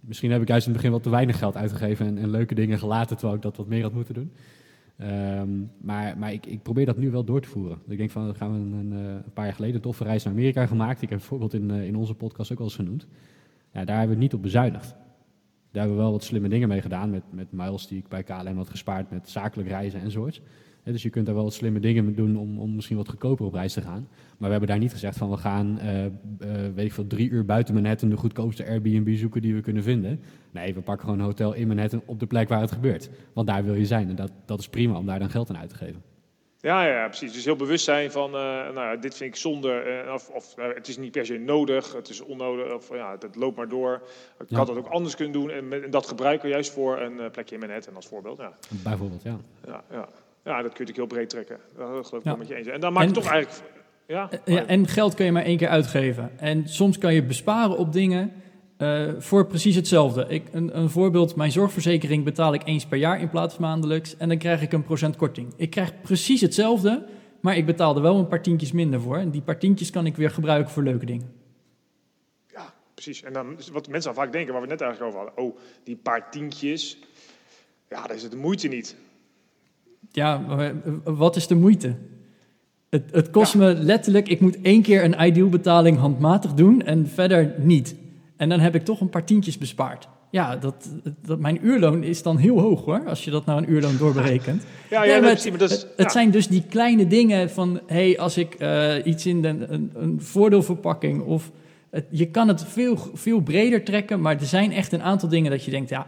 misschien 0.00 0.30
heb 0.30 0.42
ik 0.42 0.48
juist 0.48 0.66
in 0.66 0.72
het 0.72 0.80
begin 0.80 0.94
wat 0.96 1.02
te 1.02 1.10
weinig 1.10 1.38
geld 1.38 1.56
uitgegeven 1.56 2.06
en, 2.06 2.18
en 2.18 2.30
leuke 2.30 2.54
dingen 2.54 2.78
gelaten, 2.78 3.16
terwijl 3.16 3.36
ik 3.36 3.42
dat 3.42 3.56
wat 3.56 3.66
meer 3.66 3.82
had 3.82 3.92
moeten 3.92 4.14
doen. 4.14 4.32
Ehm, 4.96 5.48
maar 5.80 6.18
maar 6.18 6.32
ik, 6.32 6.46
ik 6.46 6.62
probeer 6.62 6.86
dat 6.86 6.98
nu 6.98 7.10
wel 7.10 7.24
door 7.24 7.40
te 7.40 7.48
voeren. 7.48 7.78
Dus 7.82 7.92
ik 7.92 7.98
denk 7.98 8.10
van, 8.10 8.34
gaan 8.34 8.52
we 8.52 8.58
een, 8.58 8.72
een, 8.72 8.92
eh, 8.92 9.14
een 9.24 9.32
paar 9.32 9.44
jaar 9.44 9.54
geleden 9.54 9.76
een 9.76 9.82
toffe 9.82 10.04
reis 10.04 10.24
naar 10.24 10.32
Amerika 10.32 10.66
gemaakt. 10.66 11.02
Ik 11.02 11.08
heb 11.08 11.18
bijvoorbeeld 11.18 11.54
in, 11.54 11.70
in 11.70 11.96
onze 11.96 12.14
podcast 12.14 12.52
ook 12.52 12.58
wel 12.58 12.66
eens 12.66 12.76
genoemd. 12.76 13.06
Ja, 13.72 13.84
daar 13.84 13.98
hebben 13.98 14.16
we 14.16 14.22
niet 14.22 14.34
op 14.34 14.42
bezuinigd. 14.42 14.94
Daar 15.72 15.82
hebben 15.82 15.96
we 15.96 16.02
wel 16.02 16.12
wat 16.12 16.24
slimme 16.24 16.48
dingen 16.48 16.68
mee 16.68 16.82
gedaan. 16.82 17.10
Met, 17.10 17.22
met 17.30 17.52
miles 17.52 17.86
die 17.86 17.98
ik 17.98 18.08
bij 18.08 18.22
KLM 18.22 18.56
had 18.56 18.70
gespaard. 18.70 19.10
Met 19.10 19.28
zakelijk 19.28 19.68
reizen 19.68 20.00
enzovoorts. 20.00 20.40
Hè, 20.82 20.92
dus 20.92 21.02
je 21.02 21.10
kunt 21.10 21.26
daar 21.26 21.34
wel 21.34 21.44
wat 21.44 21.52
slimme 21.52 21.80
dingen 21.80 22.04
mee 22.04 22.14
doen 22.14 22.36
om, 22.36 22.58
om 22.58 22.74
misschien 22.74 22.96
wat 22.96 23.08
goedkoper 23.08 23.46
op 23.46 23.52
reis 23.52 23.72
te 23.72 23.80
gaan. 23.80 24.08
Maar 24.38 24.46
we 24.46 24.50
hebben 24.50 24.68
daar 24.68 24.78
niet 24.78 24.92
gezegd 24.92 25.18
van 25.18 25.30
we 25.30 25.36
gaan, 25.36 25.78
eh, 25.78 26.04
eh, 26.04 26.12
weet 26.74 26.86
ik 26.86 26.92
veel, 26.92 27.06
drie 27.06 27.30
uur 27.30 27.44
buiten 27.44 27.74
Manhattan 27.74 28.08
de 28.08 28.16
goedkoopste 28.16 28.66
Airbnb 28.66 29.16
zoeken 29.16 29.42
die 29.42 29.54
we 29.54 29.60
kunnen 29.60 29.82
vinden. 29.82 30.20
Nee, 30.50 30.74
we 30.74 30.80
pakken 30.80 31.04
gewoon 31.04 31.18
een 31.18 31.26
hotel 31.26 31.52
in 31.52 31.68
Manhattan 31.68 32.02
op 32.04 32.20
de 32.20 32.26
plek 32.26 32.48
waar 32.48 32.60
het 32.60 32.72
gebeurt. 32.72 33.10
Want 33.32 33.46
daar 33.46 33.64
wil 33.64 33.74
je 33.74 33.86
zijn 33.86 34.08
en 34.08 34.16
dat, 34.16 34.32
dat 34.44 34.58
is 34.58 34.68
prima 34.68 34.98
om 34.98 35.06
daar 35.06 35.18
dan 35.18 35.30
geld 35.30 35.50
aan 35.50 35.58
uit 35.58 35.68
te 35.68 35.76
geven. 35.76 36.11
Ja, 36.62 36.86
ja, 36.86 37.06
precies. 37.08 37.32
Dus 37.32 37.44
heel 37.44 37.56
bewust 37.56 37.84
zijn 37.84 38.10
van, 38.10 38.26
eh, 38.34 38.40
nou 38.40 38.74
ja, 38.74 38.96
dit 38.96 39.14
vind 39.16 39.34
ik 39.34 39.40
zonde. 39.40 39.72
eh, 39.72 40.12
of 40.14 40.28
of 40.28 40.54
eh, 40.58 40.64
het 40.74 40.88
is 40.88 40.96
niet 40.96 41.12
per 41.12 41.26
se 41.26 41.38
nodig, 41.38 41.92
het 41.92 42.08
is 42.08 42.20
onnodig. 42.20 42.74
Of 42.74 42.88
ja, 42.94 43.16
het 43.18 43.36
loopt 43.36 43.56
maar 43.56 43.68
door. 43.68 44.02
Ik 44.40 44.46
Ja. 44.48 44.56
had 44.56 44.66
dat 44.66 44.76
ook 44.76 44.86
anders 44.88 45.16
kunnen 45.16 45.32
doen. 45.32 45.50
En, 45.50 45.68
met- 45.68 45.82
en 45.82 45.90
dat 45.90 46.06
gebruiken 46.06 46.46
we 46.46 46.52
juist 46.52 46.72
voor 46.72 47.00
een 47.00 47.30
plekje 47.30 47.54
in 47.54 47.60
Manhattan 47.60 47.94
als 47.96 48.06
voorbeeld. 48.06 48.38
Ja, 48.38 48.52
Bijvoorbeeld, 48.68 49.22
ja. 49.22 49.36
ja, 49.66 49.82
ja. 49.90 50.08
ja 50.44 50.62
dat 50.62 50.72
kun 50.72 50.84
je 50.84 50.92
natuurlijk 50.92 50.96
heel 50.96 51.06
breed 51.06 51.28
trekken. 51.28 51.58
Dat 51.76 51.86
geloof 51.88 52.12
ik 52.12 52.22
wel 52.24 52.36
met 52.36 52.48
je 52.48 52.54
eens. 52.54 52.66
En 52.66 52.80
dan 52.80 52.92
maak 52.92 53.04
je 53.06 53.10
toch 53.12 53.26
eigenlijk... 53.30 53.62
Ja, 54.06 54.28
Ja, 54.44 54.66
en 54.66 54.88
geld 54.88 55.14
kun 55.14 55.24
je 55.24 55.32
maar 55.32 55.44
één 55.44 55.56
keer 55.56 55.68
uitgeven. 55.68 56.30
En 56.36 56.68
soms 56.68 56.98
kan 56.98 57.14
je 57.14 57.22
besparen 57.22 57.76
op 57.76 57.92
dingen 57.92 58.32
eh, 58.82 59.08
voor 59.18 59.46
precies 59.46 59.74
hetzelfde. 59.74 60.26
Ik, 60.28 60.48
een, 60.52 60.78
een 60.78 60.90
voorbeeld, 60.90 61.36
mijn 61.36 61.52
zorgverzekering 61.52 62.24
betaal 62.24 62.54
ik 62.54 62.62
eens 62.64 62.86
per 62.86 62.98
jaar 62.98 63.20
in 63.20 63.30
plaats 63.30 63.54
van 63.54 63.64
maandelijks. 63.64 64.16
En 64.16 64.28
dan 64.28 64.38
krijg 64.38 64.62
ik 64.62 64.72
een 64.72 64.82
procent 64.82 65.16
korting. 65.16 65.52
Ik 65.56 65.70
krijg 65.70 66.00
precies 66.00 66.40
hetzelfde, 66.40 67.06
maar 67.40 67.56
ik 67.56 67.66
betaal 67.66 67.96
er 67.96 68.02
wel 68.02 68.18
een 68.18 68.28
paar 68.28 68.42
tientjes 68.42 68.72
minder 68.72 69.00
voor. 69.00 69.16
En 69.16 69.30
die 69.30 69.42
paar 69.42 69.58
tientjes 69.58 69.90
kan 69.90 70.06
ik 70.06 70.16
weer 70.16 70.30
gebruiken 70.30 70.72
voor 70.72 70.82
leuke 70.82 71.06
dingen. 71.06 71.32
Ja, 72.46 72.74
precies. 72.94 73.22
En 73.22 73.32
dan 73.32 73.56
wat 73.72 73.88
mensen 73.88 74.14
dan 74.14 74.22
vaak 74.22 74.32
denken, 74.32 74.52
waar 74.52 74.62
we 74.62 74.68
het 74.68 74.78
net 74.78 74.88
eigenlijk 74.88 75.16
over 75.16 75.26
hadden. 75.26 75.44
Oh, 75.44 75.58
die 75.84 75.96
paar 75.96 76.30
tientjes. 76.30 76.98
Ja, 77.88 78.06
dat 78.06 78.16
is 78.16 78.22
het 78.22 78.30
de 78.30 78.36
moeite 78.36 78.68
niet. 78.68 78.96
Ja, 80.10 80.44
eh, 80.58 80.70
wat 81.04 81.36
is 81.36 81.46
de 81.46 81.54
moeite? 81.54 81.96
Het, 82.88 83.04
het 83.10 83.30
kost 83.30 83.54
me 83.54 83.74
letterlijk, 83.74 84.28
ik 84.28 84.40
moet 84.40 84.60
één 84.60 84.82
keer 84.82 85.04
een 85.04 85.26
ideal 85.26 85.48
betaling 85.48 85.98
handmatig 85.98 86.54
doen 86.54 86.82
en 86.82 87.08
verder 87.08 87.54
niet. 87.58 88.00
En 88.36 88.48
dan 88.48 88.60
heb 88.60 88.74
ik 88.74 88.84
toch 88.84 89.00
een 89.00 89.10
paar 89.10 89.24
tientjes 89.24 89.58
bespaard. 89.58 90.08
Ja, 90.30 90.56
dat, 90.56 90.88
dat, 91.22 91.38
mijn 91.38 91.66
uurloon 91.66 92.02
is 92.02 92.22
dan 92.22 92.36
heel 92.36 92.60
hoog 92.60 92.84
hoor, 92.84 93.04
als 93.06 93.24
je 93.24 93.30
dat 93.30 93.44
nou 93.44 93.62
een 93.62 93.70
uurloon 93.70 93.96
doorberekent. 93.96 94.62
Ja, 94.90 95.00
Nee, 95.00 95.08
ja, 95.08 95.20
maar 95.20 95.28
het, 95.28 95.32
precies. 95.32 95.50
Maar 95.50 95.58
dat 95.58 95.70
is, 95.70 95.76
het, 95.76 95.88
het 95.96 96.06
ja. 96.06 96.08
zijn 96.08 96.30
dus 96.30 96.46
die 96.46 96.64
kleine 96.68 97.06
dingen 97.06 97.50
van, 97.50 97.80
hey, 97.86 98.18
als 98.18 98.36
ik 98.36 98.54
eh, 98.54 98.94
iets 99.04 99.26
in 99.26 99.42
de, 99.42 99.48
een, 99.48 99.90
een 99.94 100.20
voordeelverpakking 100.20 101.22
of... 101.22 101.50
Het, 101.90 102.06
je 102.10 102.26
kan 102.26 102.48
het 102.48 102.64
veel, 102.64 102.98
veel 103.14 103.40
breder 103.40 103.84
trekken, 103.84 104.20
maar 104.20 104.34
er 104.40 104.46
zijn 104.46 104.72
echt 104.72 104.92
een 104.92 105.02
aantal 105.02 105.28
dingen 105.28 105.50
dat 105.50 105.64
je 105.64 105.70
denkt, 105.70 105.88
ja, 105.88 106.06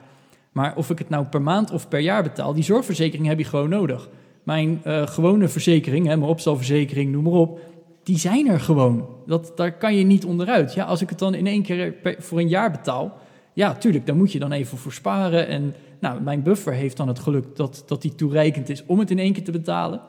maar 0.52 0.76
of 0.76 0.90
ik 0.90 0.98
het 0.98 1.08
nou 1.08 1.26
per 1.26 1.42
maand 1.42 1.70
of 1.70 1.88
per 1.88 2.00
jaar 2.00 2.22
betaal, 2.22 2.54
die 2.54 2.64
zorgverzekering 2.64 3.28
heb 3.28 3.38
je 3.38 3.44
gewoon 3.44 3.68
nodig. 3.68 4.08
Mijn 4.42 4.80
eh, 4.84 5.06
gewone 5.06 5.48
verzekering, 5.48 6.06
hè, 6.06 6.16
mijn 6.16 6.30
opstalverzekering, 6.30 7.12
noem 7.12 7.22
maar 7.22 7.32
op, 7.32 7.60
die 8.04 8.18
zijn 8.18 8.48
er 8.48 8.60
gewoon. 8.60 9.08
Dat, 9.26 9.52
daar 9.56 9.72
kan 9.72 9.94
je 9.96 10.04
niet 10.04 10.24
onderuit. 10.24 10.74
Ja, 10.74 10.84
als 10.84 11.02
ik 11.02 11.08
het 11.08 11.18
dan 11.18 11.34
in 11.34 11.46
één 11.46 11.62
keer 11.62 11.92
per- 11.92 12.16
voor 12.18 12.38
een 12.38 12.48
jaar 12.48 12.70
betaal, 12.70 13.18
ja, 13.52 13.74
tuurlijk, 13.74 14.06
daar 14.06 14.16
moet 14.16 14.32
je 14.32 14.38
dan 14.38 14.52
even 14.52 14.78
voor 14.78 14.92
sparen. 14.92 15.46
En 15.48 15.74
nou, 15.98 16.20
mijn 16.20 16.42
buffer 16.42 16.72
heeft 16.72 16.96
dan 16.96 17.08
het 17.08 17.18
geluk 17.18 17.56
dat, 17.56 17.82
dat 17.86 18.02
die 18.02 18.14
toereikend 18.14 18.68
is 18.68 18.84
om 18.86 18.98
het 18.98 19.10
in 19.10 19.18
één 19.18 19.32
keer 19.32 19.44
te 19.44 19.50
betalen. 19.52 20.00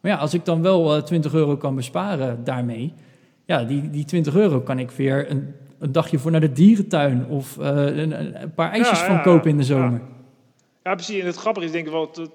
Maar 0.00 0.10
ja, 0.12 0.18
als 0.18 0.34
ik 0.34 0.44
dan 0.44 0.62
wel 0.62 0.96
eh, 0.96 1.02
20 1.02 1.34
euro 1.34 1.56
kan 1.56 1.74
besparen 1.74 2.44
daarmee, 2.44 2.92
ja, 3.44 3.64
die, 3.64 3.90
die 3.90 4.04
20 4.04 4.34
euro 4.34 4.60
kan 4.60 4.78
ik 4.78 4.90
weer 4.90 5.30
een, 5.30 5.54
een 5.78 5.92
dagje 5.92 6.18
voor 6.18 6.30
naar 6.30 6.40
de 6.40 6.52
dierentuin 6.52 7.26
of 7.26 7.58
eh, 7.58 7.66
een, 7.96 8.42
een 8.42 8.54
paar 8.54 8.70
ijsjes 8.70 9.00
Ja, 9.00 9.06
van 9.06 9.14
ja, 9.14 9.20
kopen 9.22 9.50
in 9.50 9.56
de 9.56 9.62
ja. 9.62 9.68
zomer. 9.68 10.00
Ja, 10.82 10.94
precies. 10.94 11.20
En 11.20 11.26
het 11.26 11.36
grappige 11.36 11.66
is, 11.66 11.72
denk 11.72 11.86
ik 11.86 11.92
wel, 11.92 12.10
dat, 12.12 12.30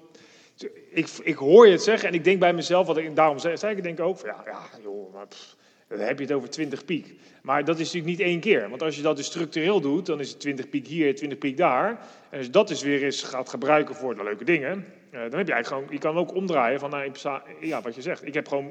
ik, 0.90 1.08
ik 1.22 1.36
hoor 1.36 1.66
je 1.66 1.72
het 1.72 1.82
zeggen 1.82 2.08
en 2.08 2.14
ik 2.14 2.24
denk 2.24 2.40
bij 2.40 2.52
mezelf, 2.52 2.86
wat 2.86 2.96
ik 2.96 3.16
daarom 3.16 3.38
zei, 3.38 3.56
zei 3.56 3.76
ik 3.76 3.82
denk 3.82 4.00
ook, 4.00 4.18
van, 4.18 4.28
ja, 4.28 4.42
ja, 4.46 4.60
joh, 4.82 5.12
maar 5.12 5.26
pff, 5.26 5.56
dan 5.88 5.98
heb 5.98 6.18
je 6.18 6.24
het 6.24 6.34
over 6.34 6.50
20 6.50 6.84
piek. 6.84 7.14
Maar 7.42 7.64
dat 7.64 7.78
is 7.78 7.92
natuurlijk 7.92 8.18
niet 8.18 8.28
één 8.28 8.40
keer. 8.40 8.68
Want 8.68 8.82
als 8.82 8.96
je 8.96 9.02
dat 9.02 9.16
dus 9.16 9.26
structureel 9.26 9.80
doet, 9.80 10.06
dan 10.06 10.20
is 10.20 10.30
het 10.30 10.40
20 10.40 10.68
piek 10.68 10.86
hier, 10.86 11.14
20 11.14 11.38
piek 11.38 11.56
daar. 11.56 11.88
En 12.30 12.36
als 12.36 12.46
je 12.46 12.52
dat 12.52 12.68
dus 12.68 12.82
weer 12.82 13.02
eens 13.02 13.22
gaat 13.22 13.48
gebruiken 13.48 13.94
voor 13.94 14.16
de 14.16 14.22
leuke 14.22 14.44
dingen, 14.44 14.84
eh, 15.10 15.20
dan 15.20 15.38
heb 15.38 15.46
je 15.46 15.52
eigenlijk 15.52 15.66
gewoon, 15.66 15.86
je 15.90 15.98
kan 15.98 16.16
ook 16.16 16.34
omdraaien 16.34 16.80
van, 16.80 16.90
nou, 16.90 17.12
ja, 17.60 17.82
wat 17.82 17.94
je 17.94 18.02
zegt. 18.02 18.26
Ik 18.26 18.34
heb 18.34 18.48
gewoon, 18.48 18.66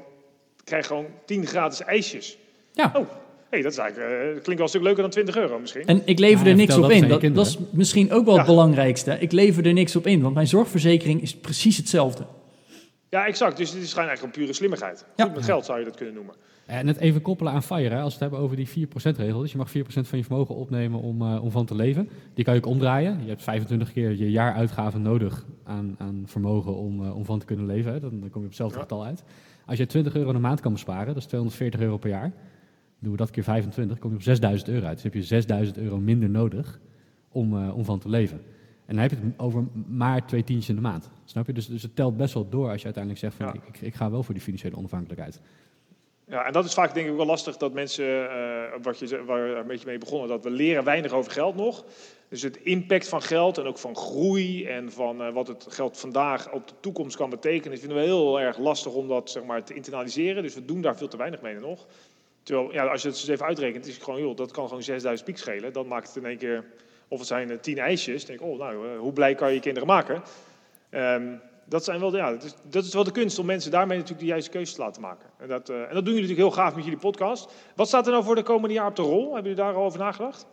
ik 0.56 0.64
krijg 0.64 0.86
gewoon 0.86 1.06
10 1.24 1.46
gratis 1.46 1.80
ijsjes. 1.80 2.38
Ja. 2.72 2.92
Oh, 2.96 3.08
hey, 3.50 3.62
dat 3.62 3.72
is 3.72 3.78
eigenlijk, 3.78 4.10
eh, 4.10 4.18
dat 4.18 4.32
klinkt 4.32 4.46
wel 4.46 4.62
een 4.62 4.68
stuk 4.68 4.82
leuker 4.82 5.02
dan 5.02 5.10
20 5.10 5.36
euro 5.36 5.58
misschien. 5.58 5.86
En 5.86 6.02
ik 6.04 6.18
lever 6.18 6.44
Ja, 6.44 6.50
er 6.50 6.56
niks 6.56 6.74
op 6.76 6.82
dat 6.82 6.90
in. 6.90 7.08
Dat, 7.08 7.34
dat 7.34 7.46
is 7.46 7.58
misschien 7.70 8.12
ook 8.12 8.24
wel 8.24 8.36
het 8.36 8.46
belangrijkste. 8.46 9.16
Ik 9.20 9.32
lever 9.32 9.66
er 9.66 9.72
niks 9.72 9.96
op 9.96 10.06
in, 10.06 10.20
want 10.22 10.34
mijn 10.34 10.46
zorgverzekering 10.46 11.22
is 11.22 11.36
precies 11.36 11.76
hetzelfde. 11.76 12.24
Ja, 13.08 13.26
exact. 13.26 13.56
Dus 13.56 13.70
dit 13.72 13.82
is 13.82 13.92
gewoon 13.92 14.08
eigenlijk 14.08 14.36
een 14.36 14.42
pure 14.42 14.56
slimmigheid. 14.56 15.04
Ja. 15.16 15.24
Goed 15.24 15.34
met 15.34 15.44
geld 15.44 15.64
zou 15.64 15.78
je 15.78 15.84
dat 15.84 15.96
kunnen 15.96 16.14
noemen. 16.14 16.34
En 16.66 16.86
het 16.86 16.96
even 16.96 17.22
koppelen 17.22 17.52
aan 17.52 17.62
FIRE, 17.62 17.88
hè, 17.94 18.00
als 18.00 18.04
we 18.04 18.10
het 18.10 18.20
hebben 18.20 18.38
over 18.38 18.56
die 18.56 18.68
4%-regel. 18.68 19.40
Dus 19.40 19.52
je 19.52 19.56
mag 19.58 19.70
4% 19.70 20.08
van 20.08 20.18
je 20.18 20.24
vermogen 20.24 20.54
opnemen 20.54 21.00
om, 21.00 21.22
eh, 21.22 21.44
om 21.44 21.50
van 21.50 21.66
te 21.66 21.74
leven. 21.74 22.08
Die 22.34 22.44
kan 22.44 22.54
je 22.54 22.60
ook 22.60 22.66
omdraaien. 22.66 23.20
Je 23.22 23.28
hebt 23.28 23.42
25 23.42 23.92
keer 23.92 24.10
je 24.16 24.30
jaaruitgaven 24.30 25.02
nodig 25.02 25.46
aan, 25.64 25.94
aan 25.98 26.22
vermogen 26.26 26.74
om, 26.76 27.04
eh, 27.04 27.16
om 27.16 27.24
van 27.24 27.38
te 27.38 27.46
kunnen 27.46 27.66
leven. 27.66 27.92
Hè. 27.92 28.00
Dan, 28.00 28.10
dan 28.10 28.20
kom 28.20 28.28
je 28.30 28.36
op 28.38 28.44
hetzelfde 28.44 28.76
Ja. 28.76 28.82
getal 28.82 29.04
uit. 29.04 29.22
Als 29.66 29.78
je 29.78 29.86
20 29.86 30.14
euro 30.14 30.30
een 30.30 30.40
maand 30.40 30.60
kan 30.60 30.72
besparen, 30.72 31.06
dat 31.06 31.16
is 31.16 31.26
240 31.26 31.80
euro 31.80 31.96
per 31.96 32.10
jaar. 32.10 32.32
Doen 33.00 33.10
we 33.10 33.16
dat 33.16 33.30
keer 33.30 33.42
25, 33.42 33.98
kom 33.98 34.10
je 34.10 34.16
op 34.16 34.22
6000 34.22 34.68
euro 34.68 34.86
uit. 34.86 34.94
Dus 34.94 35.02
heb 35.02 35.14
je 35.14 35.22
6000 35.22 35.78
euro 35.78 35.98
minder 35.98 36.30
nodig 36.30 36.80
om, 37.28 37.62
eh, 37.62 37.76
om 37.76 37.84
van 37.84 37.98
te 37.98 38.08
leven. 38.08 38.40
En 38.86 38.96
dan 38.96 38.98
heb 38.98 39.10
je 39.10 39.16
het 39.16 39.38
over 39.38 39.64
maar 39.88 40.26
twee 40.26 40.44
tientjes 40.44 40.68
in 40.68 40.74
de 40.74 40.80
maand. 40.80 41.10
Snap 41.24 41.46
je? 41.46 41.52
Dus, 41.52 41.66
dus 41.66 41.82
het 41.82 41.96
telt 41.96 42.16
best 42.16 42.34
wel 42.34 42.48
door 42.48 42.70
als 42.70 42.78
je 42.78 42.84
uiteindelijk 42.84 43.24
zegt 43.24 43.36
van 43.36 43.46
Ja. 43.46 43.54
ik, 43.68 43.80
ik 43.80 43.94
ga 43.94 44.10
wel 44.10 44.22
voor 44.22 44.34
die 44.34 44.42
financiële 44.42 44.76
onafhankelijkheid. 44.76 45.40
Ja, 46.30 46.44
en 46.46 46.52
dat 46.52 46.64
is 46.64 46.74
vaak 46.74 46.94
denk 46.94 47.08
ik 47.08 47.16
wel 47.16 47.26
lastig 47.26 47.56
dat 47.56 47.72
mensen, 47.72 48.30
eh, 48.30 48.82
wat 48.82 48.98
je, 48.98 49.24
waar 49.24 49.48
we 49.48 49.54
een 49.54 49.66
beetje 49.66 49.86
mee 49.86 49.98
begonnen, 49.98 50.28
dat 50.28 50.44
we 50.44 50.50
leren 50.50 50.84
weinig 50.84 51.12
over 51.12 51.32
geld 51.32 51.56
nog. 51.56 51.84
Dus 52.28 52.42
het 52.42 52.56
impact 52.56 53.08
van 53.08 53.22
geld 53.22 53.58
en 53.58 53.64
ook 53.64 53.78
van 53.78 53.96
groei 53.96 54.64
en 54.64 54.92
van 54.92 55.22
eh, 55.22 55.32
wat 55.32 55.48
het 55.48 55.66
geld 55.68 55.98
vandaag 55.98 56.52
op 56.52 56.68
de 56.68 56.74
toekomst 56.80 57.16
kan 57.16 57.30
betekenen, 57.30 57.78
vinden 57.78 57.96
we 57.96 58.02
heel 58.02 58.40
erg 58.40 58.58
lastig 58.58 58.92
om 58.92 59.08
dat 59.08 59.30
zeg 59.30 59.44
maar, 59.44 59.64
te 59.64 59.74
internaliseren. 59.74 60.42
Dus 60.42 60.54
we 60.54 60.64
doen 60.64 60.80
daar 60.80 60.96
veel 60.96 61.08
te 61.08 61.16
weinig 61.16 61.40
mee 61.40 61.54
nog. 61.54 61.86
Ja, 62.50 62.86
als 62.86 63.02
je 63.02 63.08
het 63.08 63.16
eens 63.16 63.28
even 63.28 63.46
uitrekent, 63.46 63.86
is 63.86 63.94
het 63.94 64.02
gewoon, 64.02 64.20
joh, 64.20 64.36
dat 64.36 64.50
kan 64.50 64.66
gewoon 64.66 64.82
6000 64.82 65.28
piek 65.28 65.38
schelen. 65.38 65.72
Dan 65.72 65.86
maakt 65.86 66.06
het 66.06 66.16
in 66.16 66.24
één 66.24 66.38
keer, 66.38 66.64
of 67.08 67.18
het 67.18 67.26
zijn 67.26 67.50
eh, 67.50 67.58
10 67.58 67.78
ijsjes. 67.78 68.26
Dan 68.26 68.36
denk 68.36 68.50
oh, 68.50 68.58
nou, 68.58 68.88
eh, 68.88 68.98
hoe 68.98 69.12
blij 69.12 69.34
kan 69.34 69.48
je 69.48 69.54
je 69.54 69.60
kinderen 69.60 69.88
maken? 69.88 70.22
Ehm, 70.90 71.22
dat, 71.64 71.84
zijn 71.84 72.00
wel, 72.00 72.16
ja, 72.16 72.30
dat, 72.30 72.44
is, 72.44 72.54
dat 72.70 72.84
is 72.84 72.94
wel 72.94 73.04
de 73.04 73.12
kunst 73.12 73.38
om 73.38 73.46
mensen 73.46 73.70
daarmee 73.70 73.96
natuurlijk 73.96 74.24
de 74.24 74.30
juiste 74.30 74.50
keuzes 74.50 74.74
te 74.74 74.80
laten 74.80 75.02
maken. 75.02 75.26
En 75.38 75.48
dat, 75.48 75.68
eh, 75.68 75.76
en 75.76 75.94
dat 75.94 76.04
doen 76.04 76.14
jullie 76.14 76.28
natuurlijk 76.28 76.56
heel 76.56 76.64
gaaf 76.64 76.74
met 76.74 76.84
jullie 76.84 76.98
podcast. 76.98 77.52
Wat 77.76 77.88
staat 77.88 78.06
er 78.06 78.12
nou 78.12 78.24
voor 78.24 78.34
de 78.34 78.42
komende 78.42 78.74
jaar 78.74 78.86
op 78.86 78.96
de 78.96 79.02
rol? 79.02 79.34
Hebben 79.34 79.50
jullie 79.50 79.66
daar 79.66 79.74
al 79.74 79.84
over 79.84 79.98
nagedacht? 79.98 80.46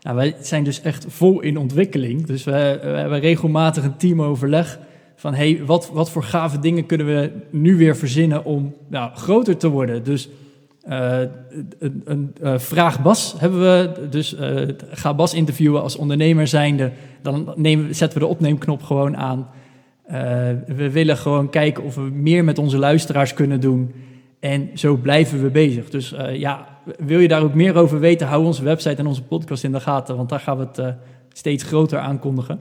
Nou, 0.00 0.16
wij 0.16 0.36
zijn 0.40 0.64
dus 0.64 0.80
echt 0.80 1.04
vol 1.08 1.40
in 1.40 1.56
ontwikkeling. 1.56 2.26
Dus 2.26 2.44
we, 2.44 2.78
we 2.82 2.88
hebben 2.88 3.20
regelmatig 3.20 3.84
een 3.84 3.96
teamoverleg 3.96 4.78
van 5.16 5.34
hey, 5.34 5.62
wat, 5.64 5.90
wat 5.90 6.10
voor 6.10 6.22
gave 6.22 6.58
dingen 6.58 6.86
kunnen 6.86 7.06
we 7.06 7.32
nu 7.50 7.76
weer 7.76 7.96
verzinnen 7.96 8.44
om 8.44 8.74
nou, 8.88 9.14
groter 9.14 9.56
te 9.56 9.68
worden. 9.68 10.04
Dus 10.04 10.28
eh, 10.82 11.20
een, 11.78 12.02
een 12.04 12.34
eh, 12.42 12.58
vraag 12.58 13.02
Bas 13.02 13.34
hebben 13.38 13.60
we. 13.60 14.08
Dus 14.08 14.34
eh, 14.34 14.68
ga 14.90 15.14
Bas 15.14 15.34
interviewen 15.34 15.82
als 15.82 15.96
ondernemer 15.96 16.46
zijnde. 16.46 16.92
Dan 17.22 17.52
nemen, 17.56 17.94
zetten 17.94 18.18
we 18.18 18.24
de 18.24 18.30
opneemknop 18.30 18.82
gewoon 18.82 19.16
aan. 19.16 19.50
We 20.66 20.90
willen 20.90 21.16
gewoon 21.16 21.50
kijken 21.50 21.84
of 21.84 21.94
we 21.94 22.00
meer 22.00 22.44
met 22.44 22.58
onze 22.58 22.78
luisteraars 22.78 23.34
kunnen 23.34 23.60
doen. 23.60 23.94
En 24.40 24.70
zo 24.74 24.96
blijven 24.96 25.42
we 25.42 25.50
bezig. 25.50 25.90
Dus 25.90 26.14
ja, 26.32 26.78
wil 26.98 27.18
je 27.18 27.28
daar 27.28 27.42
ook 27.42 27.54
meer 27.54 27.76
over 27.76 28.00
weten, 28.00 28.26
hou 28.26 28.44
onze 28.44 28.64
website 28.64 28.96
en 28.96 29.06
onze 29.06 29.22
podcast 29.22 29.64
in 29.64 29.72
de 29.72 29.80
gaten. 29.80 30.16
Want 30.16 30.28
daar 30.28 30.40
gaan 30.40 30.58
we 30.58 30.66
het 30.72 30.96
steeds 31.32 31.64
groter 31.64 31.98
aankondigen. 31.98 32.60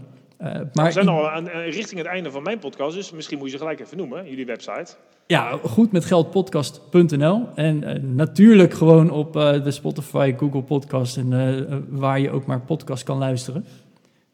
maar 0.73 0.85
we 0.85 0.91
zijn 0.91 1.07
al 1.07 1.29
aan, 1.29 1.47
richting 1.47 1.99
het 1.99 2.09
einde 2.09 2.31
van 2.31 2.43
mijn 2.43 2.59
podcast, 2.59 2.95
dus 2.95 3.11
misschien 3.11 3.37
moet 3.37 3.47
je 3.47 3.53
ze 3.53 3.57
gelijk 3.57 3.79
even 3.79 3.97
noemen, 3.97 4.29
jullie 4.29 4.45
website. 4.45 4.95
Ja, 5.31 5.59
goedmetgeldpodcast.nl. 5.63 7.47
En 7.55 7.83
uh, 7.83 8.03
natuurlijk 8.03 8.73
gewoon 8.73 9.09
op 9.09 9.35
uh, 9.35 9.63
de 9.63 9.71
Spotify, 9.71 10.35
Google 10.37 10.61
Podcast 10.61 11.17
en 11.17 11.31
uh, 11.31 11.77
waar 11.89 12.19
je 12.19 12.31
ook 12.31 12.45
maar 12.45 12.59
podcast 12.59 13.03
kan 13.03 13.17
luisteren. 13.17 13.65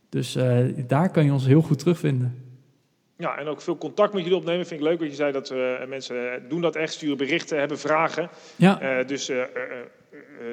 Dus 0.10 0.38
daar 0.88 1.12
kan 1.12 1.26
je 1.26 1.32
ons 1.32 1.46
heel 1.46 1.62
goed 1.62 1.80
terugvinden. 1.80 2.46
Ja, 3.18 3.38
en 3.38 3.48
ook 3.48 3.62
veel 3.62 3.78
contact 3.78 4.14
met 4.14 4.24
jullie 4.24 4.38
opnemen. 4.38 4.66
Vind 4.66 4.80
ik 4.80 4.88
leuk 4.88 5.00
wat 5.00 5.10
je 5.10 5.16
zei 5.16 5.32
dat 5.32 5.54
mensen 5.88 6.16
doen 6.50 6.62
dat 6.62 6.76
echt, 6.76 6.94
sturen 6.94 7.18
berichten, 7.18 7.60
hebben 7.60 7.80
vragen. 7.80 8.30
Ja. 8.56 9.04
dus 9.04 9.26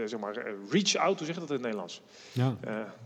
zeg 0.05 0.19
maar, 0.21 0.35
reach 0.71 0.97
out, 0.97 1.19
hoe 1.19 1.27
zeg 1.27 1.35
je 1.35 1.41
dat 1.41 1.49
in 1.49 1.55
het 1.55 1.65
Nederlands? 1.65 2.03
Ja, 2.33 2.57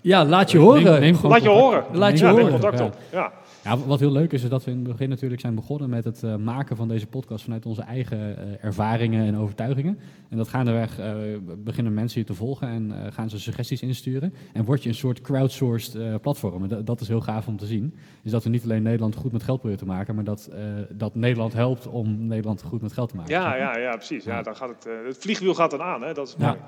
ja 0.00 0.24
laat 0.24 0.50
je 0.50 0.58
horen. 0.58 0.82
Neem, 0.82 1.00
neem 1.00 1.18
laat 1.22 1.42
je 1.42 1.48
horen. 1.48 1.84
Laat 1.92 2.18
je 2.18 2.24
ja, 2.24 2.30
horen. 2.30 2.44
Neem 2.44 2.60
contact 2.60 2.80
op. 2.80 2.96
Ja. 3.12 3.32
Ja, 3.68 3.78
wat 3.78 4.00
heel 4.00 4.12
leuk 4.12 4.32
is, 4.32 4.42
is 4.42 4.48
dat 4.48 4.64
we 4.64 4.70
in 4.70 4.76
het 4.76 4.88
begin 4.88 5.08
natuurlijk 5.08 5.40
zijn 5.40 5.54
begonnen 5.54 5.90
met 5.90 6.04
het 6.04 6.22
uh, 6.22 6.36
maken 6.36 6.76
van 6.76 6.88
deze 6.88 7.06
podcast 7.06 7.44
vanuit 7.44 7.66
onze 7.66 7.82
eigen 7.82 8.18
uh, 8.18 8.64
ervaringen 8.64 9.26
en 9.26 9.36
overtuigingen. 9.36 9.98
En 10.28 10.36
dat 10.36 10.48
gaandeweg 10.48 10.98
uh, 11.00 11.14
beginnen 11.58 11.94
mensen 11.94 12.20
je 12.20 12.26
te 12.26 12.34
volgen 12.34 12.68
en 12.68 13.12
gaan 13.12 13.30
ze 13.30 13.40
suggesties 13.40 13.82
insturen. 13.82 14.34
En 14.52 14.64
word 14.64 14.82
je 14.82 14.88
een 14.88 14.94
soort 14.94 15.20
crowdsourced 15.20 16.20
platform. 16.20 16.62
En 16.70 16.84
dat, 16.84 17.00
is 17.00 17.08
heel 17.08 17.20
gaaf 17.20 17.46
om 17.46 17.56
te 17.56 17.66
zien. 17.66 17.94
Is 18.22 18.30
dat 18.30 18.44
we 18.44 18.50
niet 18.50 18.62
alleen 18.62 18.82
Nederland 18.82 19.14
goed 19.14 19.32
met 19.32 19.42
geld 19.42 19.58
proberen 19.58 19.84
te 19.84 19.92
maken, 19.92 20.14
maar 20.14 20.24
dat, 20.24 20.50
dat 20.90 21.14
Nederland 21.14 21.52
helpt 21.52 21.86
om 21.86 22.26
Nederland 22.26 22.62
goed 22.62 22.82
met 22.82 22.92
geld 22.92 23.08
te 23.08 23.16
maken. 23.16 23.34
Ja, 23.34 23.56
ja, 23.56 23.78
ja 23.78 23.96
precies. 23.96 24.24
Ja, 24.24 24.42
dan 24.42 24.56
gaat 24.56 24.68
het, 24.68 24.88
het 25.06 25.18
vliegwiel 25.18 25.54
gaat 25.54 25.70
dan 25.70 25.82
aan. 25.82 26.02
Hè? 26.02 26.12
Dat 26.12 26.28
is 26.28 26.36
mooi. 26.36 26.52
Ja. 26.52 26.58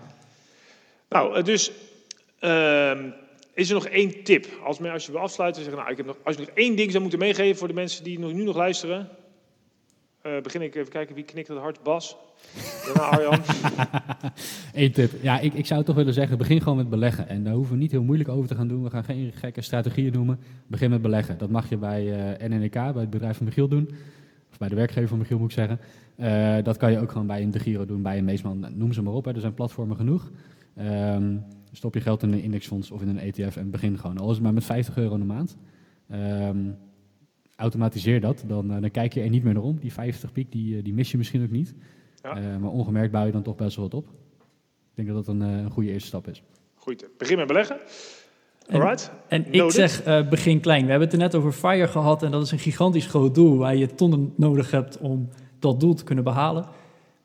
Nou, 1.09 1.43
dus... 1.43 1.73
Ehm, 2.39 3.11
is 3.61 3.69
er 3.69 3.75
nog 3.75 3.87
één 3.87 4.23
tip? 4.23 4.47
Als, 4.65 4.81
als 4.81 5.07
je 5.07 5.13
wil 5.13 5.21
afsluiten, 5.21 5.63
zeggen, 5.63 5.81
nou, 5.81 5.91
ik 5.91 5.97
heb 5.97 6.07
nog, 6.07 6.17
als 6.23 6.37
je 6.37 6.41
nog 6.41 6.51
één 6.55 6.77
ding 6.77 6.91
zou 6.91 7.03
moeten 7.03 7.21
meegeven 7.21 7.57
voor 7.57 7.69
de 7.69 7.75
mensen 7.75 8.05
die 8.05 8.19
nu 8.19 8.45
nog 8.45 8.57
luisteren. 8.57 9.09
Uh, 10.27 10.41
begin 10.41 10.63
ik 10.63 10.75
even 10.75 10.91
kijken 10.91 11.15
wie 11.15 11.25
knikt 11.25 11.49
het 11.49 11.59
hard. 11.59 11.83
Bas. 11.83 12.17
Daarna 12.85 13.03
Arjan. 13.03 13.39
Eén 14.83 14.93
tip. 14.93 15.13
Ja, 15.23 15.41
ik, 15.41 15.55
ik 15.55 15.67
zou 15.67 15.85
toch 15.85 15.97
willen 15.97 16.13
zeggen, 16.13 16.39
begin 16.39 16.61
gewoon 16.61 16.77
met 16.77 16.89
beleggen. 16.89 17.29
En 17.29 17.45
daar 17.45 17.55
hoeven 17.55 17.75
we 17.75 17.81
niet 17.81 17.91
heel 17.91 18.03
moeilijk 18.03 18.29
over 18.29 18.49
te 18.49 18.55
gaan 18.55 18.69
doen. 18.69 18.83
We 18.83 18.91
gaan 18.91 19.05
geen 19.05 19.33
gekke 19.35 19.61
strategieën 19.61 20.13
noemen. 20.13 20.41
Begin 20.67 20.91
met 20.91 21.03
beleggen. 21.03 21.39
Dat 21.39 21.51
mag 21.51 21.69
je 21.69 21.77
bij 21.77 22.05
uh, 22.41 22.49
NNEK, 22.49 22.73
bij 22.73 22.93
het 22.95 23.11
bedrijf 23.11 23.37
van 23.37 23.47
Michiel 23.47 23.69
doen. 23.69 23.89
Of 24.51 24.59
bij 24.59 24.69
de 24.69 24.75
werkgever 24.75 25.09
van 25.09 25.19
Michiel 25.19 25.39
moet 25.39 25.51
ik 25.51 25.57
zeggen. 25.57 25.81
Uh, 26.17 26.65
dat 26.65 26.77
kan 26.77 26.93
je 26.93 27.01
ook 27.01 27.13
gewoon 27.13 27.27
bij 27.27 27.43
een 27.43 27.51
De 27.51 27.59
Giro 27.59 27.87
doen, 27.87 28.03
bij 28.03 28.19
een 28.19 28.25
Meesman. 28.25 28.67
Noem 28.75 28.93
ze 28.93 29.03
maar 29.03 29.13
op, 29.13 29.25
hè. 29.25 29.35
er 29.35 29.41
zijn 29.41 29.55
platformen 29.55 29.97
genoeg. 29.97 30.31
Um, 30.79 31.45
Stop 31.73 31.95
je 31.95 32.01
geld 32.01 32.23
in 32.23 32.33
een 32.33 32.43
indexfonds 32.43 32.91
of 32.91 33.03
in 33.03 33.09
een 33.09 33.19
ETF 33.19 33.57
en 33.57 33.71
begin 33.71 33.99
gewoon. 33.99 34.19
Al 34.19 34.29
is 34.29 34.35
het 34.35 34.43
maar 34.43 34.53
met 34.53 34.65
50 34.65 34.97
euro 34.97 35.15
in 35.15 35.21
de 35.21 35.27
maand. 35.27 35.57
Um, 36.13 36.77
automatiseer 37.57 38.21
dat, 38.21 38.45
dan, 38.47 38.73
uh, 38.73 38.81
dan 38.81 38.91
kijk 38.91 39.13
je 39.13 39.21
er 39.21 39.29
niet 39.29 39.45
meer 39.45 39.55
naar 39.55 39.63
om. 39.63 39.79
Die 39.79 39.93
50 39.93 40.33
piek, 40.33 40.53
die, 40.53 40.83
die 40.83 40.95
mis 40.95 41.11
je 41.11 41.17
misschien 41.17 41.43
ook 41.43 41.51
niet. 41.51 41.75
Ja. 42.23 42.41
Uh, 42.41 42.57
maar 42.57 42.71
ongemerkt 42.71 43.13
bouw 43.13 43.27
je 43.27 43.33
dan 43.33 43.43
toch 43.43 43.57
best 43.57 43.77
wel 43.77 43.85
wat 43.85 43.95
op. 43.95 44.09
Ik 44.91 44.95
denk 44.95 45.09
dat 45.09 45.17
dat 45.17 45.35
een, 45.35 45.41
een 45.41 45.71
goede 45.71 45.91
eerste 45.91 46.09
stap 46.09 46.29
is. 46.29 46.43
Goed, 46.75 47.09
begin 47.19 47.37
met 47.37 47.47
beleggen. 47.47 47.77
Alright. 48.71 49.13
En, 49.29 49.45
en 49.45 49.53
ik 49.53 49.71
zeg 49.71 50.07
uh, 50.07 50.29
begin 50.29 50.61
klein. 50.61 50.85
We 50.85 50.91
hebben 50.91 51.09
het 51.09 51.17
er 51.17 51.23
net 51.23 51.35
over 51.35 51.53
FIRE 51.53 51.89
gehad 51.89 52.23
en 52.23 52.31
dat 52.31 52.43
is 52.43 52.51
een 52.51 52.59
gigantisch 52.59 53.07
groot 53.07 53.35
doel 53.35 53.57
waar 53.57 53.77
je 53.77 53.95
tonnen 53.95 54.33
nodig 54.37 54.71
hebt 54.71 54.99
om 54.99 55.29
dat 55.59 55.81
doel 55.81 55.95
te 55.95 56.05
kunnen 56.05 56.25
behalen. 56.25 56.67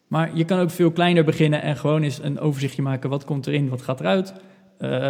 Maar 0.07 0.35
je 0.37 0.45
kan 0.45 0.59
ook 0.59 0.69
veel 0.69 0.91
kleiner 0.91 1.23
beginnen 1.23 1.61
en 1.61 1.77
gewoon 1.77 2.03
eens 2.03 2.23
een 2.23 2.39
overzichtje 2.39 2.81
maken. 2.81 3.09
Wat 3.09 3.25
komt 3.25 3.47
erin, 3.47 3.69
wat 3.69 3.81
gaat 3.81 3.99
eruit? 3.99 4.33
Uh, 4.79 5.09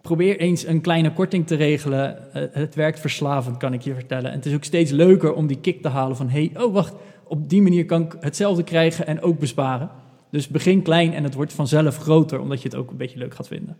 probeer 0.00 0.38
eens 0.38 0.66
een 0.66 0.80
kleine 0.80 1.12
korting 1.12 1.46
te 1.46 1.54
regelen. 1.54 2.18
Uh, 2.36 2.42
het 2.52 2.74
werkt 2.74 3.00
verslavend, 3.00 3.56
kan 3.56 3.72
ik 3.72 3.82
je 3.82 3.94
vertellen. 3.94 4.30
En 4.30 4.36
het 4.36 4.46
is 4.46 4.54
ook 4.54 4.64
steeds 4.64 4.90
leuker 4.90 5.34
om 5.34 5.46
die 5.46 5.60
kick 5.60 5.82
te 5.82 5.88
halen 5.88 6.16
van... 6.16 6.28
hey, 6.28 6.52
oh 6.56 6.72
wacht, 6.72 6.94
op 7.24 7.48
die 7.48 7.62
manier 7.62 7.86
kan 7.86 8.02
ik 8.02 8.16
hetzelfde 8.20 8.64
krijgen 8.64 9.06
en 9.06 9.22
ook 9.22 9.38
besparen. 9.38 9.90
Dus 10.30 10.48
begin 10.48 10.82
klein 10.82 11.14
en 11.14 11.24
het 11.24 11.34
wordt 11.34 11.52
vanzelf 11.52 11.96
groter... 11.96 12.40
omdat 12.40 12.62
je 12.62 12.68
het 12.68 12.76
ook 12.76 12.90
een 12.90 12.96
beetje 12.96 13.18
leuk 13.18 13.34
gaat 13.34 13.46
vinden. 13.46 13.76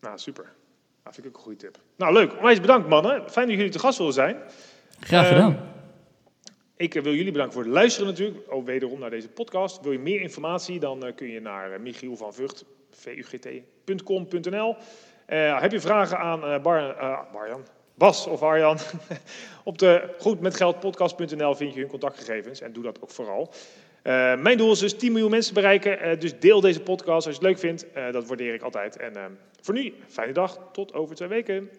Nou, 0.00 0.18
super. 0.18 0.44
Dat 1.02 1.14
vind 1.14 1.26
ik 1.26 1.32
ook 1.32 1.38
een 1.38 1.42
goede 1.42 1.58
tip. 1.58 1.78
Nou, 1.96 2.12
leuk. 2.12 2.36
Onwijs 2.36 2.60
bedankt, 2.60 2.88
mannen. 2.88 3.22
Fijn 3.30 3.46
dat 3.46 3.56
jullie 3.56 3.72
te 3.72 3.78
gast 3.78 3.98
willen 3.98 4.12
zijn. 4.12 4.36
Graag 5.00 5.28
gedaan. 5.28 5.52
Uh, 5.52 5.75
ik 6.76 6.94
wil 6.94 7.14
jullie 7.14 7.32
bedanken 7.32 7.54
voor 7.54 7.62
het 7.62 7.72
luisteren 7.72 8.08
natuurlijk, 8.08 8.38
ook 8.48 8.66
wederom 8.66 8.98
naar 8.98 9.10
deze 9.10 9.28
podcast. 9.28 9.80
Wil 9.80 9.92
je 9.92 9.98
meer 9.98 10.20
informatie, 10.20 10.80
dan 10.80 11.06
uh, 11.06 11.14
kun 11.14 11.30
je 11.30 11.40
naar 11.40 11.72
uh, 11.72 11.78
Michiel 11.78 12.16
van 12.16 12.34
Vught, 12.34 12.64
vugt.com.nl. 12.90 14.76
Uh, 15.28 15.60
heb 15.60 15.72
je 15.72 15.80
vragen 15.80 16.18
aan 16.18 16.40
Bar, 16.40 16.96
Barjan, 17.32 17.66
Bas 17.94 18.26
of 18.26 18.42
Arjan? 18.42 18.78
Op 19.64 19.78
de 19.78 20.14
goedmetgeldpodcast.nl 20.18 21.54
vind 21.54 21.74
je 21.74 21.80
hun 21.80 21.88
contactgegevens 21.88 22.60
en 22.60 22.72
doe 22.72 22.82
dat 22.82 23.02
ook 23.02 23.10
vooral. 23.10 23.52
mijn 24.38 24.56
doel 24.56 24.72
is 24.72 24.78
dus 24.78 24.96
10 24.96 25.12
miljoen 25.12 25.30
mensen 25.30 25.54
bereiken, 25.54 26.20
dus 26.20 26.38
deel 26.38 26.60
deze 26.60 26.80
podcast 26.80 27.26
als 27.26 27.36
je 27.36 27.40
het 27.40 27.42
leuk 27.42 27.58
vindt. 27.58 27.86
dat 28.12 28.26
waardeer 28.26 28.54
ik 28.54 28.62
altijd. 28.62 28.96
En 28.96 29.38
voor 29.60 29.74
nu, 29.74 29.94
fijne 30.08 30.32
dag, 30.32 30.68
tot 30.72 30.94
over 30.94 31.14
twee 31.14 31.28
weken. 31.28 31.70